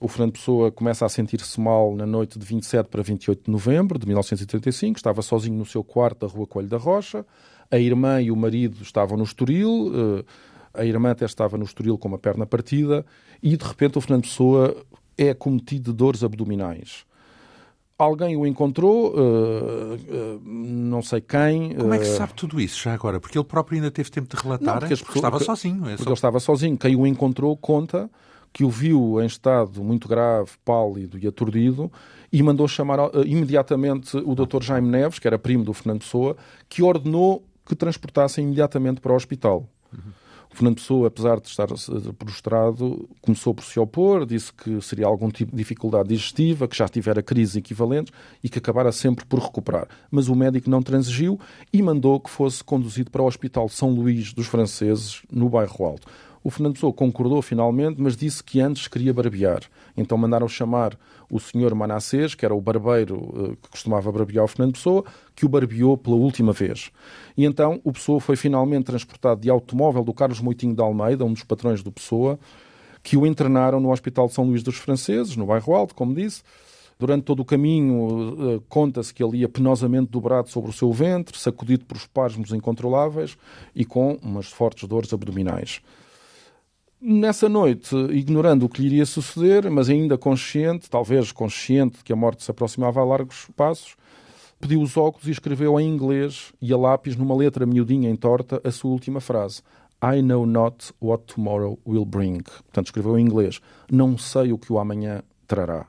O 0.00 0.08
Fernando 0.08 0.32
Pessoa 0.32 0.70
começa 0.72 1.06
a 1.06 1.08
sentir-se 1.08 1.60
mal 1.60 1.94
na 1.94 2.06
noite 2.06 2.38
de 2.38 2.44
27 2.44 2.88
para 2.88 3.02
28 3.02 3.44
de 3.44 3.50
novembro 3.50 3.98
de 3.98 4.06
1935. 4.06 4.96
Estava 4.96 5.22
sozinho 5.22 5.56
no 5.56 5.66
seu 5.66 5.82
quarto 5.82 6.26
da 6.26 6.32
Rua 6.32 6.46
Coelho 6.46 6.68
da 6.68 6.76
Rocha. 6.76 7.24
A 7.70 7.78
irmã 7.78 8.20
e 8.22 8.30
o 8.30 8.36
marido 8.36 8.78
estavam 8.80 9.16
no 9.16 9.24
Estoril. 9.24 9.88
Uh, 9.88 10.24
a 10.78 10.84
irmã 10.84 11.10
até 11.10 11.24
estava 11.24 11.58
no 11.58 11.64
Estoril 11.64 11.98
com 11.98 12.08
uma 12.08 12.18
perna 12.18 12.46
partida 12.46 13.04
e 13.42 13.56
de 13.56 13.64
repente 13.64 13.98
o 13.98 14.00
Fernando 14.00 14.22
Pessoa 14.22 14.76
é 15.16 15.34
cometido 15.34 15.90
de 15.90 15.96
dores 15.96 16.22
abdominais. 16.22 17.04
Alguém 17.98 18.36
o 18.36 18.46
encontrou, 18.46 19.12
uh, 19.12 19.94
uh, 19.94 20.40
não 20.44 21.02
sei 21.02 21.20
quem. 21.20 21.74
Como 21.74 21.92
é 21.92 21.98
que 21.98 22.04
se 22.04 22.16
sabe 22.16 22.32
tudo 22.32 22.60
isso 22.60 22.80
já 22.80 22.94
agora? 22.94 23.18
Porque 23.18 23.36
ele 23.36 23.44
próprio 23.44 23.76
ainda 23.76 23.90
teve 23.90 24.08
tempo 24.08 24.34
de 24.34 24.40
relatar, 24.40 24.66
não, 24.66 24.74
porque, 24.74 24.90
pessoas, 24.90 25.02
porque 25.02 25.18
estava 25.18 25.40
sozinho. 25.40 25.84
É 25.84 25.90
porque 25.90 26.04
só... 26.04 26.10
ele 26.10 26.14
estava 26.14 26.38
sozinho. 26.38 26.78
Quem 26.78 26.94
o 26.94 27.04
encontrou 27.04 27.56
conta 27.56 28.08
que 28.52 28.62
o 28.62 28.70
viu 28.70 29.20
em 29.20 29.26
estado 29.26 29.82
muito 29.82 30.06
grave, 30.06 30.50
pálido 30.64 31.18
e 31.18 31.26
aturdido, 31.26 31.90
e 32.32 32.40
mandou 32.40 32.68
chamar 32.68 33.00
uh, 33.00 33.24
imediatamente 33.26 34.16
o 34.16 34.32
Dr. 34.36 34.62
Jaime 34.62 34.88
Neves, 34.88 35.18
que 35.18 35.26
era 35.26 35.36
primo 35.36 35.64
do 35.64 35.72
Fernando 35.72 35.98
Pessoa, 35.98 36.36
que 36.68 36.84
ordenou 36.84 37.44
que 37.66 37.74
transportassem 37.74 38.44
imediatamente 38.44 39.00
para 39.00 39.12
o 39.12 39.16
hospital. 39.16 39.68
Uhum. 39.92 40.12
Fernando 40.58 40.74
Pessoa, 40.74 41.06
apesar 41.06 41.40
de 41.40 41.46
estar 41.46 41.70
eh, 41.70 42.12
prostrado, 42.18 43.08
começou 43.22 43.54
por 43.54 43.64
se 43.64 43.78
opor, 43.78 44.26
disse 44.26 44.52
que 44.52 44.80
seria 44.80 45.06
algum 45.06 45.30
tipo 45.30 45.52
de 45.52 45.56
dificuldade 45.56 46.08
digestiva, 46.08 46.66
que 46.66 46.76
já 46.76 46.88
tivera 46.88 47.22
crises 47.22 47.54
equivalentes 47.54 48.12
e 48.42 48.48
que 48.48 48.58
acabara 48.58 48.90
sempre 48.90 49.24
por 49.24 49.38
recuperar. 49.38 49.86
Mas 50.10 50.28
o 50.28 50.34
médico 50.34 50.68
não 50.68 50.82
transigiu 50.82 51.38
e 51.72 51.80
mandou 51.80 52.18
que 52.18 52.28
fosse 52.28 52.62
conduzido 52.64 53.08
para 53.08 53.22
o 53.22 53.26
Hospital 53.26 53.68
São 53.68 53.90
Luís 53.90 54.32
dos 54.32 54.48
Franceses, 54.48 55.22
no 55.30 55.48
bairro 55.48 55.84
Alto. 55.84 56.08
O 56.42 56.50
Fernando 56.50 56.74
Pessoa 56.74 56.92
concordou 56.92 57.42
finalmente, 57.42 58.00
mas 58.00 58.16
disse 58.16 58.42
que 58.42 58.60
antes 58.60 58.88
queria 58.88 59.12
barbear. 59.12 59.62
Então 59.96 60.16
mandaram 60.16 60.48
chamar 60.48 60.98
o 61.30 61.38
senhor 61.38 61.74
Manassés, 61.74 62.34
que 62.34 62.44
era 62.44 62.54
o 62.54 62.60
barbeiro 62.60 63.34
eh, 63.34 63.56
que 63.60 63.68
costumava 63.70 64.10
barbear 64.10 64.44
o 64.44 64.48
Fernando 64.48 64.74
Pessoa, 64.74 65.04
que 65.34 65.44
o 65.44 65.48
barbeou 65.48 65.96
pela 65.96 66.16
última 66.16 66.52
vez. 66.52 66.90
E 67.36 67.44
então 67.44 67.80
o 67.84 67.92
Pessoa 67.92 68.20
foi 68.20 68.36
finalmente 68.36 68.84
transportado 68.84 69.40
de 69.40 69.50
automóvel 69.50 70.04
do 70.04 70.14
Carlos 70.14 70.40
Moitinho 70.40 70.74
de 70.74 70.80
Almeida, 70.80 71.24
um 71.24 71.32
dos 71.32 71.42
patrões 71.42 71.82
do 71.82 71.90
Pessoa, 71.90 72.38
que 73.02 73.16
o 73.16 73.26
internaram 73.26 73.80
no 73.80 73.90
Hospital 73.90 74.28
de 74.28 74.34
São 74.34 74.44
Luís 74.44 74.62
dos 74.62 74.76
Franceses, 74.76 75.36
no 75.36 75.46
bairro 75.46 75.74
Alto, 75.74 75.94
como 75.94 76.14
disse. 76.14 76.42
Durante 76.98 77.22
todo 77.22 77.40
o 77.40 77.44
caminho, 77.44 78.56
eh, 78.56 78.60
conta-se 78.68 79.14
que 79.14 79.22
ele 79.22 79.38
ia 79.38 79.48
penosamente 79.48 80.10
dobrado 80.10 80.50
sobre 80.50 80.70
o 80.70 80.72
seu 80.72 80.92
ventre, 80.92 81.38
sacudido 81.38 81.84
por 81.84 81.96
espasmos 81.96 82.52
incontroláveis 82.52 83.38
e 83.72 83.84
com 83.84 84.18
umas 84.20 84.48
fortes 84.48 84.88
dores 84.88 85.12
abdominais. 85.12 85.80
Nessa 87.00 87.48
noite, 87.48 87.94
ignorando 88.10 88.66
o 88.66 88.68
que 88.68 88.82
lhe 88.82 88.88
iria 88.88 89.06
suceder, 89.06 89.70
mas 89.70 89.88
ainda 89.88 90.18
consciente, 90.18 90.90
talvez 90.90 91.30
consciente 91.30 91.98
de 91.98 92.04
que 92.04 92.12
a 92.12 92.16
morte 92.16 92.42
se 92.42 92.50
aproximava 92.50 93.00
a 93.00 93.04
largos 93.04 93.46
passos, 93.56 93.94
pediu 94.58 94.82
os 94.82 94.96
óculos 94.96 95.28
e 95.28 95.30
escreveu 95.30 95.78
em 95.78 95.88
inglês 95.88 96.52
e 96.60 96.72
a 96.72 96.76
lápis, 96.76 97.14
numa 97.14 97.36
letra 97.36 97.64
miudinha 97.64 98.10
em 98.10 98.16
torta, 98.16 98.60
a 98.64 98.72
sua 98.72 98.90
última 98.90 99.20
frase. 99.20 99.62
I 100.02 100.20
know 100.22 100.44
not 100.44 100.92
what 101.00 101.32
tomorrow 101.32 101.78
will 101.86 102.04
bring. 102.04 102.42
Portanto, 102.42 102.86
escreveu 102.86 103.16
em 103.16 103.22
inglês. 103.22 103.60
Não 103.88 104.18
sei 104.18 104.52
o 104.52 104.58
que 104.58 104.72
o 104.72 104.78
amanhã 104.80 105.22
trará. 105.46 105.86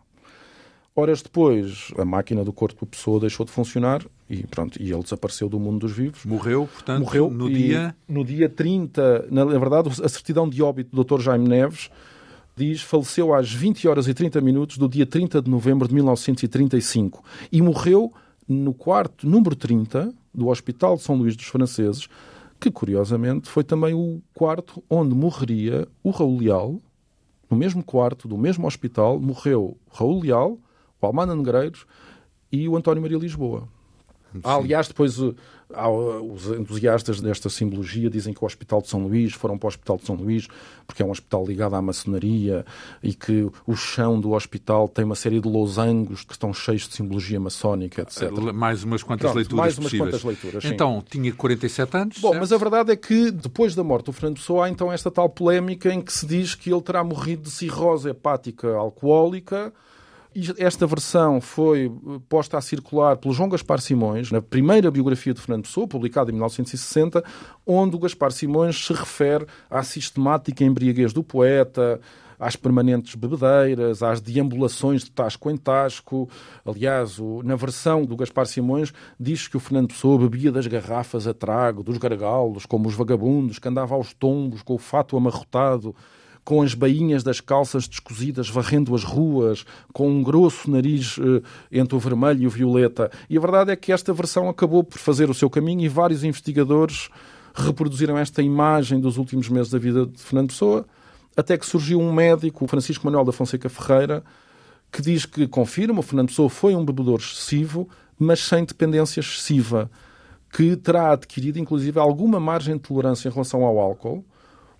Horas 0.95 1.23
depois, 1.23 1.91
a 1.97 2.05
máquina 2.05 2.43
do 2.43 2.53
corpo 2.53 2.85
da 2.85 2.91
pessoa 2.91 3.19
deixou 3.19 3.47
de 3.47 3.51
funcionar 3.51 4.05
e 4.29 4.45
pronto, 4.45 4.81
e 4.81 4.91
ele 4.91 5.01
desapareceu 5.01 5.49
do 5.49 5.59
mundo 5.59 5.79
dos 5.79 5.91
vivos. 5.91 6.23
Morreu, 6.23 6.69
portanto, 6.71 6.99
Morreu 6.99 7.29
no 7.31 7.49
dia... 7.49 7.95
No 8.07 8.23
dia 8.23 8.47
30, 8.47 9.27
na 9.31 9.43
verdade, 9.45 9.89
a 9.89 10.09
certidão 10.09 10.47
de 10.47 10.61
óbito 10.61 10.95
do 10.95 11.03
Dr. 11.03 11.21
Jaime 11.21 11.47
Neves 11.47 11.89
diz 12.55 12.81
faleceu 12.81 13.33
às 13.33 13.51
20 13.51 13.87
horas 13.87 14.07
e 14.07 14.13
30 14.13 14.41
minutos 14.41 14.77
do 14.77 14.87
dia 14.87 15.05
30 15.05 15.41
de 15.41 15.49
novembro 15.49 15.87
de 15.87 15.93
1935 15.95 17.23
e 17.51 17.61
morreu 17.61 18.13
no 18.47 18.73
quarto 18.73 19.27
número 19.27 19.55
30 19.55 20.13
do 20.33 20.49
Hospital 20.49 20.97
de 20.97 21.03
São 21.03 21.15
Luís 21.15 21.35
dos 21.35 21.45
Franceses, 21.45 22.07
que 22.59 22.69
curiosamente 22.69 23.49
foi 23.49 23.63
também 23.63 23.93
o 23.93 24.21
quarto 24.33 24.83
onde 24.89 25.15
morreria 25.15 25.87
o 26.03 26.11
Raul 26.11 26.37
Leal. 26.37 26.81
No 27.49 27.57
mesmo 27.57 27.83
quarto 27.83 28.27
do 28.27 28.37
mesmo 28.37 28.67
hospital 28.67 29.19
morreu 29.19 29.77
Raul 29.91 30.21
Leal, 30.21 30.57
o 31.01 31.05
Almana 31.05 31.35
Negreiros 31.35 31.85
e 32.51 32.67
o 32.67 32.75
António 32.75 33.01
Maria 33.01 33.17
Lisboa. 33.17 33.67
Há, 34.43 34.55
aliás, 34.55 34.87
depois 34.87 35.17
há, 35.73 35.89
os 35.89 36.47
entusiastas 36.47 37.21
desta 37.21 37.49
simbologia 37.49 38.09
dizem 38.09 38.33
que 38.33 38.43
o 38.43 38.45
Hospital 38.45 38.81
de 38.81 38.89
São 38.89 39.01
Luís 39.01 39.33
foram 39.33 39.57
para 39.57 39.67
o 39.67 39.69
Hospital 39.69 39.97
de 39.97 40.05
São 40.05 40.15
Luís 40.15 40.47
porque 40.89 41.03
é 41.03 41.05
um 41.05 41.11
hospital 41.11 41.45
ligado 41.45 41.75
à 41.75 41.81
maçonaria 41.81 42.65
e 43.03 43.13
que 43.13 43.47
o 43.67 43.75
chão 43.75 44.19
do 44.19 44.31
hospital 44.31 44.87
tem 44.87 45.05
uma 45.05 45.15
série 45.15 45.39
de 45.39 45.47
losangos 45.47 46.23
que 46.23 46.33
estão 46.33 46.51
cheios 46.51 46.87
de 46.87 46.95
simbologia 46.95 47.39
maçónica, 47.39 48.01
etc. 48.01 48.31
Mais 48.53 48.83
umas 48.83 49.03
quantas 49.03 49.31
Pronto, 49.31 49.35
leituras 49.35 49.59
mais 49.59 49.77
umas 49.77 49.85
possíveis. 49.85 50.09
quantas 50.09 50.23
leituras, 50.23 50.63
sim. 50.63 50.69
então, 50.73 51.03
tinha 51.07 51.31
47 51.31 51.97
anos. 51.97 52.17
Bom, 52.17 52.29
certo? 52.29 52.41
mas 52.41 52.51
a 52.51 52.57
verdade 52.57 52.91
é 52.91 52.95
que 52.95 53.29
depois 53.29 53.75
da 53.75 53.83
morte 53.83 54.07
do 54.07 54.13
Fernando 54.13 54.37
Pessoa 54.37 54.65
há 54.65 54.69
então 54.69 54.91
esta 54.91 55.11
tal 55.11 55.29
polémica 55.29 55.93
em 55.93 56.01
que 56.01 56.11
se 56.11 56.25
diz 56.25 56.55
que 56.55 56.73
ele 56.73 56.81
terá 56.81 57.03
morrido 57.03 57.43
de 57.43 57.51
cirrose 57.51 58.09
hepática 58.09 58.75
alcoólica 58.75 59.71
esta 60.57 60.85
versão 60.85 61.41
foi 61.41 61.91
posta 62.27 62.57
a 62.57 62.61
circular 62.61 63.17
pelo 63.17 63.33
João 63.33 63.49
Gaspar 63.49 63.79
Simões, 63.79 64.31
na 64.31 64.41
primeira 64.41 64.89
biografia 64.91 65.33
de 65.33 65.41
Fernando 65.41 65.63
Pessoa, 65.63 65.87
publicada 65.87 66.29
em 66.29 66.33
1960, 66.33 67.23
onde 67.65 67.95
o 67.95 67.99
Gaspar 67.99 68.31
Simões 68.31 68.85
se 68.85 68.93
refere 68.93 69.45
à 69.69 69.83
sistemática 69.83 70.63
embriaguez 70.63 71.13
do 71.13 71.23
poeta, 71.23 71.99
às 72.39 72.55
permanentes 72.55 73.15
bebedeiras, 73.15 74.01
às 74.01 74.21
deambulações 74.21 75.03
de 75.03 75.11
tasco 75.11 75.51
em 75.51 75.57
tasco. 75.57 76.29
Aliás, 76.65 77.19
na 77.43 77.55
versão 77.55 78.05
do 78.05 78.15
Gaspar 78.15 78.45
Simões, 78.45 78.93
diz 79.19 79.47
que 79.47 79.57
o 79.57 79.59
Fernando 79.59 79.89
Pessoa 79.89 80.17
bebia 80.17 80.51
das 80.51 80.65
garrafas 80.65 81.27
a 81.27 81.33
trago, 81.33 81.83
dos 81.83 81.97
gargalos, 81.97 82.65
como 82.65 82.87
os 82.87 82.95
vagabundos, 82.95 83.59
que 83.59 83.67
andava 83.67 83.93
aos 83.93 84.13
tombos, 84.13 84.61
com 84.61 84.75
o 84.75 84.79
fato 84.79 85.17
amarrotado, 85.17 85.93
com 86.49 86.63
as 86.63 86.73
bainhas 86.73 87.21
das 87.21 87.39
calças 87.39 87.87
descosidas 87.87 88.49
varrendo 88.49 88.95
as 88.95 89.03
ruas, 89.03 89.63
com 89.93 90.09
um 90.09 90.23
grosso 90.23 90.67
nariz 90.67 91.19
eh, 91.19 91.43
entre 91.71 91.95
o 91.95 91.99
vermelho 91.99 92.41
e 92.41 92.47
o 92.47 92.49
violeta. 92.49 93.11
E 93.29 93.37
a 93.37 93.39
verdade 93.39 93.69
é 93.69 93.75
que 93.75 93.91
esta 93.91 94.11
versão 94.11 94.49
acabou 94.49 94.83
por 94.83 94.97
fazer 94.97 95.29
o 95.29 95.33
seu 95.35 95.47
caminho 95.47 95.81
e 95.81 95.87
vários 95.87 96.23
investigadores 96.23 97.07
reproduziram 97.53 98.17
esta 98.17 98.41
imagem 98.41 98.99
dos 98.99 99.17
últimos 99.17 99.47
meses 99.47 99.71
da 99.71 99.77
vida 99.77 100.07
de 100.07 100.19
Fernando 100.19 100.47
Pessoa, 100.47 100.87
até 101.37 101.55
que 101.55 101.67
surgiu 101.67 101.99
um 101.99 102.11
médico, 102.11 102.65
Francisco 102.65 103.05
Manuel 103.05 103.25
da 103.25 103.31
Fonseca 103.31 103.69
Ferreira, 103.69 104.23
que 104.91 105.03
diz 105.03 105.27
que 105.27 105.47
confirma, 105.47 105.99
o 105.99 106.01
Fernando 106.01 106.29
Pessoa 106.29 106.49
foi 106.49 106.73
um 106.73 106.83
bebedor 106.83 107.19
excessivo, 107.19 107.87
mas 108.17 108.39
sem 108.39 108.65
dependência 108.65 109.19
excessiva, 109.19 109.87
que 110.51 110.75
terá 110.75 111.11
adquirido 111.11 111.59
inclusive 111.59 111.99
alguma 111.99 112.39
margem 112.39 112.73
de 112.73 112.81
tolerância 112.81 113.29
em 113.29 113.31
relação 113.31 113.63
ao 113.63 113.77
álcool, 113.77 114.25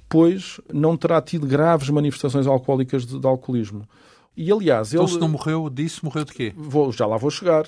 pois 0.10 0.60
não 0.74 0.98
terá 0.98 1.22
tido 1.22 1.46
graves 1.46 1.90
manifestações 1.90 2.48
alcoólicas 2.48 3.06
de, 3.06 3.20
de 3.20 3.28
alcoolismo. 3.28 3.88
E 4.36 4.52
aliás, 4.52 4.94
Então, 4.94 5.06
ele. 5.06 5.14
se 5.14 5.20
não 5.20 5.30
morreu 5.30 5.70
disso, 5.70 6.04
morreu 6.04 6.26
de 6.26 6.34
quê? 6.34 6.54
Vou, 6.58 6.92
já 6.92 7.06
lá 7.06 7.16
vou 7.18 7.30
chegar. 7.30 7.66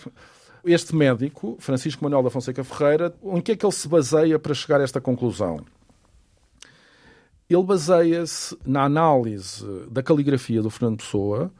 Este 0.63 0.95
médico, 0.95 1.55
Francisco 1.59 2.03
Manuel 2.03 2.23
da 2.23 2.29
Fonseca 2.29 2.63
Ferreira, 2.63 3.13
em 3.23 3.41
que 3.41 3.51
é 3.51 3.55
que 3.55 3.65
ele 3.65 3.73
se 3.73 3.87
baseia 3.87 4.37
para 4.39 4.53
chegar 4.53 4.79
a 4.79 4.83
esta 4.83 4.99
conclusão? 5.01 5.59
Ele 7.49 7.63
baseia-se 7.63 8.57
na 8.65 8.83
análise 8.83 9.65
da 9.89 10.01
caligrafia 10.01 10.61
do 10.61 10.69
Fernando 10.69 10.97
Pessoa 10.99 11.51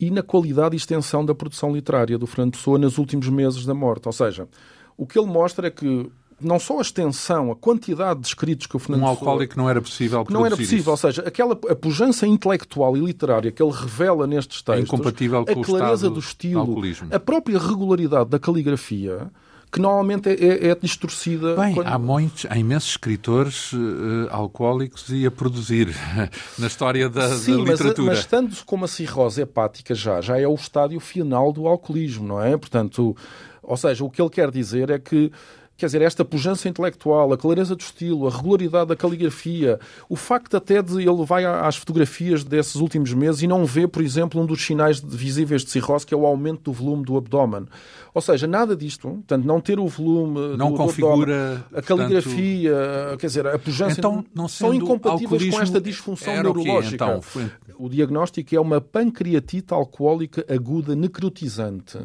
e 0.00 0.10
na 0.10 0.22
qualidade 0.22 0.74
e 0.74 0.78
extensão 0.78 1.24
da 1.24 1.34
produção 1.34 1.74
literária 1.74 2.16
do 2.16 2.26
Fernando 2.26 2.52
Pessoa 2.52 2.78
nos 2.78 2.98
últimos 2.98 3.28
meses 3.28 3.66
da 3.66 3.74
morte. 3.74 4.06
Ou 4.06 4.12
seja, 4.12 4.48
o 4.96 5.06
que 5.06 5.18
ele 5.18 5.28
mostra 5.28 5.66
é 5.66 5.70
que 5.70 6.10
não 6.40 6.58
só 6.58 6.78
a 6.78 6.82
extensão, 6.82 7.50
a 7.50 7.56
quantidade 7.56 8.20
de 8.20 8.26
escritos 8.26 8.66
que 8.66 8.76
o 8.76 8.78
Fernando 8.78 9.00
Um 9.02 9.08
Pessoa... 9.08 9.18
alcoólico 9.30 9.56
não 9.56 9.70
era 9.70 9.80
possível 9.80 10.26
Não 10.28 10.44
era 10.44 10.56
possível, 10.56 10.88
ou 10.92 10.94
isso. 10.94 11.06
seja, 11.06 11.22
aquela 11.22 11.58
a 11.68 11.74
pujança 11.74 12.26
intelectual 12.26 12.96
e 12.96 13.00
literária 13.00 13.50
que 13.50 13.62
ele 13.62 13.72
revela 13.72 14.26
nestes 14.26 14.60
textos, 14.62 14.84
incompatível 14.86 15.44
com 15.46 15.60
a 15.60 15.64
clareza 15.64 16.10
do 16.10 16.20
estilo, 16.20 16.78
a 17.10 17.18
própria 17.18 17.58
regularidade 17.58 18.28
da 18.28 18.38
caligrafia, 18.38 19.30
que 19.72 19.80
normalmente 19.80 20.28
é, 20.28 20.34
é- 20.34 20.68
é 20.68 20.74
distorcida. 20.74 21.56
Bem, 21.56 21.74
quando- 21.74 21.86
há, 21.88 21.98
muitos, 21.98 22.46
há 22.48 22.56
imensos 22.56 22.90
escritores 22.90 23.72
eh, 23.74 24.28
alcoólicos 24.30 25.06
e 25.08 25.26
a 25.26 25.30
produzir 25.30 25.88
na 26.58 26.66
história 26.66 27.08
da, 27.08 27.28
Sim, 27.34 27.52
da 27.52 27.58
mas, 27.62 27.70
literatura. 27.72 28.08
mas 28.08 28.18
estando 28.20 28.56
com 28.64 28.76
uma 28.76 28.88
cirrose 28.88 29.40
hepática 29.40 29.94
já, 29.94 30.20
já 30.20 30.38
é 30.40 30.46
o 30.46 30.54
estádio 30.54 31.00
final 31.00 31.52
do 31.52 31.66
alcoolismo, 31.66 32.26
não 32.28 32.42
é? 32.42 32.56
Portanto, 32.56 33.16
ou 33.62 33.76
seja, 33.76 34.04
o 34.04 34.08
que 34.10 34.22
ele 34.22 34.30
quer 34.30 34.50
dizer 34.50 34.88
é 34.90 34.98
que 34.98 35.32
Quer 35.76 35.86
dizer, 35.86 36.00
esta 36.00 36.24
pujança 36.24 36.68
intelectual, 36.70 37.30
a 37.34 37.36
clareza 37.36 37.76
do 37.76 37.80
estilo, 37.82 38.26
a 38.26 38.30
regularidade 38.30 38.88
da 38.88 38.96
caligrafia, 38.96 39.78
o 40.08 40.16
facto 40.16 40.56
até 40.56 40.80
de 40.80 41.02
ele 41.06 41.24
vai 41.26 41.44
às 41.44 41.76
fotografias 41.76 42.42
desses 42.42 42.76
últimos 42.76 43.12
meses 43.12 43.42
e 43.42 43.46
não 43.46 43.66
vê, 43.66 43.86
por 43.86 44.02
exemplo, 44.02 44.40
um 44.40 44.46
dos 44.46 44.64
sinais 44.64 45.00
visíveis 45.00 45.62
de 45.64 45.70
cirrose, 45.70 46.06
que 46.06 46.14
é 46.14 46.16
o 46.16 46.24
aumento 46.24 46.62
do 46.62 46.72
volume 46.72 47.04
do 47.04 47.14
abdômen. 47.18 47.66
Ou 48.14 48.22
seja, 48.22 48.46
nada 48.46 48.74
disto, 48.74 49.06
portanto, 49.08 49.44
não 49.44 49.60
ter 49.60 49.78
o 49.78 49.86
volume 49.86 50.56
Não 50.56 50.70
do, 50.70 50.78
do 50.78 50.82
configura, 50.84 51.34
abdômen, 51.34 51.56
a 51.56 51.82
portanto- 51.82 51.84
caligrafia, 51.86 52.72
quer 53.18 53.26
dizer, 53.26 53.46
a 53.46 53.58
pujança, 53.58 54.00
Então, 54.00 54.24
não 54.34 54.48
são 54.48 54.72
incompatíveis 54.72 55.50
com 55.50 55.60
esta 55.60 55.78
disfunção 55.80 56.32
o 56.32 56.36
quê, 56.36 56.42
neurológica. 56.42 56.94
então? 57.04 57.20
Foi- 57.20 57.50
O 57.78 57.90
diagnóstico 57.90 58.54
é 58.56 58.60
uma 58.60 58.80
pancreatite 58.80 59.74
alcoólica 59.74 60.42
aguda 60.48 60.96
necrotizante. 60.96 61.98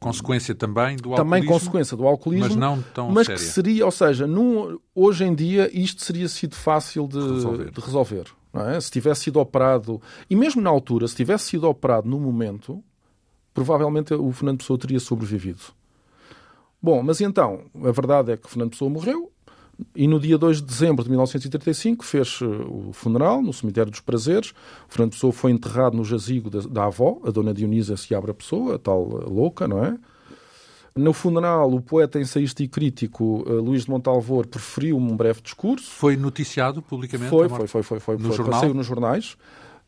Consequência 0.00 0.54
também 0.54 0.96
do 0.96 1.10
Também 1.14 1.40
alcoolismo, 1.42 1.48
consequência 1.52 1.96
do 1.96 2.06
alcoolismo, 2.06 2.48
mas 2.48 2.56
não 2.56 2.80
tão 2.94 3.10
mas 3.10 3.26
séria. 3.26 3.38
que 3.42 3.46
seria, 3.46 3.84
ou 3.84 3.90
seja, 3.92 4.26
num- 4.26 4.78
hoje 4.94 5.24
em 5.24 5.34
dia 5.34 5.70
isto 5.78 6.02
seria 6.02 6.26
sido 6.26 6.54
fácil 6.56 7.06
de 7.06 7.18
Resolver. 7.20 7.70
de 7.70 7.80
resolver. 7.80 8.24
é? 8.54 8.80
Se 8.80 8.90
tivesse 8.90 9.24
sido 9.24 9.38
operado, 9.38 10.00
e 10.30 10.34
mesmo 10.34 10.62
na 10.62 10.70
altura, 10.70 11.06
se 11.06 11.14
tivesse 11.14 11.44
sido 11.50 11.68
operado 11.68 12.08
no 12.08 12.18
momento, 12.18 12.82
provavelmente 13.52 14.14
o 14.14 14.32
Fernando 14.32 14.58
Pessoa 14.58 14.78
teria 14.78 14.98
sobrevivido. 14.98 15.60
Bom, 16.82 17.02
mas 17.02 17.20
então, 17.20 17.64
a 17.84 17.90
verdade 17.92 18.32
é 18.32 18.36
que 18.38 18.46
o 18.46 18.48
Fernando 18.48 18.70
Pessoa 18.70 18.90
morreu 18.90 19.30
e 19.94 20.06
no 20.06 20.18
dia 20.18 20.36
2 20.36 20.58
de 20.58 20.62
dezembro 20.64 21.02
de 21.04 21.10
1935 21.10 22.04
fez 22.04 22.40
eh, 22.42 22.46
o 22.46 22.92
funeral 22.92 23.42
no 23.42 23.52
Cemitério 23.52 23.90
dos 23.90 24.00
Prazeres. 24.00 24.50
O 24.88 24.92
Fernando 24.92 25.12
Pessoa 25.12 25.32
foi 25.32 25.50
enterrado 25.50 25.96
no 25.96 26.04
jazigo 26.04 26.50
da, 26.50 26.60
da 26.60 26.84
avó, 26.84 27.20
a 27.24 27.30
dona 27.30 27.52
Dionísia 27.54 27.96
Seabra 27.96 28.34
Pessoa, 28.34 28.76
a 28.76 28.78
tal 28.78 29.02
eh, 29.22 29.30
louca, 29.30 29.66
não 29.66 29.84
é? 29.84 29.96
No 30.94 31.12
funeral, 31.12 31.72
o 31.72 31.80
poeta, 31.80 32.18
ensaísta 32.18 32.62
e 32.62 32.68
crítico 32.68 33.44
eh, 33.46 33.52
Luís 33.52 33.84
de 33.84 33.90
Montalvor 33.90 34.46
preferiu 34.46 34.96
um 34.96 35.16
breve 35.16 35.40
discurso. 35.40 35.90
Foi 35.90 36.16
noticiado 36.16 36.82
publicamente? 36.82 37.30
Foi, 37.30 37.48
foi, 37.48 37.66
foi, 37.66 37.82
foi, 37.82 38.00
foi, 38.00 38.16
No 38.16 38.28
foi, 38.28 38.36
jornal? 38.36 38.60
saiu 38.60 38.74
nos 38.74 38.86
jornais. 38.86 39.36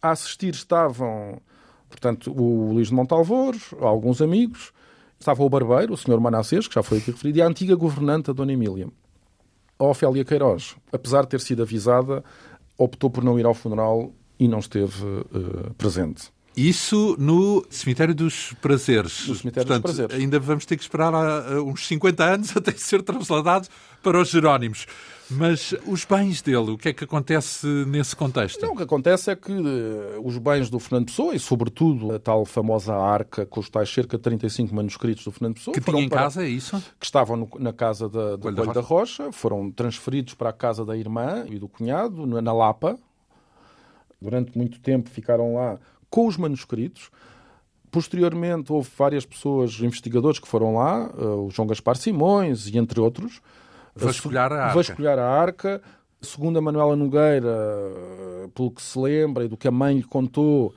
A 0.00 0.10
assistir 0.10 0.54
estavam, 0.54 1.40
portanto, 1.88 2.32
o 2.32 2.72
Luís 2.72 2.88
de 2.88 2.94
Montalvor, 2.94 3.54
alguns 3.80 4.20
amigos, 4.22 4.72
estava 5.18 5.42
o 5.42 5.48
barbeiro, 5.48 5.94
o 5.94 5.96
senhor 5.96 6.20
Manassés, 6.20 6.66
que 6.66 6.74
já 6.74 6.82
foi 6.82 6.98
aqui 6.98 7.10
referido, 7.10 7.38
e 7.38 7.42
a 7.42 7.46
antiga 7.46 7.74
governanta, 7.74 8.30
a 8.30 8.34
Dona 8.34 8.52
Emília. 8.52 8.88
A 9.82 9.86
Ofélia 9.86 10.24
Queiroz, 10.24 10.76
apesar 10.92 11.22
de 11.22 11.30
ter 11.30 11.40
sido 11.40 11.62
avisada, 11.62 12.22
optou 12.78 13.10
por 13.10 13.24
não 13.24 13.36
ir 13.36 13.44
ao 13.44 13.52
funeral 13.52 14.12
e 14.38 14.46
não 14.46 14.60
esteve 14.60 15.04
uh, 15.04 15.74
presente. 15.76 16.30
Isso 16.56 17.16
no 17.18 17.66
Cemitério 17.68 18.14
dos 18.14 18.52
Prazeres. 18.62 19.26
No 19.26 19.34
Cemitério 19.34 19.66
Portanto, 19.66 19.86
dos 19.86 19.96
Prazeres. 19.96 20.22
Ainda 20.22 20.38
vamos 20.38 20.64
ter 20.66 20.76
que 20.76 20.84
esperar 20.84 21.12
uh, 21.12 21.64
uns 21.64 21.84
50 21.88 22.24
anos 22.24 22.54
até 22.56 22.70
ser 22.70 23.02
trasladado 23.02 23.66
para 24.04 24.20
os 24.20 24.28
Jerónimos. 24.28 24.86
Mas 25.36 25.74
os 25.86 26.04
bens 26.04 26.42
dele, 26.42 26.70
o 26.72 26.78
que 26.78 26.88
é 26.88 26.92
que 26.92 27.04
acontece 27.04 27.66
nesse 27.86 28.14
contexto? 28.14 28.60
Não, 28.62 28.72
o 28.72 28.76
que 28.76 28.82
acontece 28.82 29.30
é 29.30 29.36
que 29.36 29.52
uh, 29.52 30.20
os 30.24 30.38
bens 30.38 30.68
do 30.68 30.78
Fernando 30.78 31.06
Pessoa, 31.06 31.34
e 31.34 31.38
sobretudo 31.38 32.14
a 32.14 32.18
tal 32.18 32.44
famosa 32.44 32.94
arca 32.94 33.46
com 33.46 33.60
os 33.60 33.68
tais 33.68 33.88
cerca 33.88 34.16
de 34.16 34.22
35 34.22 34.74
manuscritos 34.74 35.24
do 35.24 35.32
Fernando 35.32 35.54
Pessoa, 35.54 35.74
que 35.74 35.80
tinha 35.80 36.02
em 36.02 36.08
para, 36.08 36.22
casa, 36.22 36.44
é 36.44 36.48
isso? 36.48 36.82
Que 36.98 37.06
estavam 37.06 37.36
no, 37.36 37.50
na 37.58 37.72
casa 37.72 38.08
da, 38.08 38.36
do 38.36 38.42
Coelho 38.42 38.56
Coelho 38.56 38.74
da 38.74 38.80
da, 38.80 38.86
Rocha, 38.86 39.32
foram 39.32 39.70
transferidos 39.70 40.34
para 40.34 40.50
a 40.50 40.52
casa 40.52 40.84
da 40.84 40.96
irmã 40.96 41.44
e 41.48 41.58
do 41.58 41.68
cunhado, 41.68 42.26
na 42.26 42.52
Lapa. 42.52 42.98
Durante 44.20 44.56
muito 44.56 44.80
tempo 44.80 45.10
ficaram 45.10 45.54
lá 45.54 45.78
com 46.08 46.26
os 46.26 46.36
manuscritos. 46.36 47.10
Posteriormente, 47.90 48.72
houve 48.72 48.88
várias 48.96 49.26
pessoas, 49.26 49.78
investigadores, 49.80 50.38
que 50.38 50.48
foram 50.48 50.74
lá, 50.76 51.10
uh, 51.10 51.46
o 51.46 51.50
João 51.50 51.66
Gaspar 51.66 51.96
Simões 51.96 52.66
e 52.66 52.78
entre 52.78 53.00
outros. 53.00 53.40
Vasculhar 53.94 54.52
a 54.52 54.64
arca. 54.64 54.74
Vasculhar 54.74 55.18
a 55.18 55.28
arca. 55.28 55.82
Segundo 56.20 56.58
a 56.58 56.62
Manuela 56.62 56.94
Nogueira, 56.94 57.52
pelo 58.54 58.70
que 58.70 58.80
se 58.80 58.96
lembra 58.96 59.44
e 59.44 59.48
do 59.48 59.56
que 59.56 59.66
a 59.66 59.72
mãe 59.72 59.96
lhe 59.96 60.04
contou, 60.04 60.72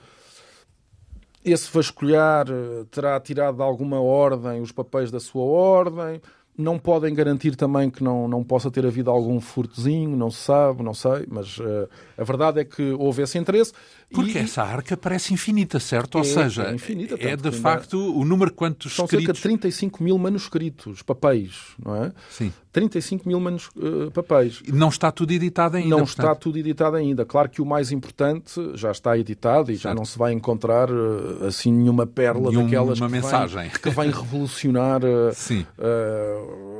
esse 1.43 1.71
vasculhar 1.71 2.47
terá 2.89 3.19
tirado 3.19 3.57
de 3.57 3.61
alguma 3.61 4.01
ordem 4.01 4.59
os 4.61 4.71
papéis 4.71 5.11
da 5.11 5.19
sua 5.19 5.43
ordem. 5.43 6.19
Não 6.57 6.79
podem 6.79 7.13
garantir 7.13 7.55
também 7.55 7.91
que 7.91 8.03
não, 8.03 8.27
não 8.27 8.43
possa 8.43 8.71
ter 8.71 8.85
havido 8.85 9.11
algum 9.11 9.39
furtozinho, 9.39 10.15
não 10.15 10.31
se 10.31 10.39
sabe, 10.39 10.81
não 10.81 10.93
sei, 10.93 11.25
mas 11.27 11.59
uh, 11.59 11.87
a 12.17 12.23
verdade 12.23 12.61
é 12.61 12.65
que 12.65 12.93
houve 12.93 13.21
esse 13.21 13.37
interesse. 13.37 13.73
Porque 14.15 14.37
e... 14.37 14.41
essa 14.41 14.63
arca 14.63 14.95
parece 14.95 15.33
infinita, 15.33 15.79
certo? 15.79 16.17
É, 16.17 16.19
Ou 16.19 16.25
seja, 16.25 16.63
é, 16.63 16.73
infinita, 16.73 17.15
é 17.19 17.35
de 17.35 17.51
facto 17.51 17.97
ainda... 17.99 18.19
o 18.19 18.25
número 18.25 18.51
quantos 18.53 18.95
São 18.95 19.05
escritos... 19.05 19.25
cerca 19.25 19.33
de 19.33 19.41
35 19.41 20.03
mil 20.03 20.17
manuscritos, 20.17 21.01
papéis, 21.01 21.55
não 21.83 22.03
é? 22.03 22.11
Sim. 22.29 22.51
35 22.75 23.27
mil 23.27 23.39
manus... 23.39 23.69
uh, 23.77 24.11
papéis. 24.11 24.61
Não 24.67 24.89
está 24.89 25.09
tudo 25.09 25.31
editado 25.31 25.77
ainda. 25.77 25.89
Não 25.89 25.99
portanto... 25.99 26.19
está 26.19 26.35
tudo 26.35 26.57
editado 26.57 26.97
ainda. 26.97 27.25
Claro 27.25 27.47
que 27.47 27.61
o 27.61 27.65
mais 27.65 27.89
importante 27.89 28.59
já 28.73 28.91
está 28.91 29.17
editado 29.17 29.71
e 29.71 29.75
certo. 29.75 29.83
já 29.83 29.95
não 29.95 30.03
se 30.03 30.17
vai 30.17 30.33
encontrar 30.33 30.91
uh, 30.91 31.45
assim 31.45 31.71
nenhuma 31.71 32.05
pérola 32.05 32.49
Nenhum, 32.49 32.65
daquelas 32.65 32.99
que, 32.99 33.07
mensagem. 33.07 33.61
Vem, 33.61 33.69
que 33.69 33.89
vem 33.89 34.11
revolucionar 34.11 35.01
Sim. 35.33 35.65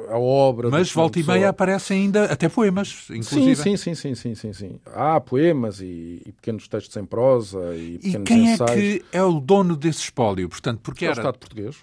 a 0.09 0.17
obra. 0.17 0.69
Mas 0.69 0.91
volta 0.91 1.17
e 1.17 1.23
meia 1.23 1.47
aparecem 1.47 2.01
ainda 2.01 2.25
até 2.25 2.49
poemas, 2.49 3.07
inclusive. 3.09 3.55
Sim, 3.55 3.77
sim, 3.77 3.95
sim, 3.95 4.15
sim, 4.15 4.35
sim, 4.35 4.53
sim. 4.53 4.79
Há 4.93 5.21
poemas 5.21 5.79
e, 5.79 6.21
e 6.25 6.31
pequenos 6.33 6.67
textos 6.67 6.97
em 6.97 7.05
prosa 7.25 7.75
e, 7.75 7.95
e 7.95 7.99
pequenos 7.99 8.27
quem 8.27 8.53
ensaios. 8.53 8.71
é 8.71 8.75
que 8.75 9.05
é 9.11 9.23
o 9.23 9.39
dono 9.39 9.75
desse 9.75 10.01
espólio? 10.01 10.47
Portanto, 10.47 10.79
porque 10.83 11.05
é 11.05 11.09
o 11.09 11.11
era... 11.11 11.21
Estado 11.21 11.37
português. 11.39 11.77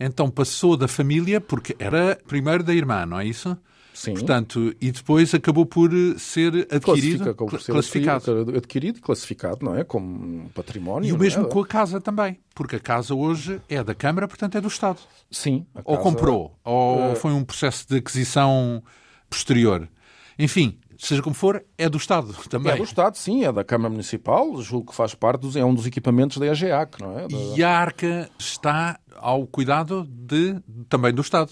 Então 0.00 0.30
passou 0.30 0.76
da 0.76 0.88
família, 0.88 1.40
porque 1.40 1.76
era 1.78 2.18
primeiro 2.26 2.64
da 2.64 2.74
irmã, 2.74 3.06
não 3.06 3.20
é 3.20 3.26
isso? 3.26 3.56
Sim. 3.94 4.14
Portanto, 4.14 4.74
e 4.80 4.90
depois 4.90 5.34
acabou 5.34 5.66
por 5.66 5.90
ser 6.18 6.66
adquirido, 6.70 7.34
Classifica, 7.34 7.60
ser 7.60 7.72
classificado. 7.72 8.56
Adquirido 8.56 8.98
e 8.98 9.00
classificado, 9.02 9.64
não 9.64 9.76
é? 9.76 9.84
Como 9.84 10.48
património. 10.50 11.08
E 11.08 11.12
o 11.12 11.18
mesmo 11.18 11.44
é? 11.44 11.48
com 11.48 11.60
a 11.60 11.66
casa 11.66 12.00
também, 12.00 12.40
porque 12.54 12.76
a 12.76 12.80
casa 12.80 13.14
hoje 13.14 13.60
é 13.68 13.84
da 13.84 13.94
Câmara, 13.94 14.26
portanto 14.26 14.56
é 14.56 14.60
do 14.62 14.68
Estado. 14.68 14.98
Sim. 15.30 15.66
Ou 15.84 15.96
casa... 15.96 16.02
comprou, 16.02 16.58
ou 16.64 17.12
uh... 17.12 17.16
foi 17.16 17.32
um 17.32 17.44
processo 17.44 17.86
de 17.86 17.98
aquisição 17.98 18.82
posterior. 19.28 19.86
Enfim, 20.38 20.78
seja 21.06 21.22
como 21.22 21.34
for, 21.34 21.64
é 21.76 21.88
do 21.88 21.98
Estado 21.98 22.32
também. 22.48 22.72
É 22.72 22.76
do 22.76 22.84
Estado, 22.84 23.16
sim, 23.16 23.44
é 23.44 23.52
da 23.52 23.64
Câmara 23.64 23.90
Municipal, 23.90 24.60
julgo 24.62 24.90
que 24.90 24.96
faz 24.96 25.14
parte, 25.14 25.42
dos, 25.42 25.56
é 25.56 25.64
um 25.64 25.74
dos 25.74 25.86
equipamentos 25.86 26.38
da 26.38 26.46
EGEAC, 26.46 27.00
não 27.00 27.18
é? 27.18 27.28
Da... 27.28 27.36
E 27.56 27.62
a 27.62 27.70
arca 27.70 28.30
está 28.38 28.98
ao 29.16 29.46
cuidado 29.46 30.04
de, 30.08 30.60
também 30.88 31.12
do 31.12 31.22
Estado. 31.22 31.50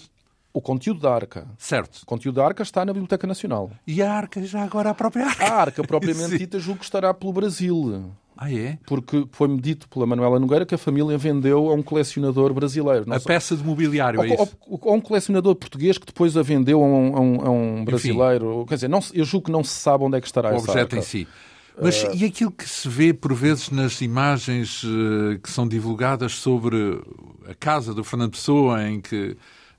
O 0.53 0.61
conteúdo 0.61 0.99
da 0.99 1.13
arca. 1.13 1.47
Certo. 1.57 2.01
O 2.03 2.05
conteúdo 2.05 2.35
da 2.35 2.45
arca 2.45 2.61
está 2.61 2.83
na 2.83 2.91
Biblioteca 2.91 3.25
Nacional. 3.25 3.71
E 3.87 4.01
a 4.01 4.11
arca, 4.11 4.43
já 4.43 4.61
agora 4.61 4.89
a 4.89 4.93
própria 4.93 5.25
arca? 5.25 5.45
A 5.45 5.53
arca, 5.53 5.83
propriamente 5.87 6.37
dita, 6.37 6.59
julgo 6.59 6.79
que 6.79 6.85
estará 6.85 7.13
pelo 7.13 7.31
Brasil. 7.31 8.11
Ah, 8.43 8.51
é? 8.51 8.79
Porque 8.87 9.27
foi-me 9.31 9.61
dito 9.61 9.87
pela 9.87 10.03
Manuela 10.07 10.39
Nogueira 10.39 10.65
que 10.65 10.73
a 10.73 10.77
família 10.77 11.15
vendeu 11.15 11.69
a 11.69 11.75
um 11.75 11.83
colecionador 11.83 12.51
brasileiro. 12.51 13.05
Não 13.05 13.15
a 13.15 13.19
só... 13.19 13.27
peça 13.27 13.55
de 13.55 13.63
mobiliário, 13.63 14.19
ou, 14.19 14.25
é 14.25 14.29
isso? 14.33 14.57
Ou, 14.67 14.79
ou, 14.81 14.95
um 14.95 14.99
colecionador 14.99 15.53
português 15.53 15.95
que 15.99 16.07
depois 16.07 16.35
a 16.35 16.41
vendeu 16.41 16.81
a 16.81 16.87
um, 16.87 17.15
a 17.15 17.19
um, 17.19 17.45
a 17.45 17.49
um 17.51 17.85
brasileiro. 17.85 18.61
Enfim. 18.61 18.65
Quer 18.69 18.75
dizer, 18.75 18.87
não, 18.87 18.99
eu 19.13 19.25
julgo 19.25 19.45
que 19.45 19.51
não 19.51 19.63
se 19.63 19.75
sabe 19.75 20.05
onde 20.05 20.17
é 20.17 20.21
que 20.21 20.25
estará 20.25 20.49
o 20.49 20.55
essa 20.55 20.71
objeto 20.71 20.95
arca. 20.95 20.97
em 20.97 21.01
si. 21.03 21.27
Mas 21.79 22.01
uh... 22.01 22.15
e 22.15 22.25
aquilo 22.25 22.49
que 22.49 22.67
se 22.67 22.89
vê, 22.89 23.13
por 23.13 23.31
vezes, 23.35 23.69
nas 23.69 24.01
imagens 24.01 24.81
uh, 24.85 25.37
que 25.43 25.51
são 25.51 25.67
divulgadas 25.67 26.31
sobre 26.31 26.99
a 27.47 27.53
casa 27.53 27.93
do 27.93 28.03
Fernando 28.03 28.31
Pessoa, 28.31 28.83
em 28.87 28.99
que 28.99 29.37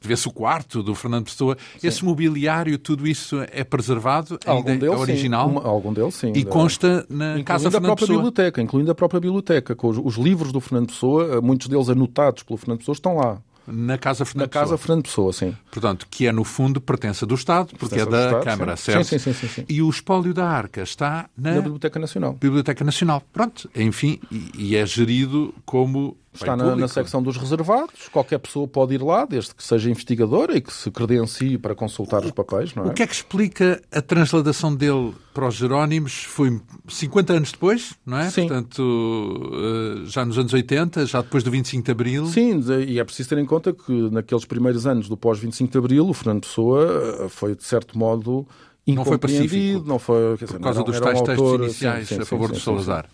vê-se 0.09 0.29
o 0.29 0.33
quarto 0.33 0.83
do 0.83 0.95
Fernando 0.95 1.25
Pessoa. 1.25 1.57
Sim. 1.79 1.89
Esse 1.89 2.05
mobiliário, 2.05 2.79
tudo 2.79 3.07
isso 3.07 3.37
é 3.51 3.65
preservado? 3.65 4.39
Algum 4.47 4.71
ainda 4.71 4.87
deles, 4.87 4.99
é 4.99 5.03
original? 5.03 5.49
Sim. 5.49 5.53
Uma, 5.53 5.65
algum 5.67 5.93
deles, 5.93 6.15
sim. 6.15 6.33
E 6.35 6.45
consta 6.45 7.07
na 7.09 7.39
incluindo 7.39 7.45
Casa 7.45 7.69
a 7.69 7.71
Fernando 7.71 7.89
própria 7.89 8.07
Pessoa? 8.07 8.19
biblioteca, 8.19 8.63
incluindo 8.63 8.91
a 8.91 8.95
própria 8.95 9.21
biblioteca. 9.21 9.75
Com 9.75 9.89
os, 9.89 9.99
os, 9.99 10.17
livros 10.17 10.53
do 10.53 10.61
Fernando 10.61 10.89
Pessoa, 10.89 11.41
muitos 11.41 11.69
deles 11.69 11.89
anotados 11.89 12.43
pelo 12.43 12.57
Fernando 12.57 12.79
Pessoa, 12.79 12.95
estão 12.95 13.17
lá. 13.17 13.39
Na 13.65 13.97
Casa 13.97 14.25
Fernando 14.25 14.47
Na 14.47 14.49
Casa 14.49 14.65
Pessoa. 14.65 14.79
Fernando 14.79 15.03
Pessoa, 15.05 15.33
sim. 15.33 15.57
Portanto, 15.71 16.07
que 16.11 16.27
é 16.27 16.33
no 16.33 16.43
fundo 16.43 16.81
pertença 16.81 17.25
do 17.25 17.35
Estado, 17.37 17.69
porque 17.79 17.95
Pertence 17.95 18.09
é 18.09 18.11
da 18.11 18.25
Estado, 18.27 18.45
Câmara, 18.45 18.77
sim. 18.77 18.93
certo? 18.93 19.07
Sim, 19.07 19.19
sim, 19.19 19.33
sim, 19.33 19.49
sim, 19.49 19.65
E 19.69 19.81
o 19.81 19.89
espólio 19.89 20.35
da 20.35 20.49
Arca 20.49 20.83
está 20.83 21.29
na, 21.37 21.53
Na 21.53 21.61
Biblioteca 21.61 22.01
Nacional. 22.01 22.33
Biblioteca 22.41 22.85
Nacional. 22.85 23.23
Pronto, 23.33 23.71
enfim, 23.77 24.19
e, 24.33 24.51
e 24.57 24.77
é 24.77 24.85
gerido 24.85 25.55
como 25.65 26.17
Está 26.35 26.57
na, 26.57 26.75
na 26.75 26.89
secção 26.89 27.23
dos 27.23 27.37
reservados. 27.37 28.09
Qualquer 28.11 28.39
pessoa 28.39 28.67
pode 28.67 28.95
ir 28.95 29.03
lá, 29.03 29.27
desde 29.27 29.55
que 29.55 29.63
seja 29.63 29.91
investigadora 29.91 30.57
e 30.57 30.63
que 30.63 30.73
se 30.73 30.91
credencie 30.91 31.59
para 31.59 31.75
consultar 31.75 32.25
os 32.25 32.31
papéis, 32.31 32.75
não 32.75 32.85
é? 32.85 32.89
O 32.89 32.95
que 32.95 33.03
é 33.03 33.07
que 33.07 33.15
explica 33.15 33.83
a 33.93 34.01
transladação 34.01 34.75
dele 34.75 35.13
para 35.35 35.47
os 35.49 35.55
Jerónimos? 35.57 36.25
Foi 36.25 36.59
50 36.89 37.33
anos 37.35 37.53
depois, 37.53 37.95
não 38.07 38.17
é? 38.17 38.31
Sim. 38.31 38.49
Portanto, 38.49 39.53
eh, 39.53 40.07
já 40.07 40.25
nos 40.25 40.39
anos 40.39 40.55
80, 40.55 41.05
já 41.05 41.21
depois 41.21 41.45
do 41.45 41.51
25 41.51 41.85
de 41.85 41.91
Abril. 41.91 42.27
Sim, 42.29 42.61
e 42.89 42.99
é 42.99 43.05
preciso 43.05 43.29
ter 43.29 43.37
em 43.39 43.45
conta 43.45 43.73
que 43.75 43.93
naqueles 44.11 44.47
primeiros 44.47 44.87
anos 44.87 45.11
do 45.11 45.17
pós-25 45.19 45.71
de 45.71 45.77
Abril, 45.79 46.09
o 46.09 46.15
Fernando 46.15 46.41
Pessoa 46.47 46.87
eh, 47.25 47.29
foi, 47.29 47.55
de 47.55 47.63
certo 47.63 47.99
modo, 47.99 48.47
Não 48.87 49.05
foi 49.05 49.19
pacífico. 49.19 49.85
não 49.87 49.99
foi, 49.99 50.39
quer 50.39 50.47
Por 50.47 50.53
dizer, 50.55 50.61
causa 50.61 50.79
não 50.79 50.87
dos 50.87 50.97
era 50.97 51.05
um 51.05 51.09
tais 51.09 51.21
textos 51.21 51.47
autor- 51.47 51.65
iniciais 51.67 52.09
sim, 52.09 52.15
sim, 52.15 52.23
a 52.23 52.25
favor 52.25 52.47
sim, 52.49 52.53
do 52.55 52.59
sim, 52.59 52.65
Salazar. 52.65 53.07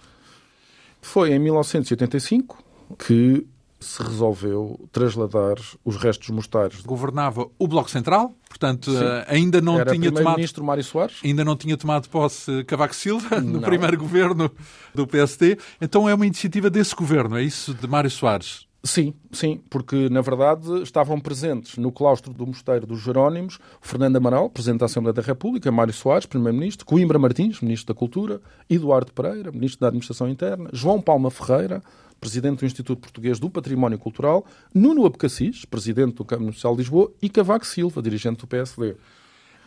Foi 1.02 1.32
em 1.32 1.38
1985 1.40 2.67
que 2.96 3.46
se 3.80 4.02
resolveu 4.02 4.88
trasladar 4.90 5.54
os 5.84 5.96
restos 5.96 6.28
mostais. 6.30 6.80
Governava 6.80 7.48
o 7.58 7.68
Bloco 7.68 7.88
Central, 7.88 8.34
portanto, 8.48 8.90
Sim. 8.90 8.98
eh, 9.04 9.24
ainda 9.28 9.60
não 9.60 9.74
Era 9.78 9.92
tinha 9.92 10.02
tomado 10.06 10.14
primeiro-ministro 10.16 10.64
Mário 10.64 10.82
Soares. 10.82 11.20
ainda 11.24 11.44
não 11.44 11.54
tinha 11.56 11.76
tomado 11.76 12.08
posse 12.08 12.64
Cavaco 12.64 12.94
Silva 12.94 13.38
no 13.40 13.52
Não. 13.52 13.60
primeiro 13.60 13.96
governo 13.96 14.50
do 14.92 15.06
PSD. 15.06 15.58
Então 15.80 16.08
é 16.08 16.14
uma 16.14 16.26
iniciativa 16.26 16.68
desse 16.68 16.92
governo, 16.94 17.38
é 17.38 17.42
isso, 17.44 17.72
de 17.72 17.86
Mário 17.86 18.10
Soares. 18.10 18.66
Sim, 18.82 19.12
sim, 19.32 19.60
porque 19.68 20.08
na 20.08 20.20
verdade 20.22 20.82
estavam 20.82 21.18
presentes 21.20 21.76
no 21.76 21.90
claustro 21.92 22.32
do 22.32 22.46
Mosteiro 22.46 22.86
dos 22.86 23.00
Jerónimos 23.00 23.58
Fernando 23.80 24.16
Amaral, 24.16 24.48
Presidente 24.48 24.80
da 24.80 24.86
Assembleia 24.86 25.12
da 25.12 25.20
República, 25.22 25.70
Mário 25.70 25.92
Soares, 25.92 26.26
Primeiro-Ministro, 26.26 26.86
Coimbra 26.86 27.18
Martins, 27.18 27.60
Ministro 27.60 27.92
da 27.92 27.98
Cultura, 27.98 28.40
Eduardo 28.70 29.12
Pereira, 29.12 29.50
Ministro 29.52 29.80
da 29.80 29.88
Administração 29.88 30.28
Interna, 30.28 30.70
João 30.72 31.00
Palma 31.00 31.28
Ferreira, 31.30 31.82
Presidente 32.20 32.60
do 32.60 32.66
Instituto 32.66 33.00
Português 33.00 33.38
do 33.38 33.48
Património 33.48 33.98
Cultural, 33.98 34.44
Nuno 34.74 35.06
Abcacis, 35.06 35.64
Presidente 35.64 36.14
do 36.16 36.24
Câmara 36.24 36.44
Municipal 36.44 36.72
de 36.74 36.78
Lisboa 36.82 37.12
e 37.22 37.28
Cavaco 37.28 37.66
Silva, 37.66 38.02
dirigente 38.02 38.38
do 38.40 38.46
PSD. 38.46 38.96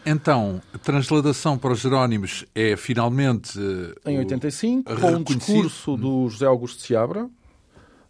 Então, 0.05 0.61
a 0.73 0.77
transladação 0.77 1.57
para 1.57 1.73
os 1.73 1.79
Jerónimos 1.79 2.45
é 2.55 2.75
finalmente. 2.75 3.59
eh, 4.05 4.11
Em 4.11 4.17
o- 4.17 4.19
85, 4.19 4.95
com 4.99 5.11
um 5.11 5.23
discurso 5.23 5.95
do 5.95 6.27
José 6.27 6.45
Augusto 6.47 6.81
Seabra, 6.81 7.29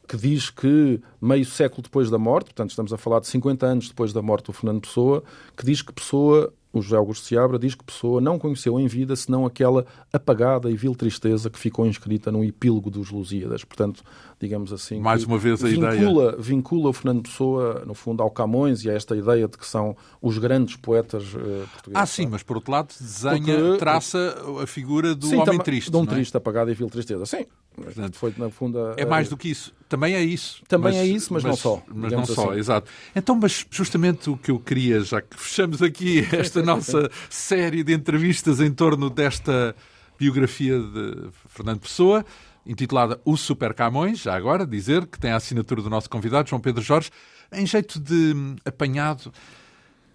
que 0.07 0.15
diz 0.17 0.49
que 0.49 1.01
meio 1.21 1.45
século 1.45 1.81
depois 1.83 2.09
da 2.09 2.17
morte, 2.17 2.45
portanto 2.47 2.69
estamos 2.71 2.91
a 2.93 2.97
falar 2.97 3.19
de 3.19 3.27
50 3.27 3.65
anos 3.65 3.89
depois 3.89 4.11
da 4.13 4.21
morte 4.21 4.45
do 4.45 4.53
Fernando 4.53 4.81
Pessoa, 4.81 5.23
que 5.55 5.65
diz 5.65 5.81
que 5.81 5.91
Pessoa, 5.93 6.53
o 6.73 6.81
José 6.81 6.95
Augusto 6.95 7.25
Seabra, 7.25 7.59
diz 7.59 7.75
que 7.75 7.83
Pessoa 7.83 8.21
não 8.21 8.39
conheceu 8.39 8.79
em 8.79 8.87
vida 8.87 9.15
senão 9.15 9.45
aquela 9.45 9.85
apagada 10.11 10.69
e 10.71 10.75
vil 10.75 10.95
tristeza 10.95 11.49
que 11.49 11.59
ficou 11.59 11.85
inscrita 11.85 12.31
no 12.31 12.43
epílogo 12.43 12.89
dos 12.89 13.09
Lusíadas. 13.11 13.63
Portanto, 13.63 14.03
digamos 14.39 14.71
assim... 14.71 14.99
Mais 14.99 15.23
uma 15.23 15.37
vez 15.37 15.63
a 15.63 15.67
vincula, 15.67 16.35
Vincula 16.39 16.89
o 16.89 16.93
Fernando 16.93 17.23
Pessoa, 17.23 17.83
no 17.85 17.93
fundo, 17.93 18.23
ao 18.23 18.31
Camões 18.31 18.83
e 18.85 18.89
a 18.89 18.93
esta 18.93 19.15
ideia 19.15 19.47
de 19.47 19.57
que 19.57 19.65
são 19.67 19.95
os 20.21 20.37
grandes 20.37 20.75
poetas 20.75 21.23
eh, 21.35 21.65
portugueses. 21.73 22.01
Ah, 22.01 22.05
sim, 22.05 22.27
mas 22.27 22.41
por 22.43 22.55
outro 22.57 22.71
lado 22.71 22.93
desenha, 22.99 23.57
Porque- 23.57 23.77
traça 23.77 24.35
a 24.61 24.67
figura 24.67 25.13
do 25.13 25.27
Sim, 25.27 25.37
homem 25.37 25.59
triste. 25.59 25.91
De 25.91 25.97
um 25.97 26.03
é? 26.03 26.07
triste, 26.07 26.35
apagada 26.37 26.71
e 26.71 26.73
vil 26.73 26.89
tristeza. 26.89 27.25
Sim, 27.25 27.45
Portanto, 27.75 28.15
foi 28.15 28.33
fundo... 28.51 28.93
É 28.97 29.05
mais 29.05 29.29
do 29.29 29.37
que 29.37 29.49
isso. 29.49 29.73
Também 29.87 30.13
é 30.13 30.23
isso. 30.23 30.61
Também 30.67 30.97
é 30.97 31.05
isso, 31.05 31.33
mas 31.33 31.43
não 31.43 31.55
só, 31.55 31.83
Mas 31.87 31.97
não 31.97 32.07
digamos 32.07 32.29
só, 32.29 32.49
assim. 32.51 32.59
exato. 32.59 32.89
Então, 33.15 33.35
mas 33.35 33.65
justamente 33.69 34.29
o 34.29 34.37
que 34.37 34.51
eu 34.51 34.59
queria, 34.59 35.01
já 35.01 35.21
que 35.21 35.37
fechamos 35.37 35.81
aqui 35.81 36.25
esta 36.31 36.61
nossa 36.61 37.09
série 37.29 37.83
de 37.83 37.93
entrevistas 37.93 38.61
em 38.61 38.71
torno 38.71 39.09
desta 39.09 39.75
biografia 40.17 40.79
de 40.79 41.29
Fernando 41.49 41.81
Pessoa, 41.81 42.25
intitulada 42.65 43.19
O 43.25 43.35
Super 43.35 43.73
Camões, 43.73 44.19
já 44.19 44.35
agora, 44.35 44.65
dizer 44.65 45.05
que 45.07 45.19
tem 45.19 45.31
a 45.31 45.35
assinatura 45.35 45.81
do 45.81 45.89
nosso 45.89 46.09
convidado, 46.09 46.49
João 46.49 46.61
Pedro 46.61 46.81
Jorge, 46.81 47.09
em 47.51 47.65
jeito 47.65 47.99
de 47.99 48.33
apanhado 48.63 49.31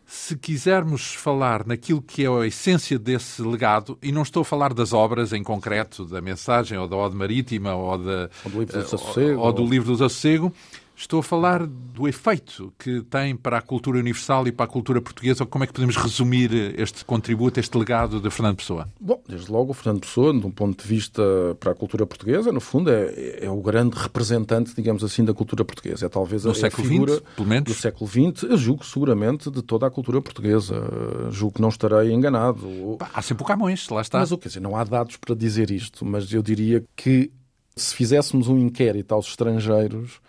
se 0.07 0.36
quisermos 0.36 1.14
falar 1.14 1.66
naquilo 1.66 2.00
que 2.00 2.24
é 2.24 2.28
a 2.28 2.46
essência 2.46 2.96
desse 2.98 3.42
legado, 3.42 3.98
e 4.00 4.12
não 4.12 4.22
estou 4.22 4.42
a 4.42 4.44
falar 4.44 4.72
das 4.72 4.92
obras 4.92 5.32
em 5.32 5.42
concreto, 5.42 6.04
da 6.04 6.20
mensagem, 6.20 6.78
ou 6.78 6.86
da 6.86 6.96
Ode 6.96 7.16
Marítima, 7.16 7.74
ou, 7.74 7.98
da, 7.98 8.30
ou 8.44 8.50
do 8.50 8.59
livro 8.59 8.66
do 8.66 8.82
Desassossego, 8.82 9.40
ou, 9.40 9.46
ou 9.46 9.52
do 9.52 9.64
livro 9.66 9.86
do 9.88 9.92
Desassossego, 9.94 10.52
Estou 10.97 11.20
a 11.20 11.22
falar 11.22 11.66
do 11.66 12.09
efeito 12.09 12.72
que 12.78 13.03
tem 13.03 13.36
para 13.36 13.59
a 13.59 13.61
cultura 13.61 13.99
universal 13.99 14.49
e 14.49 14.53
para 14.53 14.64
a 14.64 14.68
cultura 14.68 14.99
portuguesa. 14.99 15.44
Como 15.44 15.62
é 15.62 15.66
que 15.66 15.72
podemos 15.74 15.94
resumir 15.94 16.51
este 16.80 17.05
contributo, 17.05 17.61
este 17.61 17.76
legado 17.76 18.18
de 18.18 18.30
Fernando 18.30 18.57
Pessoa? 18.57 18.88
Bom, 18.99 19.22
desde 19.28 19.53
logo, 19.53 19.72
o 19.72 19.74
Fernando 19.74 20.01
Pessoa, 20.01 20.32
de 20.32 20.47
um 20.47 20.51
ponto 20.51 20.82
de 20.82 20.88
vista 20.88 21.22
para 21.61 21.72
a 21.72 21.74
cultura 21.74 22.07
portuguesa, 22.07 22.51
no 22.51 22.62
fundo, 22.62 22.90
é, 22.90 23.44
é 23.44 23.51
o 23.51 23.61
grande 23.61 23.94
representante, 23.94 24.74
digamos 24.74 25.05
assim, 25.05 25.22
da 25.22 25.34
cultura 25.34 25.66
portuguesa. 25.66 26.07
É 26.07 26.09
talvez 26.09 26.44
do 26.44 26.51
a, 26.51 26.55
século 26.55 26.88
figura 26.88 27.12
XX, 27.12 27.47
menos? 27.47 27.64
do 27.64 27.74
século 27.74 28.09
XX, 28.09 28.44
eu 28.44 28.57
julgo 28.57 28.84
seguramente 28.84 29.51
de 29.51 29.61
toda 29.61 29.86
a 29.86 29.90
cultura 29.90 30.22
portuguesa. 30.22 30.82
Julgo 31.30 31.57
que 31.57 31.61
não 31.61 31.68
estarei 31.68 32.11
enganado. 32.11 32.97
há 33.12 33.20
sempre 33.20 33.44
o 33.44 33.47
Camões, 33.47 33.86
lá 33.90 34.01
está. 34.01 34.20
Mas 34.20 34.32
o 34.32 34.38
quer 34.38 34.49
dizer, 34.49 34.61
não 34.61 34.74
há 34.74 34.82
dados 34.82 35.18
para 35.18 35.34
dizer 35.34 35.70
isto, 35.70 36.07
mas 36.07 36.32
eu 36.32 36.42
diria 36.42 36.82
que 36.97 37.30
se 37.76 37.94
fizéssemos 37.94 38.49
um 38.49 38.57
inquérito 38.57 39.12
aos 39.12 39.26
estrangeiros 39.26 40.20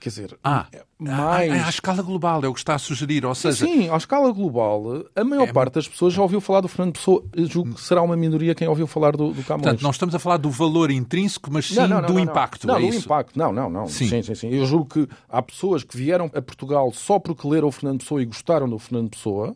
Quer 0.00 0.08
dizer, 0.08 0.38
ah, 0.42 0.66
mais... 0.98 1.52
à, 1.52 1.66
à 1.66 1.68
escala 1.68 2.02
global, 2.02 2.42
é 2.42 2.48
o 2.48 2.54
que 2.54 2.58
está 2.58 2.74
a 2.74 2.78
sugerir, 2.78 3.26
ou 3.26 3.34
seja... 3.34 3.66
Sim, 3.66 3.90
à 3.90 3.96
escala 3.98 4.32
global, 4.32 5.04
a 5.14 5.22
maior 5.22 5.46
é... 5.46 5.52
parte 5.52 5.74
das 5.74 5.86
pessoas 5.86 6.14
já 6.14 6.22
ouviu 6.22 6.40
falar 6.40 6.62
do 6.62 6.68
Fernando 6.68 6.94
Pessoa. 6.94 7.22
Eu 7.34 7.46
julgo 7.46 7.74
que 7.74 7.82
será 7.82 8.00
uma 8.00 8.16
minoria 8.16 8.54
quem 8.54 8.66
ouviu 8.66 8.86
falar 8.86 9.12
do, 9.12 9.30
do 9.34 9.44
Camões. 9.44 9.64
Portanto, 9.64 9.82
não 9.82 9.90
estamos 9.90 10.14
a 10.14 10.18
falar 10.18 10.38
do 10.38 10.48
valor 10.48 10.90
intrínseco, 10.90 11.52
mas 11.52 11.66
sim 11.66 11.74
não, 11.74 11.86
não, 11.86 12.00
não, 12.00 12.08
do 12.08 12.18
impacto, 12.18 12.66
Não, 12.66 12.76
é 12.76 12.80
do 12.80 12.86
isso? 12.86 13.00
impacto. 13.00 13.38
Não, 13.38 13.52
não, 13.52 13.68
não. 13.68 13.86
Sim. 13.88 14.08
sim, 14.08 14.22
sim, 14.22 14.34
sim. 14.34 14.48
Eu 14.48 14.64
julgo 14.64 14.86
que 14.86 15.08
há 15.28 15.42
pessoas 15.42 15.84
que 15.84 15.94
vieram 15.94 16.30
a 16.34 16.40
Portugal 16.40 16.90
só 16.94 17.18
porque 17.18 17.46
leram 17.46 17.68
o 17.68 17.72
Fernando 17.72 18.00
Pessoa 18.00 18.22
e 18.22 18.24
gostaram 18.24 18.66
do 18.66 18.78
Fernando 18.78 19.10
Pessoa 19.10 19.54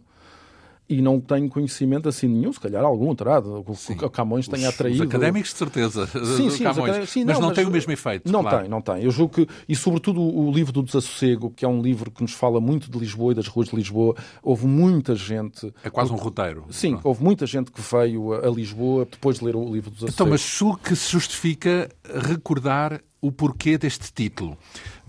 e 0.88 1.00
não 1.00 1.18
tenho 1.18 1.48
conhecimento 1.48 2.08
assim 2.08 2.28
nenhum, 2.28 2.52
se 2.52 2.60
calhar 2.60 2.84
algum 2.84 3.14
terá, 3.14 3.38
o 3.38 4.10
Camões 4.10 4.46
tenha 4.46 4.68
atraído. 4.68 5.02
Os 5.02 5.08
académicos, 5.08 5.50
de 5.50 5.58
certeza, 5.58 6.06
sim, 6.06 6.50
sim, 6.50 6.62
Camões, 6.62 7.08
sim, 7.08 7.24
mas 7.24 7.38
não, 7.38 7.48
mas 7.48 7.56
tem 7.56 7.66
o 7.66 7.70
mesmo 7.70 7.90
efeito. 7.92 8.30
Não 8.30 8.42
claro. 8.42 8.60
tem, 8.60 8.68
não 8.68 8.80
tem. 8.82 9.02
Eu 9.02 9.10
julgo 9.10 9.34
que, 9.34 9.48
e 9.68 9.74
sobretudo 9.74 10.20
o 10.20 10.52
livro 10.52 10.72
do 10.72 10.82
Desassossego, 10.82 11.50
que 11.50 11.64
é 11.64 11.68
um 11.68 11.80
livro 11.80 12.10
que 12.10 12.20
nos 12.22 12.32
fala 12.32 12.60
muito 12.60 12.90
de 12.90 12.98
Lisboa 12.98 13.32
e 13.32 13.34
das 13.34 13.48
ruas 13.48 13.68
de 13.68 13.76
Lisboa, 13.76 14.14
houve 14.42 14.66
muita 14.66 15.14
gente... 15.14 15.72
É 15.82 15.88
quase 15.88 16.12
um 16.12 16.16
roteiro. 16.16 16.66
Sim, 16.70 16.92
Pronto. 16.92 17.08
houve 17.08 17.24
muita 17.24 17.46
gente 17.46 17.72
que 17.72 17.80
veio 17.80 18.34
a 18.34 18.50
Lisboa 18.50 19.06
depois 19.10 19.38
de 19.38 19.44
ler 19.44 19.56
o 19.56 19.64
livro 19.64 19.90
do 19.90 19.94
Desassossego. 19.94 20.12
Então, 20.14 20.26
mas 20.26 20.40
julgo 20.40 20.78
que 20.78 20.94
se 20.94 21.10
justifica 21.10 21.88
recordar 22.28 23.00
o 23.22 23.32
porquê 23.32 23.78
deste 23.78 24.12
título. 24.12 24.58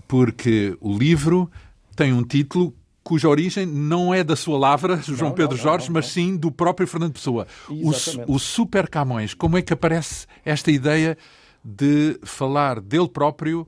Porque 0.08 0.78
o 0.80 0.98
livro 0.98 1.50
tem 1.96 2.14
um 2.14 2.24
título 2.24 2.74
cuja 3.06 3.30
origem 3.30 3.68
não 3.68 4.12
é 4.12 4.24
da 4.24 4.36
sua 4.36 4.58
lavra, 4.58 4.97
João 4.97 5.30
não, 5.30 5.36
Pedro 5.36 5.56
não, 5.56 5.64
Jorge, 5.64 5.88
não, 5.88 5.93
mas 5.93 6.08
sim 6.08 6.36
do 6.36 6.51
próprio 6.51 6.88
Fernando 6.88 7.14
Pessoa. 7.14 7.45
O, 7.70 7.91
o, 8.34 8.39
Super 8.39 8.89
Camões, 8.89 9.36
como 9.36 9.60
é 9.60 9.62
que 9.62 9.72
aparece 9.72 10.26
esta 10.43 10.72
ideia 10.72 11.16
de 11.64 12.20
falar 12.24 12.82
dele 12.82 13.08
próprio 13.08 13.68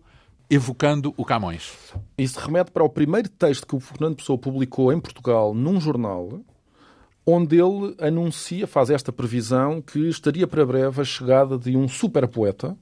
evocando 0.49 1.13
o 1.15 1.23
Camões? 1.23 1.71
Isso 2.17 2.39
remete 2.39 2.71
para 2.71 2.83
o 2.83 2.89
primeiro 2.89 3.29
texto 3.29 3.67
que 3.67 3.75
o 3.75 3.79
Fernando 3.79 4.15
Pessoa 4.15 4.39
publicou 4.39 4.91
em 4.91 4.99
Portugal 4.99 5.53
num 5.53 5.79
jornal, 5.79 6.39
onde 7.23 7.61
ele 7.61 7.95
anuncia, 7.99 8.65
faz 8.65 8.89
esta 8.89 9.11
previsão, 9.11 9.83
que 9.83 9.99
estaria 10.09 10.47
para 10.47 10.65
breve 10.65 10.99
a 10.99 11.05
chegada 11.05 11.59
de 11.59 11.77
um 11.77 11.87
super 11.87 12.27
poeta, 12.27 12.75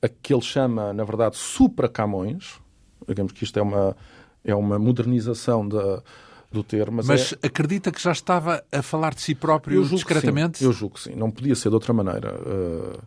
a 0.00 0.08
que 0.08 0.32
ele 0.32 0.42
chama, 0.42 0.92
na 0.92 1.02
verdade, 1.02 1.36
Supra 1.36 1.88
Camões. 1.88 2.60
Digamos 3.08 3.32
que 3.32 3.42
isto 3.42 3.58
é 3.58 3.62
uma 3.62 3.96
é 4.44 4.54
uma 4.54 4.78
modernização 4.78 5.66
da, 5.66 6.02
do 6.50 6.62
termo. 6.62 6.98
Mas, 6.98 7.06
mas 7.06 7.32
é... 7.42 7.46
acredita 7.46 7.90
que 7.90 8.02
já 8.02 8.12
estava 8.12 8.62
a 8.72 8.82
falar 8.82 9.14
de 9.14 9.22
si 9.22 9.34
próprio 9.34 9.84
discretamente? 9.86 10.64
Eu 10.64 10.72
julgo 10.72 10.96
que 10.96 11.02
sim. 11.02 11.14
Não 11.14 11.30
podia 11.30 11.54
ser 11.54 11.68
de 11.68 11.74
outra 11.74 11.92
maneira. 11.92 12.34
Uh... 12.40 12.98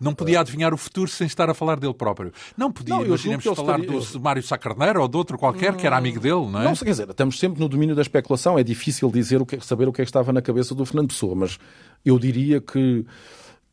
Não 0.00 0.14
podia 0.14 0.40
adivinhar 0.40 0.72
o 0.72 0.78
futuro 0.78 1.10
sem 1.10 1.26
estar 1.26 1.50
a 1.50 1.52
falar 1.52 1.78
dele 1.78 1.92
próprio. 1.92 2.32
Não 2.56 2.72
podia, 2.72 2.94
não, 2.94 3.04
imaginemos 3.04 3.44
falar 3.44 3.78
estaria... 3.78 4.00
do 4.00 4.20
Mário 4.20 4.42
Sacarneiro 4.42 5.02
ou 5.02 5.06
de 5.06 5.14
outro 5.14 5.36
qualquer 5.36 5.76
que 5.76 5.86
era 5.86 5.94
amigo 5.98 6.18
dele, 6.18 6.46
não 6.46 6.62
é? 6.62 6.64
Não, 6.64 6.74
quer 6.74 6.86
dizer, 6.86 7.10
estamos 7.10 7.38
sempre 7.38 7.60
no 7.60 7.68
domínio 7.68 7.94
da 7.94 8.00
especulação. 8.00 8.58
É 8.58 8.62
difícil 8.64 9.10
dizer 9.10 9.42
o 9.42 9.46
que, 9.46 9.60
saber 9.60 9.86
o 9.88 9.92
que 9.92 10.00
é 10.00 10.04
que 10.04 10.08
estava 10.08 10.32
na 10.32 10.40
cabeça 10.40 10.74
do 10.74 10.86
Fernando 10.86 11.08
Pessoa, 11.08 11.34
mas 11.34 11.58
eu 12.02 12.18
diria 12.18 12.62
que 12.62 13.04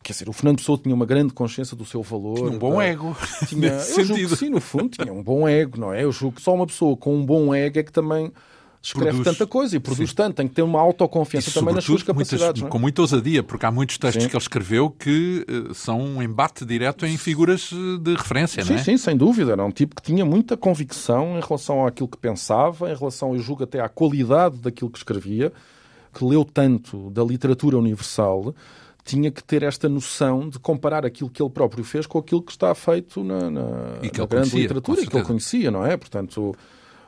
Quer 0.03 0.13
dizer, 0.13 0.29
o 0.29 0.33
Fernando 0.33 0.57
Pessoa 0.57 0.77
tinha 0.77 0.95
uma 0.95 1.05
grande 1.05 1.33
consciência 1.33 1.75
do 1.75 1.83
seu 1.83 2.01
valor. 2.01 2.35
Tinha 2.35 2.49
um 2.49 2.57
bom 2.57 2.77
da... 2.77 2.85
ego. 2.85 3.17
Tinha... 3.47 3.73
eu 3.73 3.79
sentido. 3.79 4.05
julgo 4.05 4.29
que 4.29 4.35
sim, 4.37 4.49
no 4.49 4.61
fundo, 4.61 4.89
tinha 4.89 5.11
um 5.11 5.21
bom 5.21 5.47
ego, 5.47 5.79
não 5.79 5.93
é? 5.93 6.03
Eu 6.03 6.11
julgo 6.11 6.37
que 6.37 6.41
só 6.41 6.53
uma 6.53 6.65
pessoa 6.65 6.95
com 6.95 7.15
um 7.15 7.25
bom 7.25 7.53
ego 7.53 7.79
é 7.79 7.83
que 7.83 7.91
também 7.91 8.31
escreve 8.81 9.17
produz, 9.17 9.37
tanta 9.37 9.47
coisa 9.47 9.75
e 9.75 9.79
produz 9.79 10.09
sim. 10.09 10.15
tanto, 10.15 10.35
tem 10.35 10.47
que 10.47 10.53
ter 10.53 10.61
uma 10.61 10.79
autoconfiança 10.79 11.49
e, 11.49 11.53
também 11.53 11.73
nas 11.73 11.83
suas 11.83 12.03
capacidades. 12.03 12.61
Muitas, 12.61 12.63
é? 12.63 12.69
Com 12.69 12.79
muita 12.79 13.01
ousadia, 13.01 13.43
porque 13.43 13.65
há 13.65 13.71
muitos 13.71 13.97
textos 13.97 14.23
sim. 14.23 14.29
que 14.29 14.35
ele 14.35 14.41
escreveu 14.41 14.89
que 14.89 15.45
uh, 15.49 15.73
são 15.73 15.99
um 15.99 16.21
embate 16.21 16.65
direto 16.65 17.05
em 17.05 17.17
figuras 17.17 17.71
eh, 17.73 17.97
de 17.99 18.15
referência, 18.15 18.63
sim, 18.63 18.73
não 18.73 18.79
é? 18.79 18.83
Sim, 18.83 18.97
sem 18.97 19.17
dúvida. 19.17 19.51
Era 19.51 19.65
um 19.65 19.71
tipo 19.71 19.95
que 19.95 20.01
tinha 20.01 20.25
muita 20.25 20.55
convicção 20.55 21.37
em 21.37 21.41
relação 21.41 21.85
àquilo 21.85 22.07
que 22.07 22.17
pensava, 22.17 22.91
em 22.91 22.95
relação, 22.95 23.33
eu 23.35 23.41
julgo, 23.41 23.63
até 23.63 23.79
à 23.79 23.89
qualidade 23.89 24.57
daquilo 24.57 24.89
que 24.89 24.97
escrevia, 24.97 25.51
que 26.13 26.23
leu 26.23 26.45
tanto 26.45 27.09
da 27.09 27.23
literatura 27.23 27.77
universal 27.77 28.55
tinha 29.07 29.31
que 29.31 29.41
ter 29.41 29.63
esta 29.63 29.87
noção 29.87 30.49
de 30.49 30.59
comparar 30.59 31.05
aquilo 31.05 31.29
que 31.29 31.41
ele 31.41 31.49
próprio 31.49 31.83
fez 31.83 32.05
com 32.05 32.19
aquilo 32.19 32.41
que 32.41 32.51
está 32.51 32.75
feito 32.75 33.23
na, 33.23 33.49
na, 33.49 33.61
na 33.61 33.99
grande 34.01 34.27
conhecia, 34.27 34.59
literatura 34.59 35.01
e 35.01 35.07
que 35.07 35.15
ele 35.15 35.25
conhecia, 35.25 35.71
não 35.71 35.85
é? 35.85 35.95
Portanto, 35.95 36.53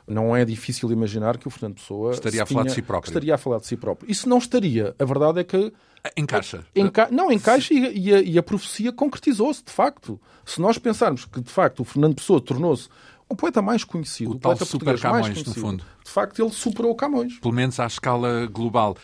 não 0.06 0.34
é 0.34 0.42
difícil 0.44 0.90
imaginar 0.90 1.36
que 1.36 1.46
o 1.46 1.50
Fernando 1.50 1.74
Pessoa 1.74 2.12
estaria 2.12 2.42
a 2.42 2.46
falar 2.46 2.64
de 2.64 2.72
si 2.72 2.82
próprio. 2.82 3.10
Estaria 3.10 3.34
a 3.34 3.38
falar 3.38 3.58
de 3.58 3.66
si 3.66 3.76
próprio. 3.76 4.10
Isso 4.10 4.28
não 4.28 4.38
estaria. 4.38 4.94
A 4.98 5.04
verdade 5.04 5.40
é 5.40 5.44
que 5.44 5.72
Encaixa. 6.16 6.64
Enca... 6.74 7.08
Não, 7.10 7.30
encaixa 7.30 7.74
e, 7.74 8.08
e, 8.08 8.14
a, 8.14 8.20
e 8.22 8.38
a 8.38 8.42
profecia 8.42 8.90
concretizou-se, 8.90 9.62
de 9.62 9.70
facto. 9.70 10.18
Se 10.46 10.58
nós 10.60 10.78
pensarmos 10.78 11.26
que, 11.26 11.40
de 11.40 11.50
facto, 11.50 11.80
o 11.80 11.84
Fernando 11.84 12.14
Pessoa 12.14 12.40
tornou-se 12.40 12.88
o 13.28 13.36
poeta 13.36 13.60
mais 13.60 13.84
conhecido, 13.84 14.32
o, 14.32 14.34
o 14.36 14.40
poeta 14.40 14.64
super 14.64 14.98
Camões, 14.98 15.26
mais 15.26 15.34
conhecido, 15.34 15.56
no 15.56 15.68
fundo. 15.68 15.84
De 16.02 16.10
facto, 16.10 16.42
ele 16.42 16.50
superou 16.50 16.90
o 16.90 16.94
Camões. 16.94 17.38
Pelo 17.38 17.54
menos 17.54 17.78
à 17.78 17.86
escala 17.86 18.46
global. 18.46 18.96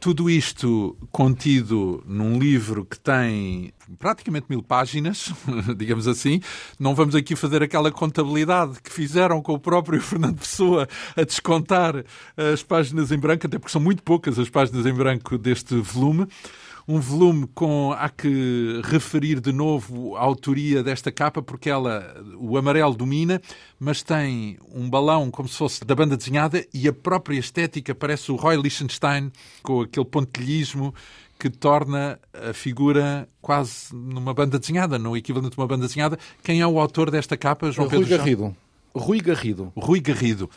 Tudo 0.00 0.30
isto 0.30 0.96
contido 1.12 2.02
num 2.06 2.38
livro 2.38 2.86
que 2.86 2.98
tem 2.98 3.70
praticamente 3.98 4.46
mil 4.48 4.62
páginas, 4.62 5.30
digamos 5.76 6.08
assim. 6.08 6.40
Não 6.78 6.94
vamos 6.94 7.14
aqui 7.14 7.36
fazer 7.36 7.62
aquela 7.62 7.92
contabilidade 7.92 8.80
que 8.82 8.90
fizeram 8.90 9.42
com 9.42 9.52
o 9.52 9.58
próprio 9.58 10.00
Fernando 10.02 10.38
Pessoa 10.38 10.88
a 11.14 11.22
descontar 11.22 12.02
as 12.34 12.62
páginas 12.62 13.12
em 13.12 13.18
branco, 13.18 13.46
até 13.46 13.58
porque 13.58 13.70
são 13.70 13.80
muito 13.80 14.02
poucas 14.02 14.38
as 14.38 14.48
páginas 14.48 14.86
em 14.86 14.94
branco 14.94 15.36
deste 15.36 15.74
volume 15.74 16.26
um 16.86 16.98
volume 17.00 17.46
com. 17.54 17.92
Há 17.92 18.08
que 18.08 18.80
referir 18.84 19.40
de 19.40 19.52
novo 19.52 20.16
a 20.16 20.20
autoria 20.20 20.82
desta 20.82 21.10
capa, 21.10 21.42
porque 21.42 21.70
ela, 21.70 22.14
o 22.38 22.56
amarelo 22.56 22.94
domina, 22.94 23.40
mas 23.78 24.02
tem 24.02 24.58
um 24.74 24.88
balão 24.88 25.30
como 25.30 25.48
se 25.48 25.56
fosse 25.56 25.84
da 25.84 25.94
banda 25.94 26.16
desenhada 26.16 26.64
e 26.72 26.88
a 26.88 26.92
própria 26.92 27.38
estética 27.38 27.94
parece 27.94 28.32
o 28.32 28.36
Roy 28.36 28.56
Lichtenstein, 28.56 29.30
com 29.62 29.82
aquele 29.82 30.06
pontilhismo 30.06 30.94
que 31.38 31.48
torna 31.48 32.18
a 32.34 32.52
figura 32.52 33.26
quase 33.40 33.94
numa 33.94 34.34
banda 34.34 34.58
desenhada, 34.58 34.98
no 34.98 35.16
equivalente 35.16 35.54
de 35.54 35.58
uma 35.58 35.66
banda 35.66 35.86
desenhada. 35.86 36.18
Quem 36.42 36.60
é 36.60 36.66
o 36.66 36.78
autor 36.78 37.10
desta 37.10 37.36
capa, 37.36 37.70
João 37.70 37.86
é 37.86 37.90
Pedro 37.90 38.06
Rui 38.06 38.18
Garrido. 38.18 38.56
Rui 38.94 39.20
Garrido. 39.20 39.72
Rui 39.76 40.00
Garrido 40.00 40.50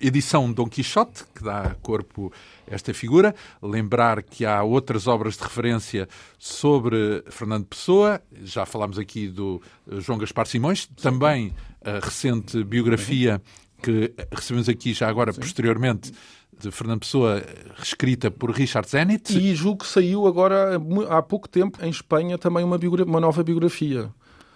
edição 0.00 0.52
Dom 0.52 0.68
Quixote, 0.68 1.24
que 1.34 1.44
dá 1.44 1.74
corpo 1.82 2.32
a 2.70 2.74
esta 2.74 2.94
figura. 2.94 3.34
Lembrar 3.62 4.22
que 4.22 4.44
há 4.44 4.62
outras 4.62 5.06
obras 5.06 5.36
de 5.36 5.42
referência 5.42 6.08
sobre 6.38 7.22
Fernando 7.28 7.66
Pessoa. 7.66 8.20
Já 8.42 8.64
falámos 8.64 8.98
aqui 8.98 9.28
do 9.28 9.60
eh, 9.90 10.00
João 10.00 10.18
Gaspar 10.18 10.46
Simões, 10.46 10.86
também 10.86 11.52
a 11.84 12.04
recente 12.04 12.62
biografia 12.64 13.40
que 13.82 14.12
recebemos 14.30 14.68
aqui 14.68 14.92
já 14.92 15.08
agora, 15.08 15.32
Sim. 15.32 15.40
posteriormente, 15.40 16.12
de 16.58 16.70
Fernando 16.70 17.00
Pessoa, 17.00 17.42
escrita 17.82 18.30
por 18.30 18.50
Richard 18.50 18.88
Zenit. 18.88 19.36
E 19.36 19.54
julgo 19.54 19.84
que 19.84 19.86
saiu 19.86 20.26
agora, 20.26 20.78
há 21.08 21.22
pouco 21.22 21.48
tempo, 21.48 21.82
em 21.82 21.88
Espanha, 21.88 22.36
também 22.36 22.62
uma, 22.62 22.78
uma 23.06 23.20
nova 23.20 23.42
biografia 23.42 24.12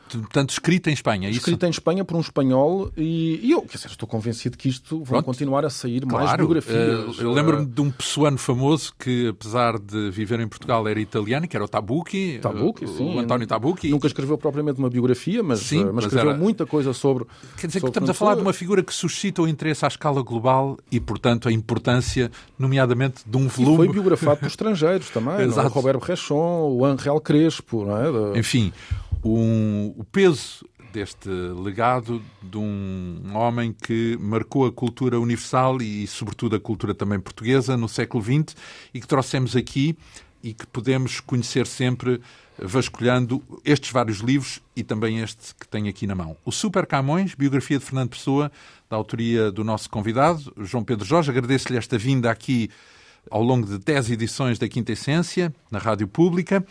Portanto, 0.08 0.50
escrita 0.50 0.90
em 0.90 0.92
Espanha, 0.92 1.26
é 1.28 1.30
isso? 1.30 1.40
Escrita 1.40 1.66
em 1.66 1.70
Espanha 1.70 2.04
por 2.04 2.16
um 2.16 2.20
espanhol 2.20 2.90
e, 2.96 3.40
e 3.42 3.50
eu, 3.50 3.62
quer 3.62 3.76
dizer, 3.78 3.88
estou 3.88 4.08
convencido 4.08 4.56
que 4.56 4.68
isto 4.68 4.98
vão 4.98 5.04
Pronto. 5.06 5.24
continuar 5.24 5.64
a 5.64 5.70
sair 5.70 6.02
Claro, 6.02 6.24
mais 6.26 6.36
biografias. 6.36 7.18
eh, 7.18 7.22
eu 7.24 7.32
lembro-me 7.32 7.66
de 7.66 7.80
um 7.80 7.90
pessoano 7.90 8.38
famoso 8.38 8.92
que, 8.98 9.28
apesar 9.28 9.78
de 9.78 10.10
viver 10.10 10.38
em 10.40 10.46
Portugal, 10.46 10.86
era 10.86 11.00
italiano, 11.00 11.48
que 11.48 11.56
era 11.56 11.64
o 11.64 11.68
Tabucchi. 11.68 12.38
Tabucchi, 12.40 12.84
eh, 12.84 12.88
sim. 12.88 13.14
O 13.16 13.18
António 13.18 13.46
Tabucchi. 13.46 13.88
Nunca 13.90 14.06
escreveu 14.06 14.38
propriamente 14.38 14.78
uma 14.78 14.88
biografia, 14.90 15.42
mas, 15.42 15.60
Sim, 15.60 15.80
eh, 15.80 15.84
mas 15.86 15.94
mas 15.94 16.04
escreveu 16.04 16.30
era- 16.30 16.38
muita 16.38 16.64
coisa 16.66 16.92
sobre. 16.92 17.24
Quer 17.58 17.66
dizer 17.66 17.78
que 17.78 17.80
sobre 17.80 17.90
estamos 17.90 18.10
a 18.10 18.14
falar 18.14 18.34
de 18.36 18.42
uma 18.42 18.52
figura 18.52 18.82
que 18.82 18.92
suscita 18.94 19.42
o 19.42 19.48
interesse 19.48 19.84
à 19.84 19.88
escala 19.88 20.22
global 20.22 20.76
e, 20.92 21.00
portanto, 21.00 21.48
a 21.48 21.52
importância, 21.52 22.30
nomeadamente, 22.58 23.22
de 23.26 23.36
um 23.36 23.46
E 23.46 23.50
foi 23.50 23.64
volume. 23.64 23.88
biografado 23.88 24.38
por 24.40 24.46
estrangeiros 24.46 25.08
também. 25.10 25.34
é? 25.36 25.42
Exato. 25.44 25.68
O 25.68 25.72
Roberto 25.72 26.02
Rechon, 26.02 26.68
o 26.70 26.84
Angel 26.84 27.18
Crespo. 27.20 27.84
Não 27.84 27.96
é? 28.34 28.38
Enfim, 28.38 28.72
um- 29.24 29.94
o 29.96 30.04
peso 30.04 30.64
deste 30.92 31.28
legado 31.28 32.22
de 32.42 32.56
um 32.56 33.20
homem 33.34 33.72
que 33.72 34.16
marcou 34.20 34.64
a 34.66 34.72
cultura 34.72 35.18
universal 35.18 35.82
e, 35.82 36.06
sobretudo, 36.06 36.54
a 36.54 36.60
cultura 36.60 36.94
também 36.94 37.18
portuguesa 37.18 37.76
no 37.76 37.88
século 37.88 38.22
XX 38.22 38.54
e 38.92 39.00
que 39.00 39.06
trouxemos 39.06 39.56
aqui 39.56 39.96
e 40.42 40.52
que 40.54 40.66
podemos 40.66 41.18
conhecer 41.20 41.66
sempre 41.66 42.20
vasculhando 42.56 43.42
estes 43.64 43.90
vários 43.90 44.18
livros 44.18 44.60
e 44.76 44.84
também 44.84 45.18
este 45.18 45.52
que 45.58 45.66
tenho 45.66 45.88
aqui 45.88 46.06
na 46.06 46.14
mão. 46.14 46.36
O 46.44 46.52
Super 46.52 46.86
Camões, 46.86 47.34
biografia 47.34 47.78
de 47.78 47.84
Fernando 47.84 48.10
Pessoa, 48.10 48.52
da 48.88 48.96
autoria 48.96 49.50
do 49.50 49.64
nosso 49.64 49.90
convidado, 49.90 50.52
João 50.58 50.84
Pedro 50.84 51.04
Jorge. 51.04 51.30
Agradeço-lhe 51.30 51.76
esta 51.76 51.98
vinda 51.98 52.30
aqui 52.30 52.70
ao 53.28 53.42
longo 53.42 53.66
de 53.66 53.78
10 53.78 54.10
edições 54.12 54.58
da 54.58 54.68
Quinta 54.68 54.92
Essência, 54.92 55.52
na 55.70 55.80
Rádio 55.80 56.06
Pública. 56.06 56.64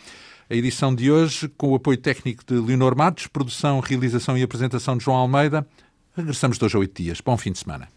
A 0.48 0.54
edição 0.54 0.94
de 0.94 1.10
hoje, 1.10 1.48
com 1.48 1.70
o 1.70 1.74
apoio 1.74 1.96
técnico 1.96 2.44
de 2.46 2.54
Leonor 2.54 2.94
Matos, 2.94 3.26
produção, 3.26 3.80
realização 3.80 4.36
e 4.36 4.42
apresentação 4.42 4.96
de 4.96 5.04
João 5.04 5.16
Almeida. 5.16 5.66
Regressamos 6.14 6.60
hoje 6.60 6.76
a 6.76 6.80
oito 6.80 7.02
dias. 7.02 7.20
Bom 7.22 7.36
fim 7.36 7.50
de 7.50 7.58
semana. 7.58 7.88